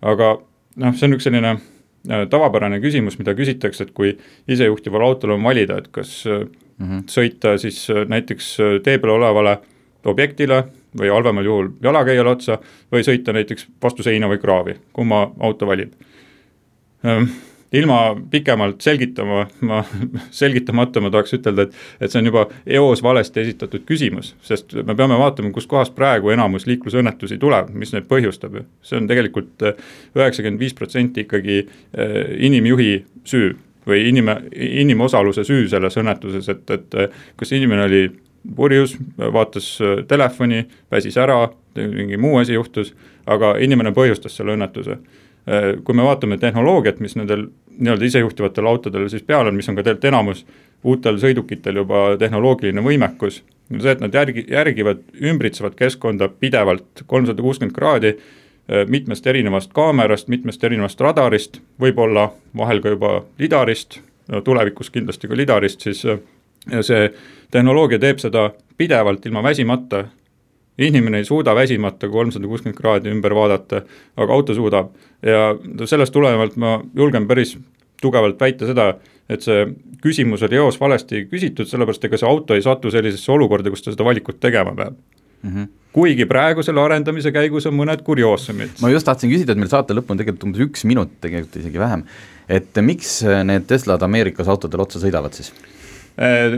aga 0.02 0.34
noh, 0.82 0.98
see 0.98 1.08
on 1.08 1.16
üks 1.18 1.28
selline 1.28 1.54
äh, 1.56 2.26
tavapärane 2.32 2.82
küsimus, 2.84 3.18
mida 3.22 3.36
küsitakse, 3.38 3.88
et 3.88 3.96
kui 3.98 4.14
isejuhtival 4.52 5.08
autol 5.08 5.38
on 5.38 5.48
valida, 5.48 5.80
et 5.82 5.92
kas 5.96 6.22
äh, 6.28 6.44
mm, 6.44 6.88
-hmm. 6.88 7.04
sõita 7.12 7.58
siis 7.62 7.86
näiteks 7.88 8.58
tee 8.84 8.98
peal 8.98 9.16
olevale 9.16 9.60
objektile 10.06 10.64
või 10.98 11.12
halvemal 11.14 11.46
juhul 11.46 11.70
jalakäijale 11.84 12.30
otsa 12.30 12.58
või 12.92 13.04
sõita 13.06 13.34
näiteks 13.34 13.68
vastu 13.84 14.04
seina 14.04 14.28
või 14.28 14.42
kraavi, 14.42 14.76
kumma 14.94 15.32
auto 15.40 15.68
valib 15.68 15.94
ehm, 17.04 17.30
ilma 17.74 18.18
pikemalt 18.32 18.82
selgitama, 18.82 19.46
ma, 19.62 19.84
selgitamata 20.42 21.02
ma 21.02 21.12
tahaks 21.14 21.36
ütelda, 21.38 21.68
et, 21.68 21.76
et 22.04 22.12
see 22.12 22.20
on 22.22 22.28
juba 22.28 22.46
eos 22.66 23.04
valesti 23.04 23.44
esitatud 23.46 23.86
küsimus, 23.88 24.34
sest 24.46 24.76
me 24.76 24.96
peame 24.98 25.18
vaatama, 25.20 25.54
kuskohast 25.56 25.96
praegu 25.96 26.34
enamus 26.36 26.68
liiklusõnnetusi 26.70 27.40
tuleb, 27.42 27.72
mis 27.76 27.94
neid 27.96 28.10
põhjustab 28.12 28.60
ju. 28.60 28.66
see 28.88 29.00
on 29.00 29.08
tegelikult 29.12 29.68
äh, 29.68 29.80
üheksakümmend 30.18 30.60
viis 30.60 30.76
protsenti 30.76 31.26
ikkagi 31.26 31.62
äh, 31.62 32.18
inimjuhi 32.50 32.92
süü 33.28 33.56
või 33.88 34.04
inim-, 34.12 34.36
inimosaluse 34.52 35.46
süü 35.48 35.70
selles 35.72 35.98
õnnetuses, 35.98 36.52
et, 36.52 36.68
et 36.76 37.00
äh, 37.00 37.24
kas 37.40 37.56
inimene 37.56 37.88
oli 37.88 38.04
purjus, 38.58 38.96
vaatas 39.32 39.76
telefoni, 40.10 40.64
väsis 40.92 41.18
ära, 41.22 41.44
mingi 41.78 42.18
muu 42.18 42.40
asi 42.42 42.56
juhtus, 42.56 42.90
aga 43.30 43.54
inimene 43.62 43.94
põhjustas 43.94 44.34
selle 44.34 44.56
õnnetuse 44.58 44.98
kui 45.84 45.96
me 45.98 46.04
vaatame 46.06 46.38
tehnoloogiat, 46.38 47.00
mis 47.02 47.16
nendel 47.18 47.48
nii-öelda 47.78 48.06
isejuhtivatel 48.06 48.68
autodel 48.70 49.08
siis 49.10 49.24
peal 49.26 49.48
on, 49.50 49.56
mis 49.58 49.70
on 49.70 49.78
ka 49.78 49.84
tegelikult 49.84 50.12
enamus 50.12 50.44
uutel 50.84 51.18
sõidukitel 51.22 51.82
juba 51.82 52.04
tehnoloogiline 52.22 52.84
võimekus, 52.86 53.42
on 53.72 53.82
see, 53.82 53.96
et 53.96 54.04
nad 54.04 54.14
järgi, 54.14 54.46
järgivad 54.52 55.02
ümbritsevat 55.32 55.76
keskkonda 55.80 56.30
pidevalt 56.30 57.04
kolmsada 57.08 57.42
kuuskümmend 57.42 57.76
kraadi, 57.76 58.14
äh, 58.16 58.86
mitmest 58.90 59.28
erinevast 59.28 59.74
kaamerast, 59.74 60.30
mitmest 60.30 60.64
erinevast 60.64 61.02
radarist, 61.02 61.62
võib-olla 61.82 62.30
vahel 62.58 62.82
ka 62.82 62.96
juba 62.96 63.18
lidarist, 63.40 64.02
tulevikus 64.46 64.90
kindlasti 64.94 65.28
ka 65.28 65.38
lidarist, 65.38 65.82
siis 65.82 66.06
äh, 66.06 66.22
see 66.86 67.10
tehnoloogia 67.52 68.00
teeb 68.00 68.22
seda 68.22 68.50
pidevalt 68.78 69.26
ilma 69.26 69.44
väsimata 69.44 70.06
inimene 70.78 71.22
ei 71.22 71.26
suuda 71.26 71.56
väsimata 71.56 72.10
kolmsada 72.10 72.48
kuuskümmend 72.48 72.78
kraadi 72.78 73.12
ümber 73.12 73.36
vaadata, 73.36 73.84
aga 74.18 74.34
auto 74.34 74.56
suudab. 74.56 74.92
ja 75.22 75.56
sellest 75.86 76.14
tulenevalt 76.14 76.56
ma 76.58 76.80
julgen 76.96 77.28
päris 77.28 77.58
tugevalt 78.02 78.40
väita 78.40 78.66
seda, 78.66 78.96
et 79.30 79.44
see 79.46 79.66
küsimus 80.02 80.42
oli 80.48 80.58
eos 80.58 80.80
valesti 80.82 81.28
küsitud, 81.30 81.70
sellepärast 81.70 82.08
ega 82.08 82.18
see 82.18 82.30
auto 82.30 82.58
ei 82.58 82.64
satu 82.66 82.92
sellisesse 82.92 83.32
olukorda, 83.32 83.70
kus 83.70 83.86
ta 83.86 83.94
seda 83.94 84.08
valikut 84.08 84.40
tegema 84.42 84.74
peab 84.76 84.96
mm. 85.44 85.50
-hmm. 85.50 85.68
kuigi 85.94 86.26
praegu 86.26 86.64
selle 86.64 86.82
arendamise 86.82 87.32
käigus 87.32 87.66
on 87.66 87.78
mõned 87.78 88.02
kurioosumid. 88.04 88.82
ma 88.82 88.90
just 88.90 89.06
tahtsin 89.06 89.32
küsida, 89.32 89.52
et 89.52 89.58
meil 89.58 89.70
saate 89.70 89.94
lõpp 89.94 90.12
on 90.12 90.18
tegelikult 90.18 90.50
umbes 90.50 90.66
üks 90.68 90.86
minut, 90.86 91.14
tegelikult 91.22 91.62
isegi 91.62 91.80
vähem, 91.80 92.04
et 92.50 92.82
miks 92.82 93.22
need 93.44 93.68
Teslad 93.68 94.02
Ameerikas 94.02 94.48
autodel 94.48 94.88
otsa 94.88 95.00
sõidavad 95.00 95.38
siis? 95.38 95.54
Äh, 96.20 96.58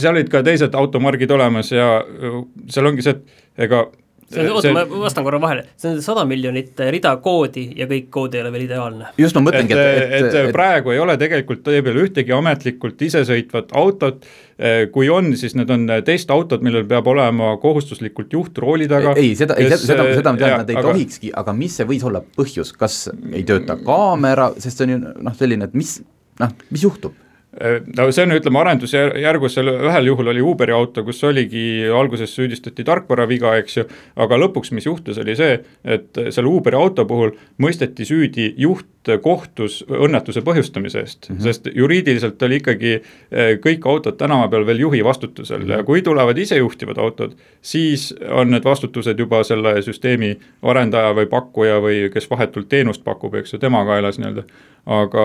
seal 0.00 0.14
olid 0.16 0.30
ka 0.32 0.40
teised 0.46 0.74
automargid 0.78 1.30
olemas 1.30 1.72
ja 1.74 1.98
äh, 2.00 2.38
seal 2.72 2.88
ongi 2.88 3.04
see, 3.04 3.18
et 3.18 3.66
ega 3.68 3.84
see 4.32 4.40
on, 4.46 4.54
oota, 4.56 4.72
ma 4.74 4.84
vastan 5.02 5.26
korra 5.26 5.40
vahele, 5.42 5.64
see 5.76 5.90
on 5.92 5.98
sada 6.04 6.24
miljonit 6.28 6.78
rida 6.94 7.12
koodi 7.22 7.66
ja 7.76 7.86
kõik 7.90 8.08
kood 8.14 8.36
ei 8.36 8.42
ole 8.42 8.52
veel 8.54 8.64
ideaalne. 8.64 9.10
just, 9.20 9.36
ma 9.36 9.44
mõtlengi, 9.44 9.76
et, 9.76 10.00
et, 10.00 10.14
et, 10.20 10.36
et 10.40 10.54
praegu 10.56 10.94
ei 10.94 11.02
ole 11.02 11.18
tegelikult 11.20 11.62
tee 11.66 11.82
peal 11.84 12.00
ühtegi 12.04 12.34
ametlikult 12.36 13.04
isesõitvat 13.08 13.74
autot, 13.78 14.24
äh, 14.56 14.86
kui 14.94 15.10
on, 15.12 15.32
siis 15.38 15.56
need 15.58 15.72
on 15.74 15.84
testautod, 16.06 16.64
millel 16.64 16.86
peab 16.88 17.12
olema 17.12 17.52
kohustuslikult 17.62 18.32
juht 18.32 18.62
rooli 18.62 18.88
taga. 18.90 19.12
ei, 19.20 19.34
seda, 19.38 19.58
ei 19.60 19.68
seda, 19.68 19.82
seda, 19.84 20.08
seda 20.16 20.32
ma 20.32 20.44
tean, 20.44 20.56
nad 20.64 20.72
ei 20.72 20.80
aga... 20.80 20.88
tohikski, 20.88 21.34
aga 21.44 21.56
mis 21.56 21.76
see 21.80 21.88
võis 21.92 22.06
olla 22.08 22.24
põhjus, 22.24 22.72
kas 22.78 23.02
ei 23.32 23.44
tööta 23.48 23.76
kaamera, 23.84 24.52
sest 24.56 24.80
see 24.80 24.88
on 24.88 24.96
ju 24.96 25.02
noh, 25.28 25.36
selline, 25.36 25.68
et 25.68 25.76
mis, 25.76 25.98
noh, 26.40 26.56
mis 26.72 26.88
juhtub? 26.88 27.18
Äh, 27.60 27.82
no 27.96 28.06
see 28.08 28.24
on, 28.24 28.32
ütleme, 28.32 28.62
arendusjärgus, 28.62 29.56
seal 29.58 29.68
ühel 29.74 30.06
juhul 30.08 30.30
oli 30.32 30.44
Uberi 30.44 30.72
auto, 30.72 31.04
kus 31.04 31.20
oligi, 31.28 31.84
alguses 31.92 32.32
süüdistati 32.32 32.86
tarkvaraviga, 32.88 33.52
eks 33.60 33.76
ju, 33.76 33.84
aga 34.24 34.38
lõpuks, 34.40 34.72
mis 34.72 34.88
juhtus, 34.88 35.20
oli 35.20 35.36
see, 35.36 35.58
et 35.84 36.22
selle 36.32 36.48
Uberi 36.48 36.80
auto 36.80 37.04
puhul 37.08 37.34
mõisteti 37.60 38.08
süüdi 38.08 38.54
juht 38.62 39.01
kohtus 39.22 39.80
õnnetuse 39.88 40.42
põhjustamise 40.46 41.00
eest 41.00 41.28
mm, 41.28 41.36
-hmm. 41.36 41.42
sest 41.42 41.68
juriidiliselt 41.74 42.42
oli 42.42 42.60
ikkagi 42.62 42.92
äh, 42.94 43.54
kõik 43.64 43.86
autod 43.90 44.16
tänava 44.18 44.48
peal 44.48 44.66
veel 44.66 44.84
juhi 44.84 45.04
vastutusel 45.04 45.58
mm 45.58 45.64
-hmm. 45.64 45.78
ja 45.78 45.84
kui 45.84 46.02
tulevad 46.02 46.38
isejuhtivad 46.38 46.98
autod, 46.98 47.32
siis 47.60 48.14
on 48.30 48.50
need 48.50 48.64
vastutused 48.64 49.18
juba 49.18 49.42
selle 49.44 49.82
süsteemi 49.82 50.38
arendaja 50.62 51.14
või 51.14 51.26
pakkuja 51.26 51.80
või 51.80 52.10
kes 52.14 52.30
vahetult 52.30 52.68
teenust 52.68 53.04
pakub, 53.04 53.34
eks 53.34 53.52
ju, 53.52 53.58
tema 53.58 53.84
kaelas 53.84 54.18
nii-öelda 54.18 54.44
aga 54.86 55.24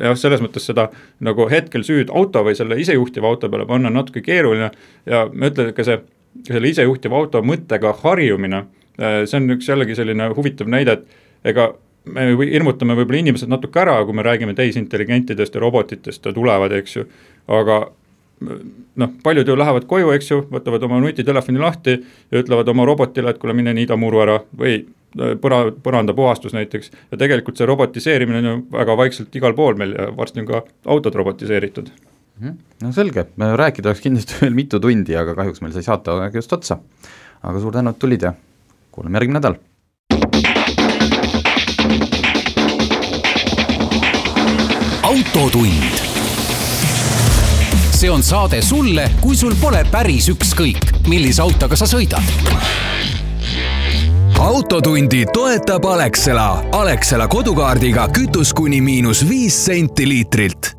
jah, 0.00 0.16
selles 0.16 0.40
mõttes 0.40 0.64
seda 0.64 0.88
nagu 1.20 1.48
hetkel 1.50 1.84
süüd 1.84 2.10
auto 2.10 2.44
või 2.44 2.56
selle 2.56 2.78
isejuhtiva 2.80 3.28
auto 3.28 3.50
peale 3.52 3.66
panna 3.66 3.88
on 3.88 3.98
natuke 4.00 4.22
keeruline 4.24 4.70
ja 5.06 5.26
ma 5.32 5.50
ütlen, 5.50 5.68
et 5.68 5.76
ka 5.76 5.84
see, 5.84 5.98
selle 6.48 6.68
isejuhtiva 6.68 7.16
auto 7.16 7.42
mõttega 7.44 7.92
harjumine, 8.02 8.64
äh, 9.00 9.24
see 9.24 9.40
on 9.40 9.50
üks 9.56 9.68
jällegi 9.68 9.96
selline 9.98 10.30
huvitav 10.36 10.68
näide, 10.72 10.92
et 10.92 11.52
ega 11.52 11.74
me 12.06 12.26
hirmutame 12.38 12.96
võib-olla 12.98 13.22
inimesed 13.24 13.50
natuke 13.50 13.80
ära, 13.82 13.98
kui 14.06 14.16
me 14.16 14.24
räägime 14.26 14.54
tehisintelligentidest 14.54 15.54
ja 15.54 15.62
robotitest 15.62 16.26
ja 16.26 16.34
tulevad, 16.36 16.74
eks 16.76 16.96
ju, 16.96 17.06
aga 17.52 17.80
noh, 18.40 19.14
paljud 19.24 19.48
ju 19.48 19.56
lähevad 19.56 19.86
koju, 19.88 20.12
eks 20.16 20.30
ju, 20.30 20.42
võtavad 20.52 20.84
oma 20.86 21.00
nutitelefoni 21.02 21.62
lahti 21.62 21.96
ja 21.96 22.42
ütlevad 22.42 22.68
oma 22.68 22.84
robotile, 22.88 23.32
et 23.32 23.40
kuule, 23.42 23.56
mine 23.56 23.74
niida 23.76 23.96
muru 24.00 24.20
ära 24.24 24.40
või 24.58 24.82
põra, 25.16 25.60
põrandapuhastus 25.82 26.54
näiteks 26.56 26.90
ja 27.12 27.20
tegelikult 27.20 27.56
see 27.58 27.68
robotiseerimine 27.68 28.42
on 28.42 28.48
ju 28.50 28.56
väga 28.72 28.96
vaikselt 29.00 29.38
igal 29.38 29.56
pool 29.56 29.78
meil 29.80 29.94
ja 29.96 30.10
varsti 30.16 30.42
on 30.42 30.50
ka 30.50 30.62
autod 30.92 31.16
robotiseeritud. 31.16 31.90
Mhm. 32.36 32.56
no 32.82 32.92
selge, 32.92 33.24
rääkida 33.38 33.88
oleks 33.88 34.02
kindlasti 34.04 34.42
veel 34.42 34.56
mitu 34.56 34.80
tundi, 34.80 35.16
aga 35.16 35.34
kahjuks 35.38 35.62
meil 35.64 35.72
sai 35.72 35.86
saateaeg 35.86 36.34
just 36.36 36.52
otsa. 36.52 36.78
aga 37.42 37.60
suur 37.60 37.72
tänu, 37.72 37.90
et 37.90 37.98
tulid 37.98 38.22
ja 38.22 38.34
kuuleme 38.92 39.16
järgmine 39.16 39.38
nädal. 39.38 39.56
Autotund. 45.16 45.72
see 47.90 48.10
on 48.10 48.22
saade 48.22 48.62
sulle, 48.62 49.10
kui 49.20 49.36
sul 49.36 49.54
pole 49.60 49.80
päris 49.90 50.28
ükskõik, 50.28 50.90
millise 51.08 51.40
autoga 51.42 51.76
sa 51.76 51.88
sõidad 51.88 52.20
autotundi 54.38 55.24
toetab 55.32 55.84
Alexela. 55.88 56.64
Alexela 56.72 57.28
kodukaardiga 57.28 58.08
kütus 58.12 58.52
kuni 58.52 58.80
miinus 58.84 59.24
viis 59.28 59.56
senti 59.64 60.08
liitrilt 60.08 60.74